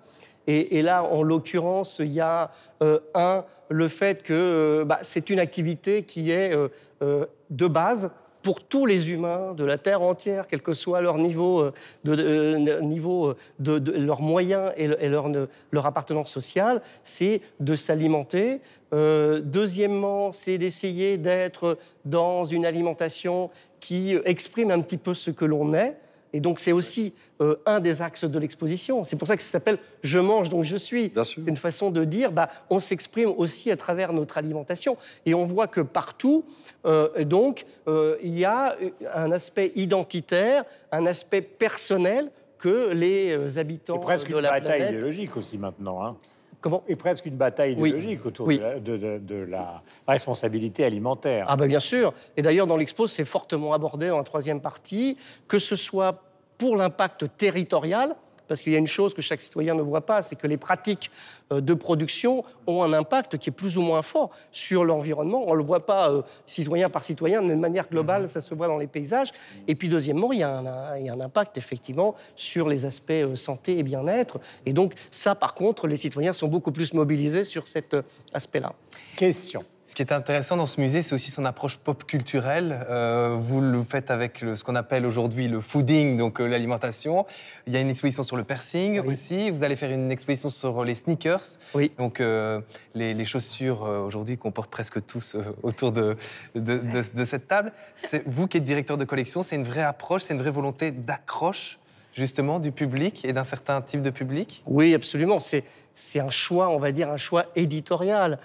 Et, 0.48 0.82
là, 0.82 1.04
en 1.04 1.22
l'occurrence, 1.22 2.00
il 2.00 2.12
y 2.12 2.22
a 2.22 2.50
un, 2.82 3.46
le 3.70 3.88
fait 3.88 4.24
que 4.24 4.84
bah, 4.84 4.98
c'est 5.04 5.30
une 5.30 5.40
activité 5.40 6.04
qui 6.04 6.32
est 6.32 6.56
de 7.02 7.68
base 7.68 8.10
pour 8.42 8.64
tous 8.64 8.86
les 8.86 9.12
humains 9.12 9.54
de 9.54 9.66
la 9.66 9.78
Terre 9.78 10.02
entière, 10.02 10.48
quel 10.48 10.62
que 10.62 10.74
soit 10.74 11.02
leur 11.02 11.18
niveau, 11.18 11.60
euh, 11.60 11.74
de, 12.04 12.16
euh, 12.18 12.82
niveau 12.82 13.30
euh, 13.30 13.36
de, 13.60 13.92
leurs 13.92 14.22
moyens 14.22 14.72
et, 14.78 14.88
leur, 15.10 15.30
leur, 15.72 15.86
appartenance 15.86 16.32
sociale, 16.32 16.82
c'est 17.04 17.42
de 17.60 17.76
s'alimenter. 17.76 18.62
deuxièmement, 18.92 20.32
c'est 20.32 20.58
d'essayer 20.58 21.18
d'être 21.18 21.78
dans 22.06 22.46
une 22.46 22.66
alimentation 22.66 23.50
qui 23.80 24.16
exprime 24.26 24.72
un 24.72 24.82
petit 24.82 24.98
peu 24.98 25.14
ce 25.14 25.32
que 25.32 25.46
l'on 25.46 25.74
est. 25.74 25.98
Et 26.34 26.40
donc, 26.40 26.60
c'est 26.60 26.72
aussi 26.72 27.14
euh, 27.42 27.56
un 27.66 27.80
des 27.80 28.02
axes 28.02 28.24
de 28.24 28.40
l'exposition. 28.40 29.04
C'est 29.04 29.16
pour 29.16 29.28
ça 29.28 29.36
que 29.36 29.44
ça 29.44 29.50
s'appelle 29.50 29.80
Je 30.04 30.20
mange, 30.20 30.50
donc 30.50 30.64
je 30.64 30.78
suis. 30.78 31.12
C'est 31.24 31.48
une 31.48 31.58
façon 31.58 31.92
de 31.92 32.04
dire, 32.04 32.32
bah, 32.32 32.50
on 32.70 32.80
s'exprime 32.80 33.30
aussi 33.36 33.72
à 33.72 33.78
travers 33.78 34.14
notre 34.14 34.38
alimentation. 34.38 34.98
Et 35.26 35.34
on 35.34 35.46
voit 35.46 35.68
que 35.68 35.82
partout, 35.82 36.46
euh, 36.86 37.24
donc, 37.24 37.66
euh, 37.88 38.18
il 38.22 38.38
y 38.38 38.46
a 38.46 38.76
un 39.14 39.32
aspect 39.32 39.72
identitaire, 39.76 40.66
un 40.92 41.06
aspect 41.06 41.42
personnel 41.42 42.32
que 42.58 42.92
les 42.92 43.58
habitants 43.58 43.96
Et 43.96 44.00
presque 44.00 44.30
de 44.30 44.36
une 44.36 44.42
la 44.42 44.60
bataille 44.60 44.90
idéologique 44.90 45.38
aussi 45.38 45.58
maintenant. 45.58 46.04
Hein. 46.06 46.18
Comment 46.62 46.84
Et 46.88 46.96
presque 46.96 47.26
une 47.26 47.38
bataille 47.38 47.74
idéologique 47.74 48.26
autour 48.26 48.48
De, 48.48 49.46
la, 49.48 49.82
responsabilité 50.08 50.84
alimentaire. 50.84 51.46
Ah 51.48 51.56
ben 51.56 51.68
bien 51.68 51.80
sûr. 51.80 52.14
Et 52.36 52.42
d'ailleurs, 52.42 52.68
dans 52.68 52.78
l'expo, 52.78 53.08
c'est 53.08 53.26
fortement 53.26 53.74
abordé 53.74 54.10
dans 54.10 54.18
la 54.18 54.24
troisième 54.24 54.60
partie, 54.60 55.18
que 55.48 55.60
ce 55.60 55.76
soit 55.76 56.24
pour 56.58 56.76
l'impact 56.76 57.38
territorial, 57.38 58.16
parce 58.50 58.62
qu'il 58.62 58.74
y 58.74 58.76
a 58.76 58.80
une 58.80 58.88
chose 58.88 59.14
que 59.14 59.22
chaque 59.22 59.40
citoyen 59.40 59.76
ne 59.76 59.82
voit 59.82 60.06
pas, 60.06 60.22
c'est 60.22 60.36
que 60.36 60.48
les 60.48 60.58
pratiques 60.58 61.12
euh, 61.54 61.62
de 61.62 61.74
production 61.74 62.44
ont 62.68 62.84
un 62.84 62.92
impact 62.92 63.38
qui 63.38 63.50
est 63.50 63.54
plus 63.54 63.78
ou 63.78 63.82
moins 63.82 64.02
fort 64.02 64.32
sur 64.52 64.84
l'environnement. 64.84 65.44
On 65.48 65.54
ne 65.54 65.58
le 65.58 65.64
voit 65.64 65.86
pas 65.86 66.10
euh, 66.10 66.24
citoyen 66.46 66.88
par 66.88 67.06
citoyen, 67.06 67.42
mais 67.42 67.56
de 67.56 67.60
manière 67.60 67.88
globale, 67.88 68.24
mhm. 68.24 68.28
ça 68.28 68.42
se 68.42 68.54
voit 68.54 68.68
dans 68.68 68.78
les 68.78 68.88
paysages. 68.88 69.32
Et 69.68 69.76
puis 69.76 69.88
deuxièmement, 69.88 70.34
il 70.34 70.40
y 70.40 70.44
a 70.44 70.58
un, 70.58 71.20
impact 71.22 71.58
effectivement 71.58 72.16
sur 72.36 72.68
les 72.68 72.86
aspects 72.86 73.12
euh, 73.12 73.36
santé 73.36 73.78
et 73.78 73.84
bien-être. 73.84 74.40
Et 74.66 74.74
donc 74.74 74.94
ça, 75.12 75.36
par 75.36 75.54
contre, 75.54 75.88
les 75.88 75.98
citoyens 75.98 76.34
sont 76.34 76.48
beaucoup 76.48 76.72
plus 76.72 76.94
mobilisés 76.94 77.44
sur 77.44 77.68
cet 77.68 77.96
aspect-là. 78.34 78.74
Question. 79.16 79.64
Ce 79.90 79.96
qui 79.96 80.04
est 80.04 80.12
intéressant 80.12 80.56
dans 80.56 80.68
ce 80.68 80.80
musée, 80.80 81.02
c'est 81.02 81.16
aussi 81.16 81.32
son 81.32 81.46
approche 81.46 81.78
pop 81.78 82.06
culturelle. 82.06 82.86
Euh, 82.92 83.36
vous 83.42 83.60
le 83.60 83.82
faites 83.82 84.12
avec 84.12 84.46
ce 84.54 84.64
qu'on 84.64 84.76
appelle 84.76 85.04
aujourd'hui 85.04 85.48
le 85.48 85.62
fooding, 85.62 86.16
donc 86.16 86.40
euh, 86.40 86.46
l'alimentation. 86.46 87.26
Il 87.66 87.74
y 87.74 87.76
a 87.76 87.80
une 87.80 87.90
exposition 87.90 88.22
sur 88.22 88.38
le 88.38 88.44
piercing 88.44 89.00
aussi. 89.00 89.50
Vous 89.50 89.64
allez 89.64 89.76
faire 89.76 89.90
une 89.90 90.12
exposition 90.12 90.52
sur 90.52 90.84
les 90.84 90.94
sneakers. 90.94 91.58
Oui. 91.74 91.92
Donc 91.98 92.22
euh, 92.22 92.62
les, 92.94 93.26
chaussures 93.26 93.82
aujourd'hui 93.82 94.38
qu'on 94.38 94.52
porte 94.52 94.70
presque 94.70 95.04
tous 95.08 95.36
autour 95.64 95.92
de, 95.92 96.16
de, 96.54 97.24
cette 97.24 97.48
table. 97.48 97.72
C'est 97.96 98.22
vous 98.28 98.46
qui 98.46 98.58
êtes 98.58 98.64
directeur 98.64 98.96
de 98.96 99.06
collection. 99.06 99.42
C'est 99.42 99.56
une 99.56 99.64
vraie 99.64 99.82
approche, 99.82 100.22
c'est 100.22 100.36
une 100.36 100.40
vraie 100.40 100.52
volonté 100.52 100.92
d'accroche 100.92 101.80
justement 102.14 102.60
du 102.60 102.72
public 102.72 103.26
et 103.26 103.34
d'un 103.34 103.44
certain 103.44 103.82
type 103.82 104.04
de 104.04 104.10
public 104.12 104.62
Oui, 104.68 104.94
absolument. 104.94 105.40
C'est 105.40 106.20
un 106.20 106.30
choix, 106.30 106.70
on 106.70 106.78
va 106.78 106.92
dire, 106.92 107.10
un 107.10 107.18
choix 107.18 107.46
éditorial. 107.56 108.40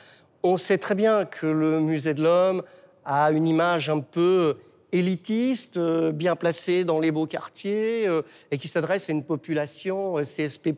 On 0.46 0.58
sait 0.58 0.76
très 0.76 0.94
bien 0.94 1.24
que 1.24 1.46
le 1.46 1.80
musée 1.80 2.12
de 2.12 2.22
l'homme 2.22 2.62
a 3.06 3.30
une 3.30 3.46
image 3.46 3.88
un 3.88 4.00
peu 4.00 4.58
élitiste, 4.92 5.78
euh, 5.78 6.12
bien 6.12 6.36
placée 6.36 6.84
dans 6.84 7.00
les 7.00 7.10
beaux 7.10 7.26
quartiers, 7.26 8.06
euh, 8.06 8.20
et 8.50 8.58
qui 8.58 8.68
s'adresse 8.68 9.08
à 9.08 9.12
une 9.12 9.24
population 9.24 10.18
euh, 10.18 10.22
CSP+, 10.22 10.74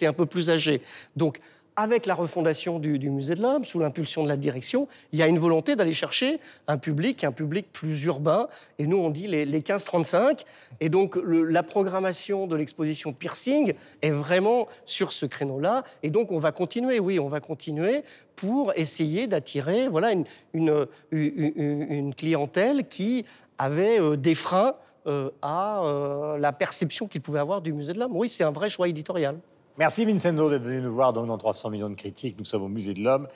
et 0.00 0.06
un 0.06 0.14
peu 0.14 0.24
plus 0.24 0.48
âgée. 0.48 0.80
Donc, 1.16 1.38
avec 1.76 2.06
la 2.06 2.14
refondation 2.14 2.78
du, 2.78 2.98
musée 3.10 3.34
de 3.34 3.42
l'homme, 3.42 3.64
sous 3.64 3.78
l'impulsion 3.78 4.22
de 4.22 4.28
la 4.28 4.36
direction, 4.36 4.88
il 5.12 5.18
y 5.18 5.22
a 5.22 5.26
une 5.26 5.38
volonté 5.38 5.76
d'aller 5.76 5.92
chercher 5.92 6.40
un 6.68 6.78
public, 6.78 7.24
un 7.24 7.32
public 7.32 7.66
plus 7.72 8.04
urbain. 8.04 8.48
Et 8.78 8.86
nous, 8.86 8.98
on 8.98 9.10
dit 9.10 9.26
les, 9.26 9.60
15-35. 9.60 10.44
Et 10.80 10.88
donc, 10.88 11.18
la 11.24 11.62
programmation 11.62 12.46
de 12.46 12.56
l'exposition 12.56 13.12
Piercing 13.12 13.74
est 14.02 14.10
vraiment 14.10 14.68
sur 14.84 15.12
ce 15.12 15.26
créneau-là. 15.26 15.84
Et 16.02 16.10
donc, 16.10 16.32
on 16.32 16.38
va 16.38 16.52
continuer, 16.52 16.98
oui, 16.98 17.18
on 17.18 17.28
va 17.28 17.40
continuer 17.40 18.02
pour 18.36 18.72
essayer 18.74 19.26
d'attirer 19.26 19.88
voilà, 19.88 20.12
une, 20.12 20.86
une, 21.12 22.14
clientèle 22.14 22.88
qui 22.88 23.24
avait 23.58 24.00
euh, 24.00 24.16
des 24.16 24.34
freins 24.34 24.74
euh, 25.06 25.30
à 25.42 25.82
euh, 25.82 26.38
la 26.38 26.52
perception 26.52 27.06
qu'il 27.06 27.20
pouvait 27.20 27.38
avoir 27.38 27.60
du 27.60 27.72
musée 27.72 27.92
de 27.92 27.98
l'homme. 27.98 28.16
Oui, 28.16 28.28
c'est 28.28 28.44
un 28.44 28.50
vrai 28.50 28.68
choix 28.68 28.88
éditorial. 28.88 29.38
Merci 29.78 30.04
Vincendo 30.04 30.50
d'être 30.50 30.64
venu 30.64 30.80
nous 30.80 30.92
voir 30.92 31.12
dans 31.12 31.38
300 31.38 31.70
millions 31.70 31.88
de 31.88 31.94
critiques. 31.94 32.36
Nous 32.38 32.44
sommes 32.44 32.64
au 32.64 32.68
Musée 32.68 32.92
de 32.92 33.02
l'Homme 33.02 33.28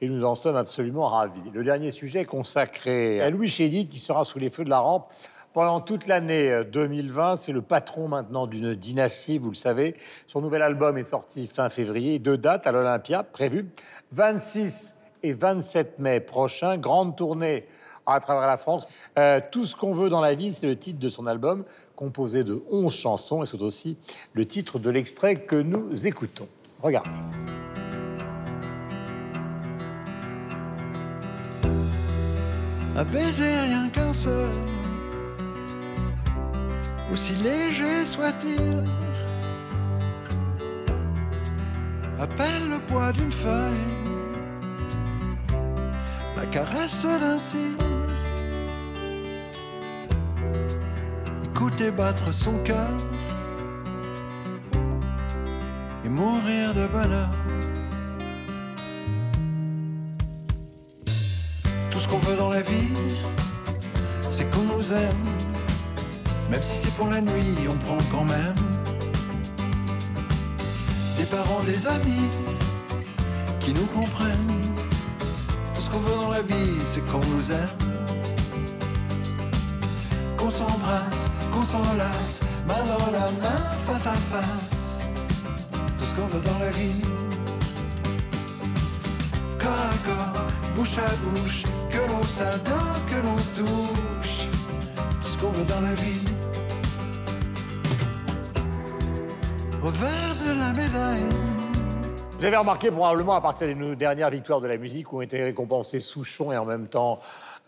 et 0.00 0.08
nous 0.08 0.24
en 0.24 0.34
sommes 0.34 0.56
absolument 0.56 1.08
ravis. 1.08 1.40
Le 1.52 1.64
dernier 1.64 1.90
sujet 1.90 2.22
est 2.22 2.26
consacré 2.26 3.20
à 3.20 3.30
Louis 3.30 3.48
Chédid 3.48 3.88
qui 3.88 3.98
sera 3.98 4.24
sous 4.24 4.38
les 4.38 4.50
feux 4.50 4.64
de 4.64 4.68
la 4.68 4.80
rampe 4.80 5.12
pendant 5.52 5.80
toute 5.80 6.06
l'année 6.06 6.64
2020. 6.70 7.36
C'est 7.36 7.52
le 7.52 7.62
patron 7.62 8.08
maintenant 8.08 8.46
d'une 8.46 8.74
dynastie, 8.74 9.38
vous 9.38 9.50
le 9.50 9.54
savez. 9.54 9.94
Son 10.26 10.40
nouvel 10.40 10.60
album 10.60 10.98
est 10.98 11.04
sorti 11.04 11.46
fin 11.46 11.68
février. 11.68 12.18
Deux 12.18 12.36
dates 12.36 12.66
à 12.66 12.72
l'Olympia 12.72 13.22
prévues 13.22 13.70
26 14.12 14.96
et 15.22 15.32
27 15.32 15.98
mai 15.98 16.20
prochains. 16.20 16.76
Grande 16.76 17.16
tournée 17.16 17.64
à 18.06 18.20
travers 18.20 18.46
la 18.46 18.56
France. 18.56 18.86
Euh, 19.18 19.40
tout 19.50 19.64
ce 19.64 19.74
qu'on 19.76 19.92
veut 19.92 20.08
dans 20.08 20.20
la 20.20 20.34
vie, 20.34 20.52
c'est 20.52 20.66
le 20.66 20.78
titre 20.78 20.98
de 20.98 21.08
son 21.08 21.26
album, 21.26 21.64
composé 21.94 22.44
de 22.44 22.62
11 22.70 22.94
chansons, 22.94 23.42
et 23.42 23.46
c'est 23.46 23.60
aussi 23.62 23.96
le 24.32 24.46
titre 24.46 24.78
de 24.78 24.90
l'extrait 24.90 25.36
que 25.36 25.56
nous 25.56 26.06
écoutons. 26.06 26.48
Regarde. 26.82 27.06
Un 32.98 33.04
rien 33.04 33.90
qu'un 33.90 34.12
seul, 34.12 34.48
aussi 37.12 37.34
léger 37.34 38.06
soit-il, 38.06 38.84
appelle 42.18 42.68
le 42.70 42.78
poids 42.86 43.12
d'une 43.12 43.30
feuille, 43.30 43.74
la 46.36 46.46
caresse 46.46 47.04
d'un. 47.04 47.95
Écouter 51.56 51.90
battre 51.90 52.34
son 52.34 52.52
cœur 52.64 52.90
et 56.04 56.08
mourir 56.10 56.74
de 56.74 56.86
bonheur. 56.86 57.30
Tout 61.90 61.98
ce 61.98 62.08
qu'on 62.08 62.18
veut 62.18 62.36
dans 62.36 62.50
la 62.50 62.60
vie, 62.60 62.92
c'est 64.28 64.50
qu'on 64.50 64.64
nous 64.64 64.92
aime. 64.92 65.24
Même 66.50 66.62
si 66.62 66.76
c'est 66.76 66.94
pour 66.94 67.08
la 67.08 67.22
nuit, 67.22 67.56
on 67.70 67.76
prend 67.86 68.04
quand 68.12 68.24
même. 68.24 68.54
Des 71.16 71.24
parents, 71.24 71.62
des 71.64 71.86
amis 71.86 72.28
qui 73.60 73.72
nous 73.72 73.86
comprennent. 73.98 74.52
Tout 75.74 75.80
ce 75.80 75.90
qu'on 75.90 76.00
veut 76.00 76.16
dans 76.16 76.32
la 76.32 76.42
vie, 76.42 76.76
c'est 76.84 77.00
qu'on 77.06 77.24
nous 77.34 77.50
aime 77.50 77.86
qu'on 80.36 80.50
s'embrasse, 80.50 81.30
qu'on 81.56 81.64
s'enlace, 81.64 82.40
main 82.66 82.84
dans 82.84 83.10
la 83.12 83.30
main, 83.42 83.60
face 83.86 84.06
à 84.06 84.12
face. 84.12 84.98
Tout 85.98 86.04
ce 86.04 86.14
qu'on 86.14 86.26
veut 86.26 86.40
dans 86.40 86.58
la 86.58 86.70
vie. 86.70 87.02
Corps 89.58 89.70
à 89.70 89.96
corps, 90.06 90.46
bouche 90.74 90.98
à 90.98 91.10
bouche, 91.24 91.62
que 91.90 92.10
l'on 92.10 92.22
s'adore, 92.22 92.98
que 93.08 93.26
l'on 93.26 93.36
se 93.36 93.54
touche. 93.54 94.48
Tout 95.20 95.28
ce 95.28 95.38
qu'on 95.38 95.50
veut 95.50 95.64
dans 95.64 95.80
la 95.80 95.94
vie. 95.94 96.28
Revers 99.82 100.36
de 100.46 100.58
la 100.58 100.72
médaille. 100.72 101.36
Vous 102.38 102.44
avez 102.44 102.56
remarqué 102.56 102.90
probablement 102.90 103.34
à 103.34 103.40
partir 103.40 103.66
des 103.66 103.96
dernières 103.96 104.30
victoires 104.30 104.60
de 104.60 104.66
la 104.66 104.76
musique 104.76 105.10
où 105.12 105.18
ont 105.18 105.22
été 105.22 105.42
récompensés 105.42 106.00
Souchon 106.00 106.52
et 106.52 106.58
en 106.58 106.66
même 106.66 106.86
temps 106.86 107.18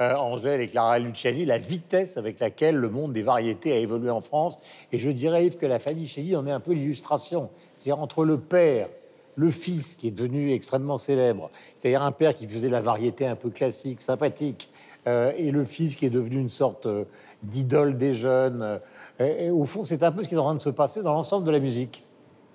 euh, 0.01 0.15
Angèle 0.15 0.61
et 0.61 0.69
Clara 0.69 1.01
Luciani, 1.01 1.45
la 1.45 1.59
vitesse 1.59 2.17
avec 2.17 2.39
laquelle 2.39 2.77
le 2.77 2.89
monde 2.89 3.13
des 3.13 3.23
variétés 3.23 3.73
a 3.73 3.77
évolué 3.79 4.11
en 4.11 4.21
France. 4.21 4.61
Et 4.93 4.99
je 4.99 5.11
dirais, 5.11 5.47
Yves, 5.47 5.57
que 5.57 5.67
la 5.67 5.81
famille 5.81 6.07
Chély 6.07 6.37
en 6.37 6.47
est 6.47 6.53
un 6.53 6.61
peu 6.61 6.73
l'illustration. 6.73 7.51
C'est-à-dire 7.75 8.01
entre 8.01 8.25
le 8.25 8.39
père, 8.39 8.89
le 9.35 9.51
fils 9.51 9.97
qui 9.97 10.07
est 10.07 10.13
devenu 10.13 10.53
extrêmement 10.53 10.99
célèbre, 10.99 11.51
c'est-à-dire 11.79 12.03
un 12.03 12.13
père 12.13 12.37
qui 12.37 12.47
faisait 12.47 12.69
la 12.69 12.81
variété 12.81 13.27
un 13.27 13.35
peu 13.35 13.51
classique, 13.51 14.01
sympathique, 14.01 14.71
euh, 15.09 15.33
et 15.37 15.51
le 15.51 15.65
fils 15.65 15.97
qui 15.97 16.07
est 16.07 16.11
devenu 16.11 16.37
une 16.37 16.49
sorte 16.49 16.87
euh, 16.87 17.05
d'idole 17.43 17.99
des 17.99 18.15
jeunes. 18.15 18.79
et, 19.19 19.51
au 19.51 19.65
fond, 19.65 19.83
c'est 19.83 20.05
un 20.05 20.13
peu 20.13 20.23
ce 20.23 20.29
qui 20.29 20.35
est 20.35 20.39
en 20.39 20.45
train 20.45 20.55
de 20.55 20.61
se 20.61 20.71
passer 20.71 21.03
dans 21.03 21.13
l'ensemble 21.13 21.45
de 21.45 21.51
la 21.51 21.61
musique. 21.61 22.05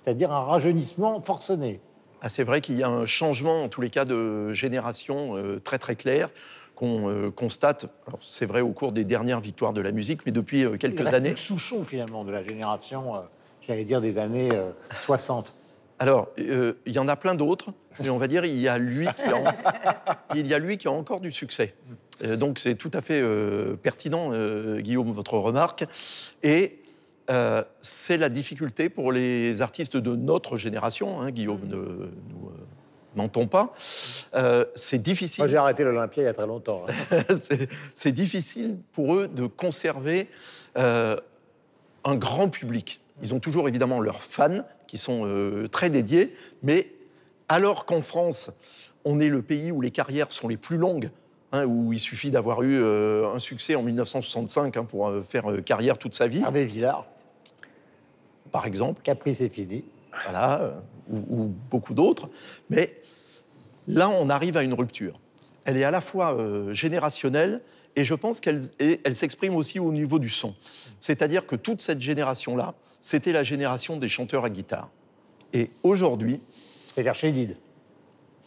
c'est-à-dire 0.01 0.31
un 0.31 0.43
rajeunissement 0.43 1.19
forcené. 1.19 1.81
Ah, 2.21 2.29
c'est 2.29 2.43
vrai 2.43 2.61
qu'il 2.61 2.77
y 2.77 2.83
a 2.83 2.89
un 2.89 3.05
changement, 3.05 3.63
en 3.63 3.67
tous 3.67 3.81
les 3.81 3.89
cas, 3.89 4.05
de 4.05 4.53
génération 4.53 5.35
très 5.63 5.77
très 5.77 5.95
clair 5.95 6.29
qu'on 6.75 7.09
euh, 7.09 7.29
constate, 7.31 7.85
alors, 8.07 8.19
c'est 8.21 8.45
vrai 8.45 8.61
au 8.61 8.71
cours 8.71 8.91
des 8.91 9.03
dernières 9.05 9.39
victoires 9.39 9.73
de 9.73 9.81
la 9.81 9.91
musique, 9.91 10.25
mais 10.25 10.31
depuis 10.31 10.65
euh, 10.65 10.77
quelques 10.77 11.01
Il 11.01 11.07
années. 11.15 11.29
le 11.31 11.35
Souchon, 11.37 11.83
finalement, 11.85 12.23
de 12.23 12.31
la 12.31 12.43
génération, 12.43 13.15
euh, 13.15 13.19
j'allais 13.61 13.83
dire, 13.85 14.01
des 14.01 14.17
années 14.17 14.49
euh, 14.53 14.71
60. 15.01 15.53
Alors, 15.99 16.29
euh, 16.39 16.73
il 16.85 16.93
y 16.93 16.99
en 16.99 17.07
a 17.07 17.15
plein 17.15 17.35
d'autres, 17.35 17.69
mais 18.01 18.09
on 18.09 18.17
va 18.17 18.27
dire 18.27 18.43
il 18.45 18.57
y 18.59 18.67
a 18.67 18.77
lui 18.77 19.05
qui 19.15 19.21
a, 19.23 19.37
en- 19.37 19.43
il 20.35 20.47
y 20.47 20.53
a, 20.53 20.59
lui 20.59 20.77
qui 20.77 20.87
a 20.87 20.91
encore 20.91 21.19
du 21.21 21.31
succès. 21.31 21.75
Euh, 22.23 22.35
donc 22.35 22.57
c'est 22.59 22.75
tout 22.75 22.91
à 22.93 23.01
fait 23.01 23.21
euh, 23.21 23.75
pertinent, 23.75 24.31
Guillaume, 24.79 25.11
votre 25.11 25.37
remarque. 25.37 25.85
Et 26.41 26.79
c'est 27.79 28.17
la 28.17 28.27
difficulté 28.29 28.89
pour 28.89 29.11
les 29.13 29.61
artistes 29.61 29.95
de 29.95 30.13
notre 30.15 30.57
génération, 30.57 31.21
hein, 31.21 31.31
Guillaume, 31.31 31.61
ne 31.67 31.75
nous 31.77 32.51
mentons 33.15 33.47
pas. 33.47 33.73
Euh, 34.35 34.65
c'est 34.75 35.01
difficile. 35.01 35.41
Moi, 35.43 35.47
j'ai 35.47 35.57
arrêté 35.57 35.83
l'Olympia 35.83 36.23
il 36.23 36.25
y 36.25 36.29
a 36.29 36.33
très 36.33 36.47
longtemps. 36.47 36.85
hein. 37.11 37.17
c'est- 37.95 38.11
difficile 38.11 38.77
pour 38.93 39.15
eux 39.15 39.27
de 39.27 39.47
conserver 39.47 40.27
euh, 40.77 41.17
un 42.03 42.15
grand 42.15 42.49
public. 42.49 43.01
Ils 43.21 43.33
ont 43.33 43.39
toujours 43.39 43.67
évidemment 43.67 43.99
leurs 43.99 44.21
fans 44.21 44.61
qui 44.87 44.97
sont 44.97 45.25
euh, 45.25 45.67
très 45.67 45.89
dédiés, 45.89 46.35
mais 46.61 46.91
alors 47.49 47.85
qu'en 47.85 48.01
France, 48.01 48.51
on 49.05 49.19
est 49.19 49.29
le 49.29 49.41
pays 49.41 49.71
où 49.71 49.81
les 49.81 49.91
carrières 49.91 50.31
sont 50.31 50.47
les 50.47 50.57
plus 50.57 50.77
longues, 50.77 51.09
hein, 51.51 51.65
où 51.65 51.93
il 51.93 51.99
suffit 51.99 52.31
d'avoir 52.31 52.63
eu 52.63 52.79
euh, 52.81 53.33
un 53.33 53.39
succès 53.39 53.75
en 53.75 53.83
1965 53.83 54.77
hein, 54.77 54.83
pour 54.85 55.07
euh, 55.07 55.21
faire 55.21 55.49
euh, 55.51 55.61
carrière 55.61 55.97
toute 55.97 56.13
sa 56.15 56.27
vie. 56.27 56.39
Hervé 56.41 56.65
Villard, 56.65 57.05
par 58.51 58.65
exemple. 58.65 59.01
Caprice 59.03 59.41
est 59.41 59.49
fini. 59.49 59.83
Voilà, 60.25 60.73
ou, 61.09 61.17
ou 61.17 61.53
beaucoup 61.71 61.93
d'autres. 61.93 62.29
Mais 62.69 63.01
là, 63.87 64.09
on 64.09 64.29
arrive 64.29 64.57
à 64.57 64.63
une 64.63 64.73
rupture. 64.73 65.19
Elle 65.65 65.77
est 65.77 65.83
à 65.83 65.91
la 65.91 66.01
fois 66.01 66.33
euh, 66.33 66.73
générationnelle 66.73 67.61
et 67.95 68.03
je 68.03 68.13
pense 68.15 68.39
qu'elle 68.39 68.61
elle 68.79 69.15
s'exprime 69.15 69.55
aussi 69.55 69.79
au 69.79 69.91
niveau 69.91 70.19
du 70.19 70.29
son. 70.29 70.55
C'est-à-dire 70.99 71.45
que 71.45 71.55
toute 71.55 71.81
cette 71.81 72.01
génération-là, 72.01 72.73
c'était 72.99 73.31
la 73.31 73.43
génération 73.43 73.97
des 73.97 74.07
chanteurs 74.07 74.45
à 74.45 74.49
guitare. 74.49 74.89
Et 75.53 75.69
aujourd'hui. 75.83 76.39
C'est-à-dire. 76.95 77.55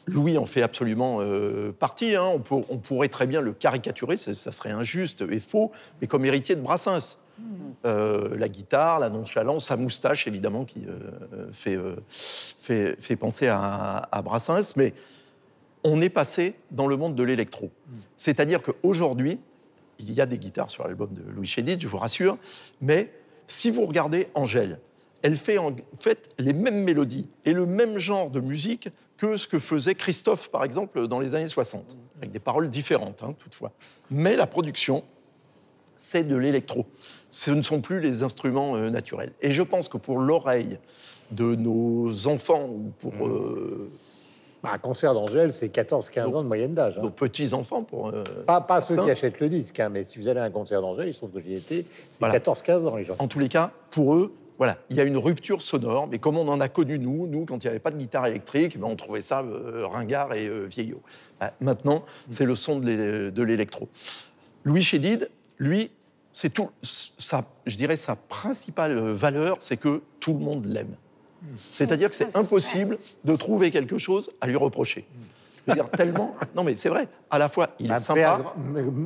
Louis 0.08 0.38
en 0.38 0.44
fait 0.44 0.62
absolument 0.62 1.16
euh, 1.20 1.72
partie. 1.72 2.14
hein. 2.14 2.24
On, 2.34 2.38
pour- 2.38 2.64
on 2.70 2.78
pourrait 2.78 3.08
très 3.08 3.26
bien 3.26 3.40
le 3.40 3.52
caricaturer, 3.52 4.16
ça, 4.16 4.34
ça 4.34 4.52
serait 4.52 4.70
injuste 4.70 5.24
et 5.28 5.40
faux, 5.40 5.72
mais 6.00 6.06
comme 6.06 6.24
héritier 6.24 6.54
de 6.54 6.60
Brassens. 6.60 7.18
Euh, 7.84 8.36
la 8.36 8.48
guitare, 8.48 8.98
la 8.98 9.10
nonchalance, 9.10 9.66
sa 9.66 9.76
moustache, 9.76 10.26
évidemment, 10.26 10.64
qui 10.64 10.86
euh, 10.86 11.48
fait, 11.52 11.76
euh, 11.76 11.96
fait, 12.08 13.00
fait 13.00 13.16
penser 13.16 13.48
à, 13.48 14.22
Brassens. 14.24 14.74
Mais 14.76 14.94
on 15.84 16.00
est 16.00 16.08
passé 16.08 16.54
dans 16.70 16.86
le 16.86 16.96
monde 16.96 17.14
de 17.14 17.22
l'électro. 17.22 17.70
C'est-à-dire 18.16 18.62
qu'aujourd'hui, 18.62 19.38
il 19.98 20.12
y 20.12 20.20
a 20.20 20.26
des 20.26 20.38
guitares 20.38 20.70
sur 20.70 20.84
l'album 20.84 21.12
de 21.12 21.22
Louis 21.30 21.46
Chédid, 21.46 21.80
je 21.80 21.88
vous 21.88 21.98
rassure, 21.98 22.38
mais 22.80 23.12
si 23.46 23.70
vous 23.70 23.86
regardez 23.86 24.28
Angèle, 24.34 24.80
elle 25.22 25.36
fait 25.36 25.58
en 25.58 25.74
fait 25.98 26.34
les 26.38 26.52
mêmes 26.52 26.82
mélodies 26.82 27.28
et 27.44 27.52
le 27.52 27.64
même 27.66 27.98
genre 27.98 28.30
de 28.30 28.40
musique 28.40 28.90
que 29.16 29.36
ce 29.36 29.46
que 29.46 29.58
faisait 29.58 29.94
Christophe, 29.94 30.50
par 30.50 30.64
exemple, 30.64 31.08
dans 31.08 31.20
les 31.20 31.34
années 31.34 31.48
60, 31.48 31.96
avec 32.18 32.32
des 32.32 32.38
paroles 32.38 32.68
différentes, 32.68 33.22
hein, 33.22 33.34
toutefois. 33.38 33.72
Mais 34.10 34.36
la 34.36 34.46
production, 34.46 35.04
c'est 35.96 36.24
de 36.24 36.36
l'électro. 36.36 36.86
Ce 37.36 37.50
ne 37.50 37.60
sont 37.60 37.82
plus 37.82 38.00
les 38.00 38.22
instruments 38.22 38.76
euh, 38.76 38.88
naturels. 38.88 39.32
Et 39.42 39.50
je 39.50 39.62
pense 39.62 39.90
que 39.90 39.98
pour 39.98 40.18
l'oreille 40.20 40.78
de 41.32 41.54
nos 41.54 42.28
enfants 42.28 42.64
ou 42.66 42.90
pour 42.98 43.28
euh, 43.28 43.90
Bah, 44.62 44.70
un 44.72 44.78
concert 44.78 45.12
d'Angèle, 45.12 45.52
c'est 45.52 45.68
14-15 45.68 46.34
ans 46.34 46.42
de 46.42 46.48
moyenne 46.48 46.72
d'âge. 46.72 46.98
hein. 46.98 47.02
nos 47.02 47.10
petits-enfants, 47.10 47.82
pour... 47.82 48.08
euh, 48.08 48.22
Pas, 48.46 48.62
pas 48.62 48.80
ceux 48.80 48.96
qui 48.96 49.10
achètent 49.10 49.38
le 49.40 49.50
disque, 49.50 49.78
hein, 49.80 49.90
mais 49.90 50.02
si 50.02 50.18
vous 50.18 50.28
allez 50.28 50.40
à 50.40 50.44
un 50.44 50.50
concert 50.50 50.80
d'Angèle, 50.80 51.08
il 51.08 51.12
se 51.12 51.18
trouve 51.18 51.32
que 51.32 51.40
j'y 51.40 51.52
étais, 51.52 51.84
c'est 52.10 52.20
Voilà. 52.20 52.38
14-15 52.38 52.86
ans, 52.88 52.96
les 52.96 53.04
gens. 53.04 53.16
En 53.18 53.28
tous 53.28 53.38
les 53.38 53.48
cas, 53.50 53.70
pour 53.90 54.14
eux, 54.14 54.32
voilà, 54.56 54.78
il 54.88 54.96
y 54.96 55.00
a 55.00 55.04
une 55.04 55.18
rupture 55.18 55.60
sonore, 55.60 56.08
mais 56.10 56.18
comme 56.18 56.38
on 56.38 56.48
en 56.48 56.58
a 56.60 56.70
connu 56.70 56.98
nous, 56.98 57.26
nous, 57.26 57.44
quand 57.44 57.56
il 57.62 57.66
n'y 57.66 57.70
avait 57.70 57.80
pas 57.80 57.90
de 57.90 57.98
guitare 57.98 58.26
électrique, 58.28 58.78
ben, 58.80 58.86
on 58.90 58.96
trouvait 58.96 59.20
ça 59.20 59.40
euh, 59.42 59.86
ringard 59.86 60.32
et 60.32 60.46
euh, 60.46 60.64
vieillot. 60.64 61.02
Ben, 61.38 61.50
maintenant, 61.60 62.02
c'est 62.30 62.46
le 62.46 62.54
son 62.54 62.78
de 62.80 63.42
l'électro. 63.42 63.88
Louis 64.64 64.80
Chédid, 64.82 65.28
lui, 65.58 65.90
c'est 66.36 66.50
tout, 66.50 66.68
sa, 66.82 67.44
je 67.64 67.76
dirais 67.78 67.96
sa 67.96 68.14
principale 68.14 68.94
valeur, 69.12 69.56
c'est 69.58 69.78
que 69.78 70.02
tout 70.20 70.34
le 70.34 70.40
monde 70.40 70.66
l'aime. 70.66 70.94
C'est-à-dire 71.72 72.10
que 72.10 72.14
c'est 72.14 72.36
impossible 72.36 72.98
de 73.24 73.36
trouver 73.36 73.70
quelque 73.70 73.96
chose 73.96 74.28
à 74.42 74.46
lui 74.46 74.56
reprocher. 74.56 75.06
Je 75.66 75.72
veux 75.72 75.76
dire, 75.76 75.88
tellement. 75.88 76.34
Non, 76.54 76.62
mais 76.62 76.76
c'est 76.76 76.90
vrai. 76.90 77.08
À 77.30 77.38
la 77.38 77.48
fois, 77.48 77.70
il 77.80 77.88
Ma 77.88 77.96
est 77.96 78.00
sympa. 78.00 78.20
père, 78.20 78.54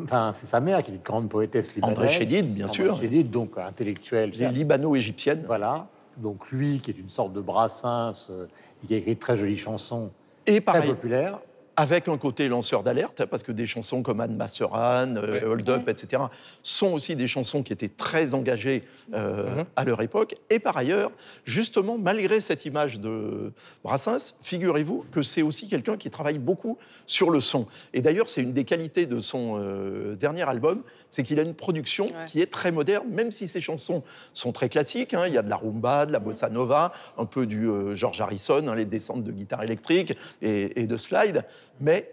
enfin, 0.03 0.33
c'est 0.35 0.47
sa 0.47 0.59
mère 0.59 0.83
qui 0.83 0.91
est 0.91 0.95
une 0.95 1.03
grande 1.03 1.29
poétesse 1.29 1.77
libanaise. 1.77 1.99
André 1.99 2.09
Chédid, 2.09 2.53
bien 2.53 2.65
André 2.65 2.75
sûr. 2.75 2.97
Chédid, 2.97 3.31
donc 3.31 3.57
intellectuel. 3.57 4.33
Elle 4.35 4.43
est 4.43 4.51
libano-égyptienne. 4.51 5.45
Voilà. 5.47 5.87
Donc 6.17 6.51
lui, 6.51 6.81
qui 6.81 6.91
est 6.91 6.99
une 6.99 7.11
sorte 7.11 7.33
de 7.33 7.41
Brassens, 7.41 8.27
euh, 8.31 8.47
qui 8.85 8.93
a 8.93 8.97
écrit 8.97 9.15
de 9.15 9.21
très 9.21 9.37
jolies 9.37 9.57
chansons, 9.57 10.11
Et 10.49 10.55
très 10.55 10.61
pareil, 10.63 10.89
populaires. 10.89 11.39
Avec 11.81 12.09
un 12.09 12.19
côté 12.19 12.47
lanceur 12.47 12.83
d'alerte, 12.83 13.25
parce 13.25 13.43
que 13.43 13.53
des 13.53 13.65
chansons 13.65 14.03
comme 14.03 14.21
Anne 14.21 14.37
Masseran, 14.37 15.17
euh, 15.17 15.47
Hold 15.47 15.71
Up, 15.71 15.89
etc., 15.89 16.25
sont 16.63 16.89
aussi 16.89 17.17
des 17.17 17.27
chansons 17.27 17.63
qui 17.63 17.73
étaient 17.73 17.89
très 17.89 18.35
engagées 18.35 18.85
euh, 19.15 19.65
à 19.77 19.85
leur 19.85 20.03
époque. 20.03 20.37
Et 20.51 20.59
par 20.59 20.77
ailleurs, 20.77 21.11
justement, 21.47 21.97
malgré 21.97 22.41
cette 22.41 22.67
image 22.67 23.01
de 23.01 23.51
Brassens, 23.83 24.35
figurez-vous 24.43 25.07
que 25.11 25.23
c'est 25.23 25.41
aussi 25.41 25.71
quelqu'un 25.71 25.97
qui 25.97 26.11
travaille 26.11 26.39
beaucoup 26.39 26.77
sur 27.07 27.31
le 27.31 27.41
son. 27.41 27.67
Et 27.95 28.03
d'ailleurs, 28.03 28.29
c'est 28.29 28.43
une 28.43 28.53
des 28.53 28.65
qualités 28.65 29.07
de 29.07 29.19
son 29.19 29.59
euh, 29.59 30.17
dernier 30.17 30.47
album, 30.47 30.83
c'est 31.11 31.23
qu'il 31.23 31.39
a 31.39 31.43
une 31.43 31.55
production 31.55 32.07
qui 32.27 32.41
est 32.41 32.51
très 32.51 32.73
moderne, 32.73 33.09
même 33.11 33.33
si 33.33 33.49
ses 33.49 33.61
chansons 33.61 34.03
sont 34.33 34.53
très 34.53 34.69
classiques. 34.69 35.13
hein. 35.15 35.27
Il 35.27 35.35
y 35.35 35.39
a 35.39 35.43
de 35.43 35.51
la 35.51 35.57
rumba, 35.57 36.07
de 36.07 36.13
la 36.13 36.21
bossa 36.21 36.49
nova, 36.49 36.93
un 37.19 37.27
peu 37.27 37.47
du 37.47 37.69
euh, 37.69 37.95
George 37.95 38.21
Harrison, 38.21 38.67
hein, 38.69 38.75
les 38.75 38.85
descentes 38.85 39.25
de 39.25 39.33
guitare 39.33 39.63
électrique 39.63 40.17
et, 40.41 40.81
et 40.81 40.87
de 40.87 40.97
slide. 40.97 41.45
Mais 41.81 42.11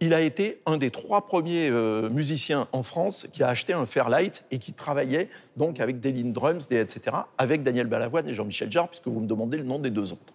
il 0.00 0.12
a 0.12 0.20
été 0.20 0.60
un 0.66 0.76
des 0.76 0.90
trois 0.90 1.24
premiers 1.26 1.70
euh, 1.70 2.10
musiciens 2.10 2.68
en 2.72 2.82
France 2.82 3.28
qui 3.32 3.42
a 3.42 3.48
acheté 3.48 3.72
un 3.72 3.86
Fairlight 3.86 4.44
et 4.50 4.58
qui 4.58 4.72
travaillait 4.72 5.30
donc 5.56 5.80
avec 5.80 6.00
des 6.00 6.12
Drums, 6.12 6.68
des 6.68 6.78
etc., 6.80 7.16
avec 7.38 7.62
Daniel 7.62 7.86
Balavoine 7.86 8.28
et 8.28 8.34
Jean-Michel 8.34 8.70
Jarre, 8.70 8.88
puisque 8.88 9.06
vous 9.06 9.20
me 9.20 9.26
demandez 9.26 9.56
le 9.56 9.64
nom 9.64 9.78
des 9.78 9.90
deux 9.90 10.12
autres. 10.12 10.34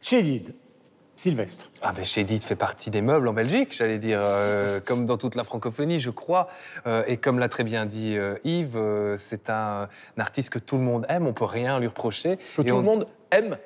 Chédid, 0.00 0.54
Sylvestre. 1.16 1.70
Ah 1.82 1.92
ben 1.92 2.04
Chédid 2.04 2.42
fait 2.42 2.56
partie 2.56 2.90
des 2.90 3.02
meubles 3.02 3.28
en 3.28 3.32
Belgique, 3.32 3.72
j'allais 3.76 3.98
dire, 3.98 4.18
euh, 4.22 4.80
comme 4.80 5.06
dans 5.06 5.16
toute 5.18 5.34
la 5.34 5.44
francophonie, 5.44 5.98
je 6.00 6.10
crois. 6.10 6.48
Euh, 6.86 7.04
et 7.06 7.16
comme 7.16 7.38
l'a 7.38 7.48
très 7.48 7.64
bien 7.64 7.86
dit 7.86 8.16
euh, 8.16 8.36
Yves, 8.44 8.76
euh, 8.76 9.16
c'est 9.18 9.50
un, 9.50 9.88
un 10.16 10.20
artiste 10.20 10.50
que 10.50 10.58
tout 10.58 10.76
le 10.78 10.82
monde 10.82 11.06
aime, 11.08 11.26
on 11.26 11.32
peut 11.32 11.44
rien 11.44 11.78
lui 11.78 11.86
reprocher. 11.86 12.38
Que 12.56 12.62
Et 12.62 12.64
tout 12.66 12.74
on- 12.74 12.78
le 12.78 12.82
monde 12.84 13.06
aime, 13.30 13.56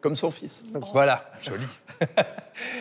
comme 0.00 0.16
son 0.16 0.30
fils. 0.30 0.64
Voilà, 0.92 1.30
joli. 1.42 1.64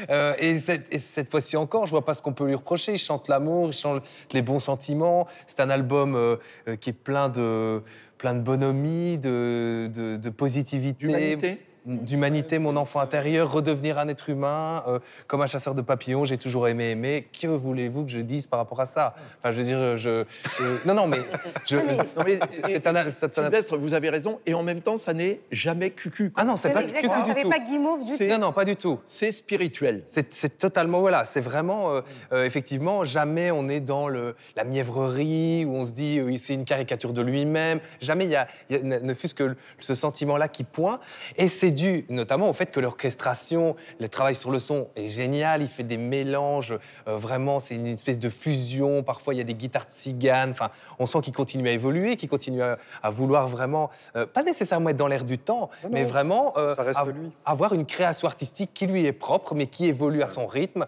Euh, 0.09 0.33
et 0.39 0.59
cette, 0.59 0.93
et 0.93 0.99
cette 0.99 1.29
fois-ci 1.29 1.55
encore, 1.55 1.85
je 1.85 1.91
vois 1.91 2.03
pas 2.03 2.13
ce 2.13 2.21
qu'on 2.21 2.33
peut 2.33 2.45
lui 2.45 2.55
reprocher. 2.55 2.93
Il 2.93 2.97
chante 2.97 3.29
l'amour, 3.29 3.67
il 3.67 3.73
chante 3.73 4.03
les 4.33 4.41
bons 4.41 4.59
sentiments. 4.59 5.25
C'est 5.47 5.61
un 5.61 5.69
album 5.69 6.37
qui 6.81 6.89
est 6.89 6.93
plein 6.93 7.29
de, 7.29 7.81
plein 8.17 8.33
de 8.33 8.41
bonhomie, 8.41 9.17
de, 9.17 9.89
de, 9.93 10.17
de 10.17 10.29
positivité. 10.29 11.05
D'humanité. 11.07 11.61
D'humanité, 11.85 12.59
mon 12.59 12.75
enfant 12.75 12.99
intérieur, 12.99 13.51
redevenir 13.51 13.97
un 13.99 14.07
être 14.09 14.29
humain, 14.29 14.83
euh, 14.87 14.99
comme 15.27 15.41
un 15.41 15.47
chasseur 15.47 15.73
de 15.75 15.81
papillons, 15.81 16.25
j'ai 16.25 16.37
toujours 16.37 16.67
aimé 16.67 16.91
aimer. 16.91 17.27
Que 17.41 17.47
voulez-vous 17.47 18.05
que 18.05 18.11
je 18.11 18.19
dise 18.19 18.47
par 18.47 18.59
rapport 18.59 18.79
à 18.81 18.85
ça? 18.85 19.15
Enfin, 19.39 19.51
je 19.53 19.57
veux 19.59 19.63
dire, 19.63 19.97
je, 19.97 20.25
je- 20.59 20.87
non, 20.87 20.93
non, 20.93 21.07
mais, 21.07 21.19
je- 21.65 21.77
Non, 21.77 22.23
mais 22.25 22.39
c'est 22.67 22.85
un, 22.85 23.09
Sylvestre, 23.11 23.77
vous 23.77 23.93
avez 23.93 24.09
raison, 24.09 24.39
et 24.45 24.53
en 24.53 24.61
même 24.61 24.81
temps, 24.81 24.97
ça 24.97 25.13
n'est 25.13 25.39
jamais 25.51 25.91
cucu. 25.91 26.31
Ah 26.35 26.43
non, 26.43 26.57
c'est 26.57 26.71
pas 26.73 26.83
Exactement, 26.83 27.13
du 27.15 27.19
vous 27.21 27.27
tout. 27.27 27.35
n'avez 27.49 27.49
pas 27.49 27.59
guimauve 27.65 28.05
du 28.05 28.17
tout. 28.17 28.23
Non, 28.25 28.37
non, 28.39 28.51
pas 28.51 28.65
du 28.65 28.75
tout. 28.75 28.99
C'est 29.05 29.31
spirituel. 29.31 30.03
C'est 30.05 30.33
c'est 30.33 30.57
totalement, 30.57 30.99
voilà, 30.99 31.23
c'est 31.23 31.41
vraiment, 31.41 31.91
euh, 31.93 32.01
euh, 32.33 32.45
effectivement, 32.45 33.03
jamais 33.03 33.51
on 33.51 33.69
est 33.69 33.79
dans 33.79 34.07
le, 34.09 34.35
la 34.55 34.63
mièvrerie 34.63 35.65
où 35.65 35.73
on 35.75 35.85
se 35.85 35.91
dit 35.91 36.19
c'est 36.37 36.53
une 36.53 36.65
caricature 36.65 37.13
de 37.13 37.21
lui-même. 37.21 37.79
Jamais 38.01 38.25
il 38.25 38.31
y 38.31 38.35
a, 38.35 38.47
y 38.69 38.83
ne 38.83 39.13
fût-ce 39.13 39.33
que 39.35 39.55
ce 39.79 39.95
sentiment-là 39.95 40.47
qui 40.49 40.63
pointe. 40.63 40.99
Et 41.37 41.47
c'est 41.47 41.68
c'est 41.69 41.75
dû 41.75 42.03
notamment 42.09 42.49
au 42.49 42.53
fait 42.53 42.71
que 42.71 42.79
l'orchestration, 42.79 43.75
le 43.99 44.09
travail 44.09 44.33
sur 44.33 44.49
le 44.49 44.57
son 44.57 44.87
est 44.95 45.07
génial. 45.07 45.61
Il 45.61 45.67
fait 45.67 45.83
des 45.83 45.97
mélanges, 45.97 46.73
euh, 47.07 47.15
vraiment, 47.17 47.59
c'est 47.59 47.75
une 47.75 47.85
espèce 47.85 48.17
de 48.17 48.29
fusion. 48.29 49.03
Parfois, 49.03 49.35
il 49.35 49.37
y 49.37 49.41
a 49.41 49.43
des 49.43 49.53
guitares 49.53 49.85
tziganes. 49.87 50.49
Enfin, 50.49 50.71
on 50.97 51.05
sent 51.05 51.21
qu'il 51.21 51.33
continue 51.33 51.69
à 51.69 51.71
évoluer, 51.71 52.17
qu'il 52.17 52.27
continue 52.27 52.63
à, 52.63 52.79
à 53.03 53.11
vouloir 53.11 53.47
vraiment, 53.47 53.91
euh, 54.15 54.25
pas 54.25 54.41
nécessairement 54.41 54.89
être 54.89 54.97
dans 54.97 55.05
l'air 55.07 55.25
du 55.25 55.37
temps, 55.37 55.69
Non, 55.83 55.89
mais 55.91 56.01
non, 56.01 56.07
vraiment 56.09 56.53
euh, 56.57 56.73
av- 56.95 57.11
lui. 57.11 57.29
avoir 57.45 57.73
une 57.75 57.85
création 57.85 58.27
artistique 58.27 58.71
qui 58.73 58.87
lui 58.87 59.05
est 59.05 59.13
propre, 59.13 59.53
mais 59.53 59.67
qui 59.67 59.85
évolue 59.85 60.23
à 60.23 60.27
son 60.27 60.47
rythme, 60.47 60.87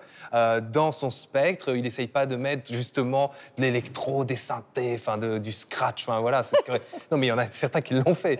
dans 0.71 0.91
son 0.91 1.11
spectre. 1.11 1.75
Il 1.75 1.83
n'essaye 1.83 2.07
pas 2.07 2.25
de 2.25 2.35
mettre 2.35 2.73
justement 2.73 3.29
de 3.57 3.61
l'électro, 3.61 4.25
des 4.25 4.35
synthés, 4.35 4.93
enfin 4.95 5.19
de- 5.19 5.37
du 5.37 5.51
scratch. 5.51 6.07
Enfin 6.07 6.19
voilà. 6.21 6.41
non, 7.11 7.17
mais 7.19 7.27
il 7.27 7.29
y 7.29 7.33
en 7.33 7.37
a 7.37 7.45
certains 7.45 7.81
qui 7.81 7.93
l'ont 7.93 8.15
fait. 8.15 8.39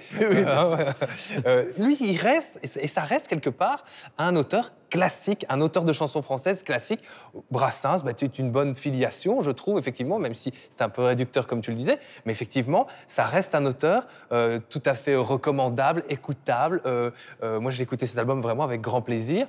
Lui, 1.78 1.98
il 2.00 2.18
reste, 2.18 2.30
et 2.38 2.67
ça- 2.67 2.82
et 2.82 2.88
ça 2.88 3.01
reste 3.01 3.27
quelque 3.27 3.49
part, 3.49 3.84
un 4.17 4.36
auteur 4.36 4.71
classique, 4.89 5.45
un 5.47 5.61
auteur 5.61 5.86
de 5.86 5.93
chansons 5.93 6.21
françaises 6.21 6.63
classiques. 6.63 7.01
Brassens, 7.49 8.03
bah, 8.03 8.11
c'est 8.17 8.39
une 8.39 8.51
bonne 8.51 8.75
filiation, 8.75 9.41
je 9.41 9.51
trouve, 9.51 9.79
effectivement, 9.79 10.19
même 10.19 10.36
si 10.36 10.53
c'est 10.69 10.82
un 10.82 10.89
peu 10.89 11.03
réducteur, 11.03 11.47
comme 11.47 11.61
tu 11.61 11.71
le 11.71 11.77
disais. 11.77 11.97
Mais 12.25 12.34
effectivement, 12.34 12.88
ça 13.07 13.23
reste 13.23 13.55
un 13.55 13.65
auteur 13.65 14.05
euh, 14.34 14.59
tout 14.69 14.84
à 14.86 14.93
fait 14.93 15.15
recommandable, 15.15 16.03
écoutable. 16.09 16.82
Euh, 16.86 17.11
euh, 17.41 17.61
moi, 17.61 17.71
j'ai 17.71 17.84
écouté 17.84 18.05
cet 18.05 18.17
album 18.17 18.41
vraiment 18.41 18.63
avec 18.63 18.82
grand 18.82 19.01
plaisir. 19.01 19.47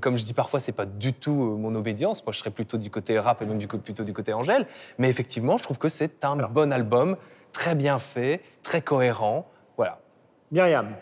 Comme 0.00 0.16
je 0.16 0.22
dis 0.22 0.32
parfois, 0.32 0.60
c'est 0.60 0.72
pas 0.72 0.86
du 0.86 1.12
tout 1.12 1.34
mon 1.34 1.74
obédience. 1.74 2.24
Moi, 2.24 2.32
je 2.32 2.38
serais 2.38 2.50
plutôt 2.50 2.78
du 2.78 2.90
côté 2.90 3.18
rap 3.18 3.42
et 3.42 3.46
même 3.46 3.58
du, 3.58 3.66
plutôt 3.66 4.04
du 4.04 4.12
côté 4.12 4.32
Angèle. 4.32 4.66
Mais 4.98 5.08
effectivement, 5.08 5.58
je 5.58 5.64
trouve 5.64 5.78
que 5.78 5.88
c'est 5.88 6.24
un 6.24 6.36
bon 6.36 6.72
album, 6.72 7.16
très 7.52 7.74
bien 7.74 7.98
fait, 7.98 8.42
très 8.62 8.80
cohérent. 8.80 9.48
Voilà. 9.76 9.98
Myriam. 10.52 10.94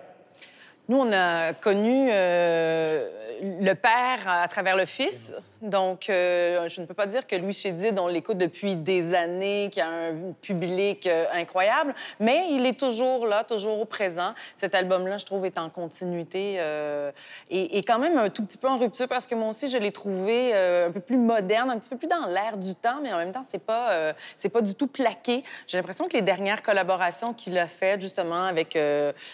Nous, 0.92 0.98
on 0.98 1.10
a 1.10 1.54
connu 1.54 2.10
euh, 2.12 3.08
le 3.40 3.72
père 3.72 4.26
à 4.26 4.46
travers 4.46 4.76
le 4.76 4.84
fils. 4.84 5.34
Donc, 5.62 6.10
euh, 6.10 6.68
je 6.68 6.80
ne 6.80 6.86
peux 6.86 6.94
pas 6.94 7.06
dire 7.06 7.24
que 7.24 7.36
Louis 7.36 7.52
Chédid, 7.52 7.96
on 7.98 8.08
l'écoute 8.08 8.36
depuis 8.36 8.74
des 8.74 9.14
années, 9.14 9.68
qu'il 9.70 9.80
a 9.80 9.88
un 9.88 10.32
public 10.40 11.06
euh, 11.06 11.24
incroyable, 11.32 11.94
mais 12.18 12.46
il 12.50 12.66
est 12.66 12.78
toujours 12.78 13.28
là, 13.28 13.44
toujours 13.44 13.80
au 13.80 13.84
présent. 13.84 14.34
Cet 14.56 14.74
album-là, 14.74 15.18
je 15.18 15.24
trouve, 15.24 15.46
est 15.46 15.58
en 15.58 15.70
continuité 15.70 16.56
euh, 16.58 17.12
et, 17.48 17.78
et 17.78 17.82
quand 17.84 18.00
même 18.00 18.18
un 18.18 18.28
tout 18.28 18.44
petit 18.44 18.58
peu 18.58 18.66
en 18.68 18.76
rupture 18.76 19.06
parce 19.06 19.28
que 19.28 19.36
moi 19.36 19.48
aussi, 19.50 19.68
je 19.68 19.78
l'ai 19.78 19.92
trouvé 19.92 20.52
un 20.52 20.90
peu 20.90 20.98
plus 21.00 21.16
moderne, 21.16 21.70
un 21.70 21.78
petit 21.78 21.90
peu 21.90 21.96
plus 21.96 22.08
dans 22.08 22.26
l'air 22.26 22.56
du 22.56 22.74
temps, 22.74 22.96
mais 23.00 23.12
en 23.12 23.18
même 23.18 23.32
temps, 23.32 23.42
c'est 23.48 23.62
pas, 23.64 24.12
c'est 24.34 24.48
pas 24.48 24.62
du 24.62 24.74
tout 24.74 24.88
plaqué. 24.88 25.44
J'ai 25.68 25.76
l'impression 25.78 26.08
que 26.08 26.14
les 26.14 26.22
dernières 26.22 26.62
collaborations 26.62 27.32
qu'il 27.34 27.56
a 27.56 27.68
faites, 27.68 28.00
justement, 28.00 28.44
avec, 28.44 28.76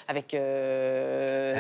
avec 0.07 0.31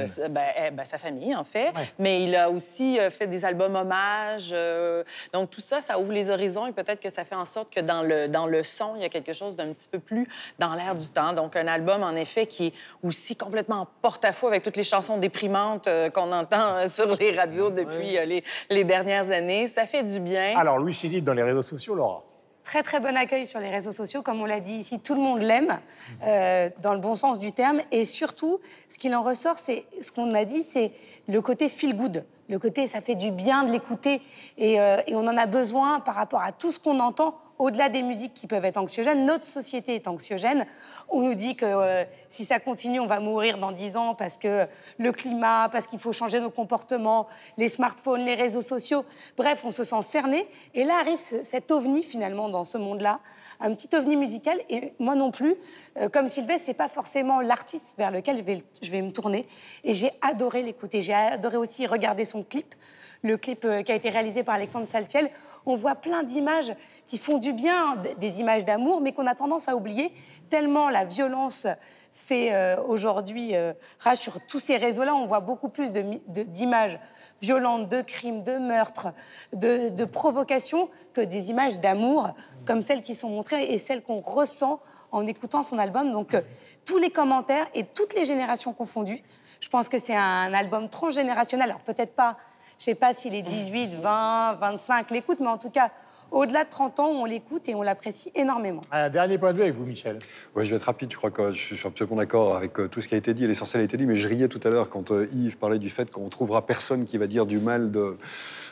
sa- 0.06 0.28
ben, 0.28 0.44
eh, 0.58 0.70
ben, 0.72 0.84
sa 0.84 0.98
famille, 0.98 1.34
en 1.34 1.44
fait, 1.44 1.70
mais 1.98 2.22
il 2.22 2.36
a 2.36 2.50
aussi 2.50 2.98
fait 3.10 3.26
des 3.26 3.44
albums 3.46 3.74
hommages. 3.74 4.54
Euh, 4.58 5.04
donc, 5.32 5.50
tout 5.50 5.60
ça, 5.60 5.80
ça 5.80 5.98
ouvre 5.98 6.12
les 6.12 6.30
horizons 6.30 6.66
et 6.66 6.72
peut-être 6.72 7.00
que 7.00 7.10
ça 7.10 7.24
fait 7.24 7.34
en 7.34 7.44
sorte 7.44 7.72
que 7.72 7.80
dans 7.80 8.02
le, 8.02 8.28
dans 8.28 8.46
le 8.46 8.62
son, 8.62 8.94
il 8.96 9.02
y 9.02 9.04
a 9.04 9.08
quelque 9.08 9.32
chose 9.32 9.56
d'un 9.56 9.72
petit 9.72 9.88
peu 9.88 9.98
plus 9.98 10.28
dans 10.58 10.74
l'air 10.74 10.94
du 10.94 11.08
temps. 11.08 11.32
Donc, 11.32 11.56
un 11.56 11.66
album, 11.66 12.02
en 12.02 12.14
effet, 12.14 12.46
qui 12.46 12.66
est 12.68 12.72
aussi 13.02 13.36
complètement 13.36 13.80
en 13.82 13.88
porte-à-faux 14.02 14.48
avec 14.48 14.62
toutes 14.62 14.76
les 14.76 14.82
chansons 14.82 15.18
déprimantes 15.18 15.88
euh, 15.88 16.10
qu'on 16.10 16.32
entend 16.32 16.76
euh, 16.76 16.86
sur 16.86 17.14
les 17.16 17.32
radios 17.32 17.70
depuis 17.70 18.18
les, 18.26 18.44
les 18.70 18.84
dernières 18.84 19.30
années. 19.30 19.66
Ça 19.66 19.86
fait 19.86 20.02
du 20.02 20.20
bien. 20.20 20.58
Alors, 20.58 20.78
Louis 20.78 20.92
Chédid 20.92 21.24
dans 21.24 21.34
les 21.34 21.42
réseaux 21.42 21.62
sociaux, 21.62 21.94
Laura. 21.94 22.27
Très 22.68 22.82
très 22.82 23.00
bon 23.00 23.16
accueil 23.16 23.46
sur 23.46 23.60
les 23.60 23.70
réseaux 23.70 23.92
sociaux, 23.92 24.20
comme 24.20 24.42
on 24.42 24.44
l'a 24.44 24.60
dit 24.60 24.74
ici, 24.74 25.00
tout 25.00 25.14
le 25.14 25.22
monde 25.22 25.40
l'aime, 25.40 25.78
euh, 26.22 26.68
dans 26.82 26.92
le 26.92 27.00
bon 27.00 27.14
sens 27.14 27.38
du 27.38 27.50
terme. 27.50 27.80
Et 27.92 28.04
surtout, 28.04 28.60
ce 28.90 28.98
qu'il 28.98 29.14
en 29.14 29.22
ressort, 29.22 29.58
c'est 29.58 29.86
ce 30.02 30.12
qu'on 30.12 30.34
a 30.34 30.44
dit, 30.44 30.62
c'est 30.62 30.92
le 31.28 31.40
côté 31.40 31.70
feel 31.70 31.96
good. 31.96 32.26
Le 32.50 32.58
côté, 32.58 32.86
ça 32.86 33.00
fait 33.00 33.14
du 33.14 33.30
bien 33.30 33.64
de 33.64 33.72
l'écouter. 33.72 34.20
Et, 34.58 34.78
euh, 34.82 35.00
et 35.06 35.14
on 35.14 35.20
en 35.20 35.38
a 35.38 35.46
besoin 35.46 36.00
par 36.00 36.14
rapport 36.14 36.42
à 36.42 36.52
tout 36.52 36.70
ce 36.70 36.78
qu'on 36.78 37.00
entend, 37.00 37.38
au-delà 37.58 37.88
des 37.88 38.02
musiques 38.02 38.34
qui 38.34 38.46
peuvent 38.46 38.64
être 38.64 38.76
anxiogènes. 38.76 39.24
Notre 39.24 39.44
société 39.44 39.94
est 39.94 40.08
anxiogène. 40.08 40.66
On 41.08 41.20
nous 41.22 41.34
dit 41.34 41.56
que 41.56 41.64
euh, 41.66 42.04
si 42.28 42.44
ça 42.44 42.60
continue, 42.60 43.00
on 43.00 43.06
va 43.06 43.20
mourir 43.20 43.58
dans 43.58 43.72
10 43.72 43.96
ans 43.96 44.14
parce 44.14 44.38
que 44.38 44.66
le 44.98 45.12
climat, 45.12 45.68
parce 45.70 45.86
qu'il 45.86 45.98
faut 45.98 46.12
changer 46.12 46.40
nos 46.40 46.50
comportements, 46.50 47.26
les 47.56 47.68
smartphones, 47.68 48.20
les 48.22 48.34
réseaux 48.34 48.62
sociaux. 48.62 49.04
Bref, 49.36 49.62
on 49.64 49.70
se 49.70 49.84
sent 49.84 50.02
cerné. 50.02 50.46
Et 50.74 50.84
là 50.84 50.94
arrive 51.00 51.18
ce- 51.18 51.42
cet 51.44 51.70
ovni 51.70 52.02
finalement 52.02 52.48
dans 52.48 52.64
ce 52.64 52.78
monde-là, 52.78 53.20
un 53.60 53.72
petit 53.74 53.88
ovni 53.96 54.16
musical. 54.16 54.60
Et 54.68 54.92
moi 54.98 55.14
non 55.14 55.30
plus, 55.30 55.54
euh, 55.96 56.08
comme 56.08 56.28
Sylvestre, 56.28 56.66
c'est 56.66 56.74
pas 56.74 56.88
forcément 56.88 57.40
l'artiste 57.40 57.96
vers 57.98 58.10
lequel 58.10 58.44
je 58.82 58.90
vais 58.90 59.02
me 59.02 59.10
tourner. 59.10 59.48
Et 59.84 59.94
j'ai 59.94 60.10
adoré 60.20 60.62
l'écouter. 60.62 61.02
J'ai 61.02 61.14
adoré 61.14 61.56
aussi 61.56 61.86
regarder 61.86 62.24
son 62.24 62.42
clip, 62.42 62.74
le 63.22 63.36
clip 63.36 63.64
euh, 63.64 63.82
qui 63.82 63.92
a 63.92 63.94
été 63.94 64.10
réalisé 64.10 64.42
par 64.42 64.54
Alexandre 64.54 64.86
Saltiel. 64.86 65.30
On 65.66 65.74
voit 65.76 65.94
plein 65.94 66.22
d'images 66.22 66.72
qui 67.06 67.18
font 67.18 67.38
du 67.38 67.52
bien, 67.52 67.96
d- 67.96 68.14
des 68.18 68.40
images 68.40 68.64
d'amour, 68.64 69.00
mais 69.00 69.12
qu'on 69.12 69.26
a 69.26 69.34
tendance 69.34 69.68
à 69.68 69.76
oublier 69.76 70.12
tellement 70.50 70.88
la 70.88 71.04
violence 71.04 71.66
fait 72.12 72.54
euh, 72.54 72.82
aujourd'hui 72.82 73.54
euh, 73.54 73.72
rage 74.00 74.18
sur 74.18 74.44
tous 74.46 74.58
ces 74.58 74.76
réseaux-là. 74.76 75.14
On 75.14 75.26
voit 75.26 75.40
beaucoup 75.40 75.68
plus 75.68 75.92
d'images 75.92 76.98
violentes, 77.40 77.88
de 77.88 78.00
crimes, 78.02 78.42
de 78.42 78.56
meurtres, 78.56 79.08
de, 79.52 80.04
provocations 80.04 80.88
que 81.12 81.20
des 81.20 81.50
images 81.50 81.80
d'amour 81.80 82.30
comme 82.66 82.82
celles 82.82 83.02
qui 83.02 83.14
sont 83.14 83.28
montrées 83.28 83.64
et 83.72 83.78
celles 83.78 84.02
qu'on 84.02 84.20
ressent 84.20 84.80
en 85.12 85.26
écoutant 85.26 85.62
son 85.62 85.78
album. 85.78 86.10
Donc, 86.10 86.36
tous 86.84 86.98
les 86.98 87.10
commentaires 87.10 87.66
et 87.74 87.84
toutes 87.84 88.14
les 88.14 88.24
générations 88.24 88.72
confondues, 88.72 89.22
je 89.60 89.68
pense 89.68 89.88
que 89.88 89.98
c'est 89.98 90.16
un 90.16 90.52
album 90.52 90.88
transgénérationnel. 90.88 91.70
Alors, 91.70 91.80
peut-être 91.80 92.14
pas, 92.14 92.36
je 92.78 92.84
sais 92.84 92.94
pas 92.94 93.12
si 93.14 93.30
les 93.30 93.42
18, 93.42 93.94
20, 94.00 94.54
25 94.60 95.10
l'écoutent, 95.10 95.40
mais 95.40 95.48
en 95.48 95.58
tout 95.58 95.70
cas, 95.70 95.90
au-delà 96.30 96.64
de 96.64 96.68
30 96.68 97.00
ans, 97.00 97.08
on 97.08 97.24
l'écoute 97.24 97.68
et 97.68 97.74
on 97.74 97.82
l'apprécie 97.82 98.30
énormément. 98.34 98.82
Un 98.92 99.08
dernier 99.08 99.38
point 99.38 99.52
de 99.52 99.56
vue 99.56 99.62
avec 99.62 99.74
vous, 99.74 99.84
Michel. 99.86 100.18
Ouais, 100.54 100.64
je 100.64 100.70
vais 100.70 100.76
être 100.76 100.82
rapide, 100.84 101.10
je 101.10 101.16
crois 101.16 101.30
que 101.30 101.52
je 101.52 101.74
suis 101.74 101.86
absolument 101.86 102.16
d'accord 102.16 102.56
avec 102.56 102.78
euh, 102.78 102.86
tout 102.88 103.00
ce 103.00 103.08
qui 103.08 103.14
a 103.14 103.18
été 103.18 103.32
dit, 103.34 103.44
et 103.44 103.46
l'essentiel 103.48 103.80
a 103.80 103.84
été 103.84 103.96
dit, 103.96 104.06
mais 104.06 104.14
je 104.14 104.28
riais 104.28 104.48
tout 104.48 104.60
à 104.64 104.68
l'heure 104.70 104.90
quand 104.90 105.10
euh, 105.10 105.26
Yves 105.32 105.56
parlait 105.56 105.78
du 105.78 105.88
fait 105.90 106.10
qu'on 106.10 106.28
trouvera 106.28 106.66
personne 106.66 107.04
qui 107.06 107.16
va 107.18 107.26
dire 107.26 107.46
du 107.46 107.58
mal 107.58 107.90
de, 107.90 108.18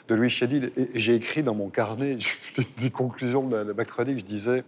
de 0.08 0.14
Louis 0.14 0.28
Chédid. 0.30 0.70
Et, 0.76 0.88
j'ai 0.98 1.14
écrit 1.14 1.42
dans 1.42 1.54
mon 1.54 1.68
carnet, 1.70 2.16
c'était 2.42 2.68
une 2.76 2.82
des 2.84 2.90
conclusions 2.90 3.42
de, 3.48 3.56
la- 3.56 3.64
de 3.64 3.72
ma 3.72 3.84
chronique, 3.84 4.18
je 4.18 4.24
disais... 4.24 4.62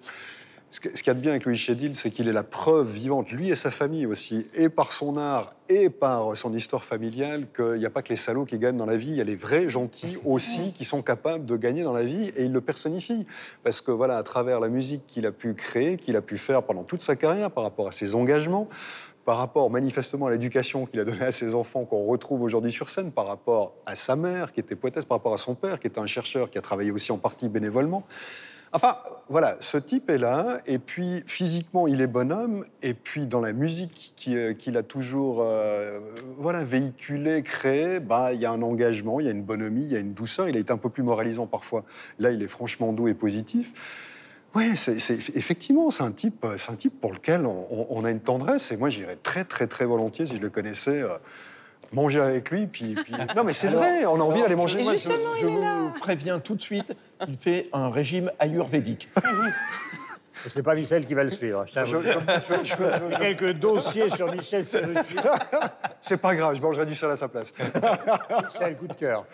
Ce 0.70 0.80
qu'il 0.80 1.06
y 1.06 1.10
a 1.10 1.14
de 1.14 1.20
bien 1.20 1.30
avec 1.30 1.46
Louis 1.46 1.56
Chédid, 1.56 1.94
c'est 1.94 2.10
qu'il 2.10 2.28
est 2.28 2.32
la 2.32 2.42
preuve 2.42 2.92
vivante, 2.92 3.32
lui 3.32 3.50
et 3.50 3.56
sa 3.56 3.70
famille 3.70 4.04
aussi, 4.04 4.46
et 4.54 4.68
par 4.68 4.92
son 4.92 5.16
art 5.16 5.54
et 5.70 5.88
par 5.88 6.36
son 6.36 6.52
histoire 6.52 6.84
familiale, 6.84 7.46
qu'il 7.56 7.78
n'y 7.78 7.86
a 7.86 7.90
pas 7.90 8.02
que 8.02 8.10
les 8.10 8.16
salauds 8.16 8.44
qui 8.44 8.58
gagnent 8.58 8.76
dans 8.76 8.84
la 8.84 8.98
vie, 8.98 9.08
il 9.08 9.16
y 9.16 9.20
a 9.22 9.24
les 9.24 9.34
vrais 9.34 9.70
gentils 9.70 10.18
aussi 10.26 10.72
qui 10.74 10.84
sont 10.84 11.00
capables 11.00 11.46
de 11.46 11.56
gagner 11.56 11.84
dans 11.84 11.94
la 11.94 12.02
vie, 12.02 12.28
et 12.36 12.44
il 12.44 12.52
le 12.52 12.60
personnifie. 12.60 13.24
Parce 13.64 13.80
que 13.80 13.90
voilà, 13.90 14.18
à 14.18 14.22
travers 14.22 14.60
la 14.60 14.68
musique 14.68 15.06
qu'il 15.06 15.24
a 15.24 15.32
pu 15.32 15.54
créer, 15.54 15.96
qu'il 15.96 16.16
a 16.16 16.22
pu 16.22 16.36
faire 16.36 16.62
pendant 16.62 16.84
toute 16.84 17.00
sa 17.00 17.16
carrière, 17.16 17.50
par 17.50 17.64
rapport 17.64 17.88
à 17.88 17.92
ses 17.92 18.14
engagements, 18.14 18.68
par 19.24 19.38
rapport 19.38 19.70
manifestement 19.70 20.26
à 20.26 20.30
l'éducation 20.30 20.84
qu'il 20.84 21.00
a 21.00 21.04
donnée 21.04 21.24
à 21.24 21.32
ses 21.32 21.54
enfants, 21.54 21.86
qu'on 21.86 22.04
retrouve 22.04 22.42
aujourd'hui 22.42 22.72
sur 22.72 22.90
scène, 22.90 23.10
par 23.10 23.26
rapport 23.26 23.72
à 23.86 23.94
sa 23.94 24.16
mère, 24.16 24.52
qui 24.52 24.60
était 24.60 24.76
poétesse, 24.76 25.06
par 25.06 25.16
rapport 25.16 25.34
à 25.34 25.38
son 25.38 25.54
père, 25.54 25.80
qui 25.80 25.86
était 25.86 25.98
un 25.98 26.06
chercheur, 26.06 26.50
qui 26.50 26.58
a 26.58 26.62
travaillé 26.62 26.90
aussi 26.90 27.10
en 27.10 27.18
partie 27.18 27.48
bénévolement. 27.48 28.04
Enfin, 28.72 28.98
voilà, 29.30 29.56
ce 29.60 29.78
type 29.78 30.10
est 30.10 30.18
là, 30.18 30.58
et 30.66 30.78
puis 30.78 31.22
physiquement, 31.24 31.86
il 31.86 32.02
est 32.02 32.06
bonhomme, 32.06 32.66
et 32.82 32.92
puis 32.92 33.26
dans 33.26 33.40
la 33.40 33.54
musique 33.54 34.14
euh, 34.28 34.52
qu'il 34.52 34.76
a 34.76 34.82
toujours 34.82 35.38
euh, 35.40 36.00
voilà, 36.36 36.64
véhiculée, 36.64 37.42
créée, 37.42 37.98
bah, 38.00 38.34
il 38.34 38.40
y 38.40 38.46
a 38.46 38.52
un 38.52 38.60
engagement, 38.60 39.20
il 39.20 39.26
y 39.26 39.28
a 39.28 39.32
une 39.32 39.42
bonhomie, 39.42 39.84
il 39.84 39.92
y 39.92 39.96
a 39.96 40.00
une 40.00 40.12
douceur. 40.12 40.48
Il 40.48 40.56
a 40.56 40.60
été 40.60 40.72
un 40.72 40.76
peu 40.76 40.90
plus 40.90 41.02
moralisant 41.02 41.46
parfois. 41.46 41.84
Là, 42.18 42.30
il 42.30 42.42
est 42.42 42.48
franchement 42.48 42.92
doux 42.92 43.08
et 43.08 43.14
positif. 43.14 43.72
Oui, 44.54 44.70
effectivement, 45.34 45.90
c'est 45.90 46.02
un, 46.02 46.12
type, 46.12 46.44
euh, 46.44 46.56
un 46.68 46.74
type 46.74 47.00
pour 47.00 47.12
lequel 47.12 47.46
on, 47.46 48.04
a 48.04 48.10
une 48.10 48.20
tendresse, 48.20 48.70
et 48.72 48.76
moi, 48.76 48.90
j'irais 48.90 49.16
très, 49.16 49.44
très, 49.44 49.66
très 49.66 49.86
volontiers, 49.86 50.26
si 50.26 50.36
je 50.36 50.42
le 50.42 50.50
connaissais, 50.50 51.02
manger 51.92 52.20
avec 52.20 52.50
lui, 52.50 52.66
puis... 52.66 52.94
puis- 52.94 53.14
Non, 53.36 53.44
mais 53.44 53.52
c'est 53.52 53.68
vrai, 53.68 54.04
on 54.06 54.16
a 54.20 54.22
envie 54.24 54.40
d'aller 54.42 54.56
manger. 54.56 54.82
Moi, 54.82 54.92
Moi, 54.92 55.00
je, 55.36 55.40
je 55.40 55.46
vous 55.46 55.90
préviens 56.00 56.38
tout 56.38 56.54
de 56.54 56.60
suite, 56.62 56.92
il 57.26 57.36
fait 57.36 57.68
un 57.72 57.90
régime 57.90 58.30
ayurvédique. 58.38 59.08
C'est 60.32 60.62
pas 60.62 60.76
Michel 60.76 61.04
qui 61.04 61.14
va 61.14 61.24
le 61.24 61.30
suivre. 61.30 61.64
Je 61.66 61.80
Je- 61.84 61.96
je- 61.96 62.00
je- 62.00 62.64
je- 62.64 62.74
J'ai 63.10 63.18
quelques 63.36 63.58
dossiers 63.58 64.08
sur 64.08 64.32
Michel. 64.32 64.64
C'est 66.00 66.20
pas 66.20 66.34
grave, 66.36 66.54
je 66.54 66.62
mangerai 66.62 66.86
du 66.86 66.94
sel 66.94 67.10
à 67.10 67.16
sa 67.16 67.26
place. 67.28 67.52
Michel, 68.44 68.76
coup 68.76 68.86
de 68.86 68.92
cœur. 68.94 69.24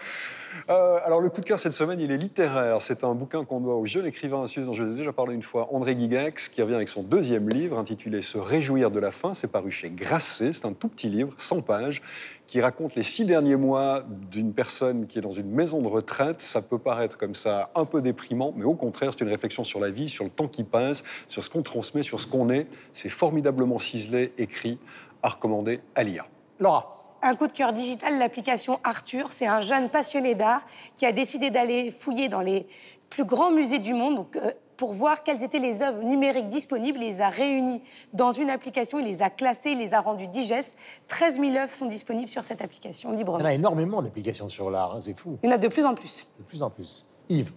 Euh, 0.71 0.99
alors, 1.05 1.21
le 1.21 1.29
coup 1.31 1.41
de 1.41 1.47
cœur 1.47 1.59
cette 1.59 1.73
semaine, 1.73 2.01
il 2.01 2.11
est 2.11 2.17
littéraire. 2.17 2.81
C'est 2.81 3.05
un 3.05 3.15
bouquin 3.15 3.45
qu'on 3.45 3.61
doit 3.61 3.75
au 3.75 3.87
jeune 3.87 4.07
écrivain 4.07 4.47
suisse 4.47 4.65
dont 4.65 4.73
je 4.73 4.83
vous 4.83 4.93
ai 4.93 4.97
déjà 4.97 5.13
parlé 5.13 5.35
une 5.35 5.43
fois, 5.43 5.69
André 5.73 5.97
Gigax, 5.99 6.49
qui 6.49 6.63
revient 6.63 6.75
avec 6.75 6.89
son 6.89 7.03
deuxième 7.03 7.49
livre 7.49 7.79
intitulé 7.79 8.23
Se 8.23 8.39
réjouir 8.39 8.91
de 8.91 9.01
la 9.01 9.11
fin. 9.11 9.35
C'est 9.35 9.51
paru 9.51 9.71
chez 9.71 9.91
Grasset. 9.91 10.53
C'est 10.53 10.67
un 10.67 10.73
tout 10.73 10.89
petit 10.89 11.09
livre, 11.09 11.33
100 11.37 11.63
pages, 11.63 12.03
qui 12.47 12.61
raconte 12.61 12.95
les 12.95 13.03
six 13.03 13.25
derniers 13.25 13.57
mois 13.57 14.03
d'une 14.31 14.53
personne 14.53 15.07
qui 15.07 15.19
est 15.19 15.23
dans 15.23 15.33
une 15.33 15.51
maison 15.51 15.83
de 15.83 15.89
retraite. 15.89 16.41
Ça 16.41 16.63
peut 16.63 16.79
paraître 16.79 17.19
comme 17.19 17.35
ça 17.35 17.71
un 17.75 17.85
peu 17.85 18.03
déprimant, 18.03 18.53
mais 18.57 18.65
au 18.65 18.75
contraire, 18.75 19.13
c'est 19.13 19.25
une 19.25 19.31
réflexion 19.31 19.65
sur 19.65 19.81
la 19.81 19.91
vie, 19.91 20.09
sur 20.09 20.25
le 20.25 20.31
temps 20.31 20.49
qui 20.49 20.65
passe, 20.65 21.03
sur 21.27 21.43
ce 21.43 21.51
qu'on 21.51 21.63
transmet, 21.63 22.03
sur 22.03 22.21
ce 22.21 22.27
qu'on 22.27 22.51
est. 22.51 22.67
C'est 22.93 23.09
formidablement 23.09 23.79
ciselé, 23.79 24.33
écrit, 24.39 24.79
à 25.23 25.29
recommander 25.31 25.81
à 25.95 26.03
lire. 26.03 26.27
Laura. 26.61 27.04
Un 27.25 27.35
coup 27.35 27.47
de 27.47 27.53
cœur 27.53 27.73
digital, 27.73 28.19
l'application 28.19 28.79
Arthur. 28.85 29.33
C'est 29.33 29.47
un 29.47 29.61
jeune 29.61 29.89
passionné 29.89 30.35
d'art 30.35 30.63
qui 30.97 31.07
a 31.07 31.13
décidé 31.13 31.51
d'aller 31.51 31.91
fouiller 31.91 32.29
dans 32.29 32.41
les 32.41 32.67
plus 33.09 33.25
grands 33.25 33.51
musées 33.51 33.79
du 33.79 33.95
monde 33.95 34.17
donc, 34.17 34.37
euh, 34.37 34.53
pour 34.77 34.93
voir 34.93 35.23
quelles 35.23 35.43
étaient 35.43 35.59
les 35.59 35.83
œuvres 35.83 36.03
numériques 36.03 36.49
disponibles. 36.49 36.99
Il 37.01 37.07
les 37.07 37.21
a 37.21 37.31
réunies 37.31 37.81
dans 38.13 38.33
une 38.33 38.51
application, 38.51 38.99
il 38.99 39.07
les 39.07 39.23
a 39.23 39.31
classées, 39.31 39.71
il 39.71 39.79
les 39.79 39.95
a 39.95 40.01
rendues 40.01 40.29
digestes. 40.29 40.77
13 41.09 41.41
000 41.41 41.57
œuvres 41.57 41.73
sont 41.73 41.87
disponibles 41.87 42.29
sur 42.29 42.45
cette 42.45 42.61
application 42.61 43.13
librement. 43.13 43.39
Il 43.39 43.43
y 43.43 43.47
en 43.47 43.51
a 43.51 43.55
énormément 43.55 44.03
d'applications 44.03 44.49
sur 44.49 44.71
l'art, 44.71 44.95
hein, 44.95 45.01
c'est 45.01 45.19
fou. 45.19 45.39
Il 45.43 45.49
y 45.49 45.53
en 45.53 45.55
a 45.55 45.59
de 45.59 45.69
plus 45.69 45.87
en 45.87 45.95
plus. 45.95 46.29
De 46.39 46.45
plus 46.45 46.63
en 46.63 46.71
plus. 46.71 47.07
Yves 47.31 47.53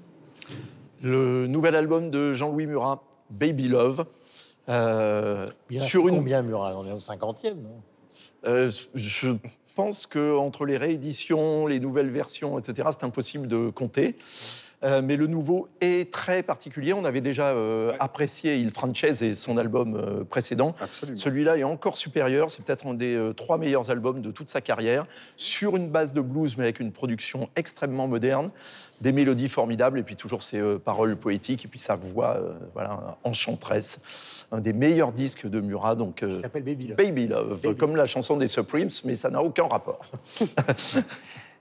Le 1.02 1.48
nouvel 1.48 1.76
album 1.76 2.10
de 2.10 2.34
Jean-Louis 2.34 2.68
Murat, 2.68 3.04
Baby 3.30 3.68
Love. 3.68 4.06
Euh, 4.70 5.50
sur 5.80 6.08
une... 6.08 6.18
combien 6.18 6.42
Murat 6.42 6.76
On 6.78 6.86
est 6.86 6.92
au 6.92 7.00
50e, 7.00 7.56
non? 7.56 7.82
Euh, 8.48 8.72
Je 8.96 9.36
pense 9.76 10.06
qu'entre 10.06 10.66
les 10.66 10.78
rééditions, 10.78 11.68
les 11.68 11.80
nouvelles 11.80 12.10
versions, 12.10 12.58
etc., 12.58 12.90
c'est 12.92 13.06
impossible 13.06 13.48
de 13.48 13.70
compter. 13.70 14.16
Euh, 14.84 15.02
mais 15.04 15.16
le 15.16 15.26
nouveau 15.26 15.70
est 15.82 16.12
très 16.12 16.44
particulier. 16.44 16.94
On 16.94 17.04
avait 17.04 17.22
déjà 17.22 17.50
euh, 17.50 17.94
apprécié 18.00 18.58
Il 18.58 18.70
Frances 18.70 19.22
et 19.22 19.34
son 19.34 19.58
album 19.58 19.96
euh, 19.96 20.24
précédent. 20.24 20.76
Celui-là 21.16 21.58
est 21.58 21.64
encore 21.64 21.98
supérieur. 21.98 22.52
C'est 22.52 22.64
peut-être 22.64 22.86
un 22.86 22.94
des 22.94 23.32
trois 23.36 23.58
meilleurs 23.58 23.90
albums 23.90 24.22
de 24.22 24.32
toute 24.32 24.50
sa 24.50 24.62
carrière, 24.62 25.06
sur 25.36 25.76
une 25.76 25.90
base 25.90 26.14
de 26.14 26.22
blues, 26.22 26.58
mais 26.58 26.66
avec 26.66 26.80
une 26.80 26.92
production 26.92 27.50
extrêmement 27.56 28.08
moderne, 28.08 28.52
des 29.02 29.12
mélodies 29.12 29.50
formidables, 29.50 30.00
et 30.00 30.04
puis 30.04 30.16
toujours 30.16 30.44
ses 30.44 30.62
paroles 30.84 31.16
poétiques, 31.16 31.66
et 31.66 31.68
puis 31.68 31.80
sa 31.80 31.96
voix 31.96 32.40
voilà, 32.74 33.18
enchanteresse. 33.24 34.37
Un 34.52 34.60
des 34.60 34.74
meilleurs 34.74 35.12
disques 35.12 35.48
de 35.48 35.60
Murat. 35.60 35.96
Donc, 35.96 36.26
Qui 36.26 36.40
s'appelle 36.40 36.64
Baby 36.64 36.88
Love. 36.88 36.98
Baby 36.98 37.28
Love, 37.28 37.76
comme 37.76 37.96
la 37.96 38.06
chanson 38.06 38.38
des 38.38 38.48
Supremes, 38.48 38.90
mais 39.04 39.16
ça 39.16 39.30
n'a 39.30 39.42
aucun 39.42 39.68
rapport. 39.68 40.06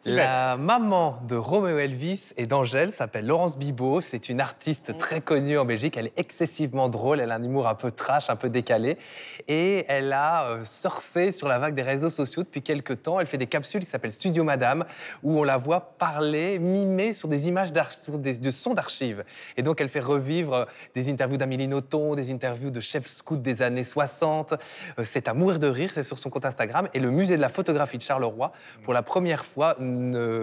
La 0.05 0.57
maman 0.57 1.19
de 1.27 1.35
Roméo 1.35 1.79
Elvis 1.79 2.33
et 2.37 2.47
d'Angèle 2.47 2.93
s'appelle 2.93 3.27
Laurence 3.27 3.59
Bibot. 3.59 4.01
C'est 4.01 4.29
une 4.29 4.41
artiste 4.41 4.97
très 4.99 5.21
connue 5.21 5.59
en 5.59 5.65
Belgique. 5.65 5.97
Elle 5.97 6.07
est 6.07 6.19
excessivement 6.19 6.89
drôle. 6.89 7.21
Elle 7.21 7.33
a 7.33 7.37
un 7.37 7.43
humour 7.43 7.67
un 7.67 7.75
peu 7.75 7.91
trash, 7.91 8.31
un 8.31 8.37
peu 8.37 8.49
décalé. 8.49 8.99
Et 9.49 9.85
elle 9.89 10.13
a 10.13 10.51
euh, 10.51 10.65
surfé 10.65 11.33
sur 11.33 11.49
la 11.49 11.59
vague 11.59 11.75
des 11.75 11.83
réseaux 11.83 12.11
sociaux 12.11 12.45
depuis 12.45 12.63
quelques 12.63 13.03
temps. 13.03 13.19
Elle 13.19 13.27
fait 13.27 13.39
des 13.39 13.47
capsules 13.47 13.81
qui 13.81 13.91
s'appellent 13.91 14.13
Studio 14.13 14.45
Madame, 14.45 14.85
où 15.25 15.41
on 15.41 15.45
la 15.45 15.57
voit 15.57 15.97
parler, 15.99 16.61
mimer 16.61 17.13
sur 17.13 17.29
des 17.29 17.49
images 17.49 17.73
sur 17.91 18.19
des, 18.19 18.39
de 18.39 18.51
sons 18.51 18.75
d'archives. 18.75 19.25
Et 19.57 19.63
donc, 19.63 19.81
elle 19.81 19.89
fait 19.89 20.01
revivre 20.01 20.55
euh, 20.55 20.65
des 20.95 21.11
interviews 21.11 21.37
d'Amélie 21.37 21.69
Nothomb, 21.69 22.15
des 22.15 22.31
interviews 22.33 22.71
de 22.71 22.81
chefs 22.81 23.07
scouts 23.07 23.37
des 23.37 23.63
années 23.63 23.85
60. 23.85 24.53
Euh, 24.53 25.03
c'est 25.05 25.27
à 25.27 25.35
mourir 25.35 25.59
de 25.59 25.67
rire. 25.67 25.91
C'est 25.93 26.05
sur 26.05 26.19
son 26.19 26.31
compte 26.31 26.45
Instagram. 26.45 26.89
Et 26.95 27.01
le 27.01 27.11
musée 27.11 27.37
de 27.37 27.43
la 27.43 27.49
photographie 27.49 27.97
de 27.97 28.03
Charleroi, 28.03 28.53
pour 28.85 28.95
la 28.95 29.03
première 29.03 29.45
fois, 29.45 29.77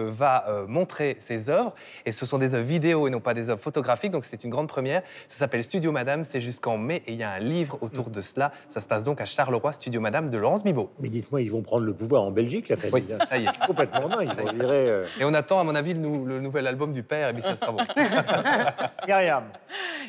va 0.08 0.48
euh, 0.48 0.66
montrer 0.66 1.16
ses 1.18 1.48
œuvres. 1.48 1.74
Et 2.06 2.12
ce 2.12 2.26
sont 2.26 2.38
des 2.38 2.54
œuvres 2.54 2.66
vidéo 2.66 3.06
et 3.06 3.10
non 3.10 3.20
pas 3.20 3.34
des 3.34 3.50
œuvres 3.50 3.60
photographiques. 3.60 4.10
Donc 4.10 4.24
c'est 4.24 4.44
une 4.44 4.50
grande 4.50 4.68
première. 4.68 5.02
Ça 5.28 5.38
s'appelle 5.38 5.64
Studio 5.64 5.92
Madame. 5.92 6.24
C'est 6.24 6.40
jusqu'en 6.40 6.78
mai 6.78 7.02
et 7.06 7.12
il 7.12 7.18
y 7.18 7.22
a 7.22 7.30
un 7.30 7.38
livre 7.38 7.78
autour 7.82 8.10
de 8.10 8.20
cela. 8.20 8.52
Ça 8.68 8.80
se 8.80 8.88
passe 8.88 9.02
donc 9.02 9.20
à 9.20 9.26
Charleroi, 9.26 9.72
Studio 9.72 10.00
Madame 10.00 10.30
de 10.30 10.38
Laurence 10.38 10.64
Bibot. 10.64 10.90
Mais 11.00 11.08
dites-moi, 11.08 11.42
ils 11.42 11.50
vont 11.50 11.62
prendre 11.62 11.84
le 11.84 11.94
pouvoir 11.94 12.22
en 12.22 12.30
Belgique, 12.30 12.68
la 12.68 12.76
famille. 12.76 13.04
Oui, 13.08 13.16
ça 13.28 13.38
y 13.38 13.44
est. 13.44 13.66
Complètement 13.66 14.08
dingue. 14.08 14.30
On 14.42 14.52
dirait, 14.52 14.88
euh. 14.88 15.06
Et 15.20 15.24
on 15.24 15.34
attend, 15.34 15.60
à 15.60 15.64
mon 15.64 15.74
avis, 15.74 15.94
le, 15.94 16.00
nouvel 16.40 16.66
album 16.66 16.92
du 16.92 17.02
père. 17.02 17.30
Et 17.30 17.32
bien 17.32 17.42
ça 17.42 17.56
sera 17.56 17.72
bon. 17.72 17.84
Myriam. 19.06 19.44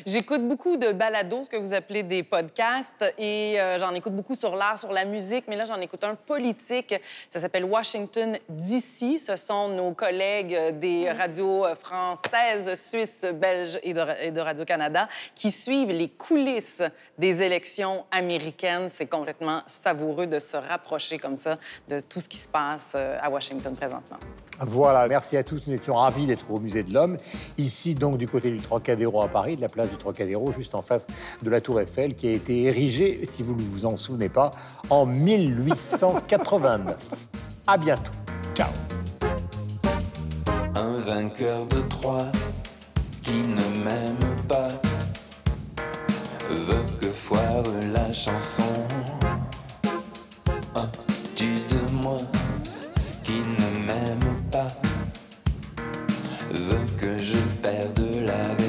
J'écoute 0.04 0.46
beaucoup 0.46 0.76
de 0.76 0.92
balados, 0.92 1.44
ce 1.44 1.50
que 1.50 1.56
vous 1.56 1.74
appelez 1.74 2.02
des 2.02 2.22
podcasts, 2.22 3.04
et 3.18 3.60
euh, 3.60 3.78
j'en 3.78 3.92
écoute 3.94 4.14
beaucoup 4.14 4.34
sur 4.34 4.54
l'art, 4.54 4.78
sur 4.78 4.92
la 4.92 5.04
musique, 5.04 5.44
mais 5.48 5.56
là, 5.56 5.64
j'en 5.64 5.80
écoute 5.80 6.04
un 6.04 6.14
politique. 6.14 6.94
Ça 7.28 7.40
s'appelle 7.40 7.64
Washington 7.64 8.38
DC. 8.48 9.18
Ce 9.26 9.34
sont 9.34 9.70
nos 9.70 9.90
collègues 9.90 10.78
des 10.78 11.10
radios 11.10 11.64
françaises, 11.74 12.72
suisses, 12.80 13.26
belges 13.34 13.76
et 13.82 13.92
de, 13.92 14.40
Radio-Canada 14.40 15.08
qui 15.34 15.50
suivent 15.50 15.90
les 15.90 16.10
coulisses 16.10 16.84
des 17.18 17.42
élections 17.42 18.04
américaines. 18.12 18.88
C'est 18.88 19.06
complètement 19.06 19.62
savoureux 19.66 20.28
de 20.28 20.38
se 20.38 20.56
rapprocher 20.56 21.18
comme 21.18 21.34
ça 21.34 21.58
de 21.88 21.98
tout 21.98 22.20
ce 22.20 22.28
qui 22.28 22.36
se 22.36 22.46
passe 22.46 22.92
euh, 22.94 23.18
à 23.20 23.28
Washington 23.28 23.74
présentement. 23.74 24.18
Voilà, 24.60 25.08
merci 25.08 25.36
à 25.36 25.42
tous. 25.42 25.66
Nous 25.66 25.74
étions 25.74 25.94
ravis 25.94 26.26
d'être 26.26 26.48
au 26.48 26.60
Musée 26.60 26.84
de 26.84 26.94
l'Homme. 26.94 27.16
Ici, 27.58 27.96
donc, 27.96 28.18
du 28.18 28.28
côté 28.28 28.52
du 28.52 28.58
Trocadéro 28.58 29.24
à 29.24 29.28
Paris, 29.28 29.56
de 29.56 29.60
la 29.60 29.68
place 29.68 29.90
du 29.90 29.96
Trocadéro, 29.96 30.52
juste 30.52 30.76
en 30.76 30.82
face 30.82 31.08
de 31.42 31.50
la 31.50 31.60
Tour 31.60 31.80
Eiffel, 31.80 32.14
qui 32.14 32.28
a 32.28 32.32
été 32.32 32.62
érigée, 32.62 33.22
si 33.24 33.42
vous 33.42 33.56
ne 33.56 33.62
vous 33.62 33.86
en 33.86 33.96
souvenez 33.96 34.28
pas, 34.28 34.52
en 34.88 35.04
1889. 35.06 36.96
à 37.66 37.76
bientôt. 37.76 38.12
Ciao 38.54 38.70
vainqueur 41.06 41.66
de 41.66 41.80
Troie 41.82 42.32
qui 43.22 43.38
ne 43.58 43.84
m'aime 43.84 44.36
pas 44.48 44.72
veut 46.50 46.86
que 47.00 47.06
foire 47.06 47.62
la 47.94 48.12
chanson. 48.12 48.74
As-tu 50.74 51.54
de 51.70 51.92
moi 52.02 52.18
qui 53.22 53.38
ne 53.60 53.86
m'aime 53.86 54.34
pas 54.50 54.72
veut 56.50 56.86
que 57.00 57.18
je 57.18 57.38
perde 57.62 58.02
la 58.26 58.65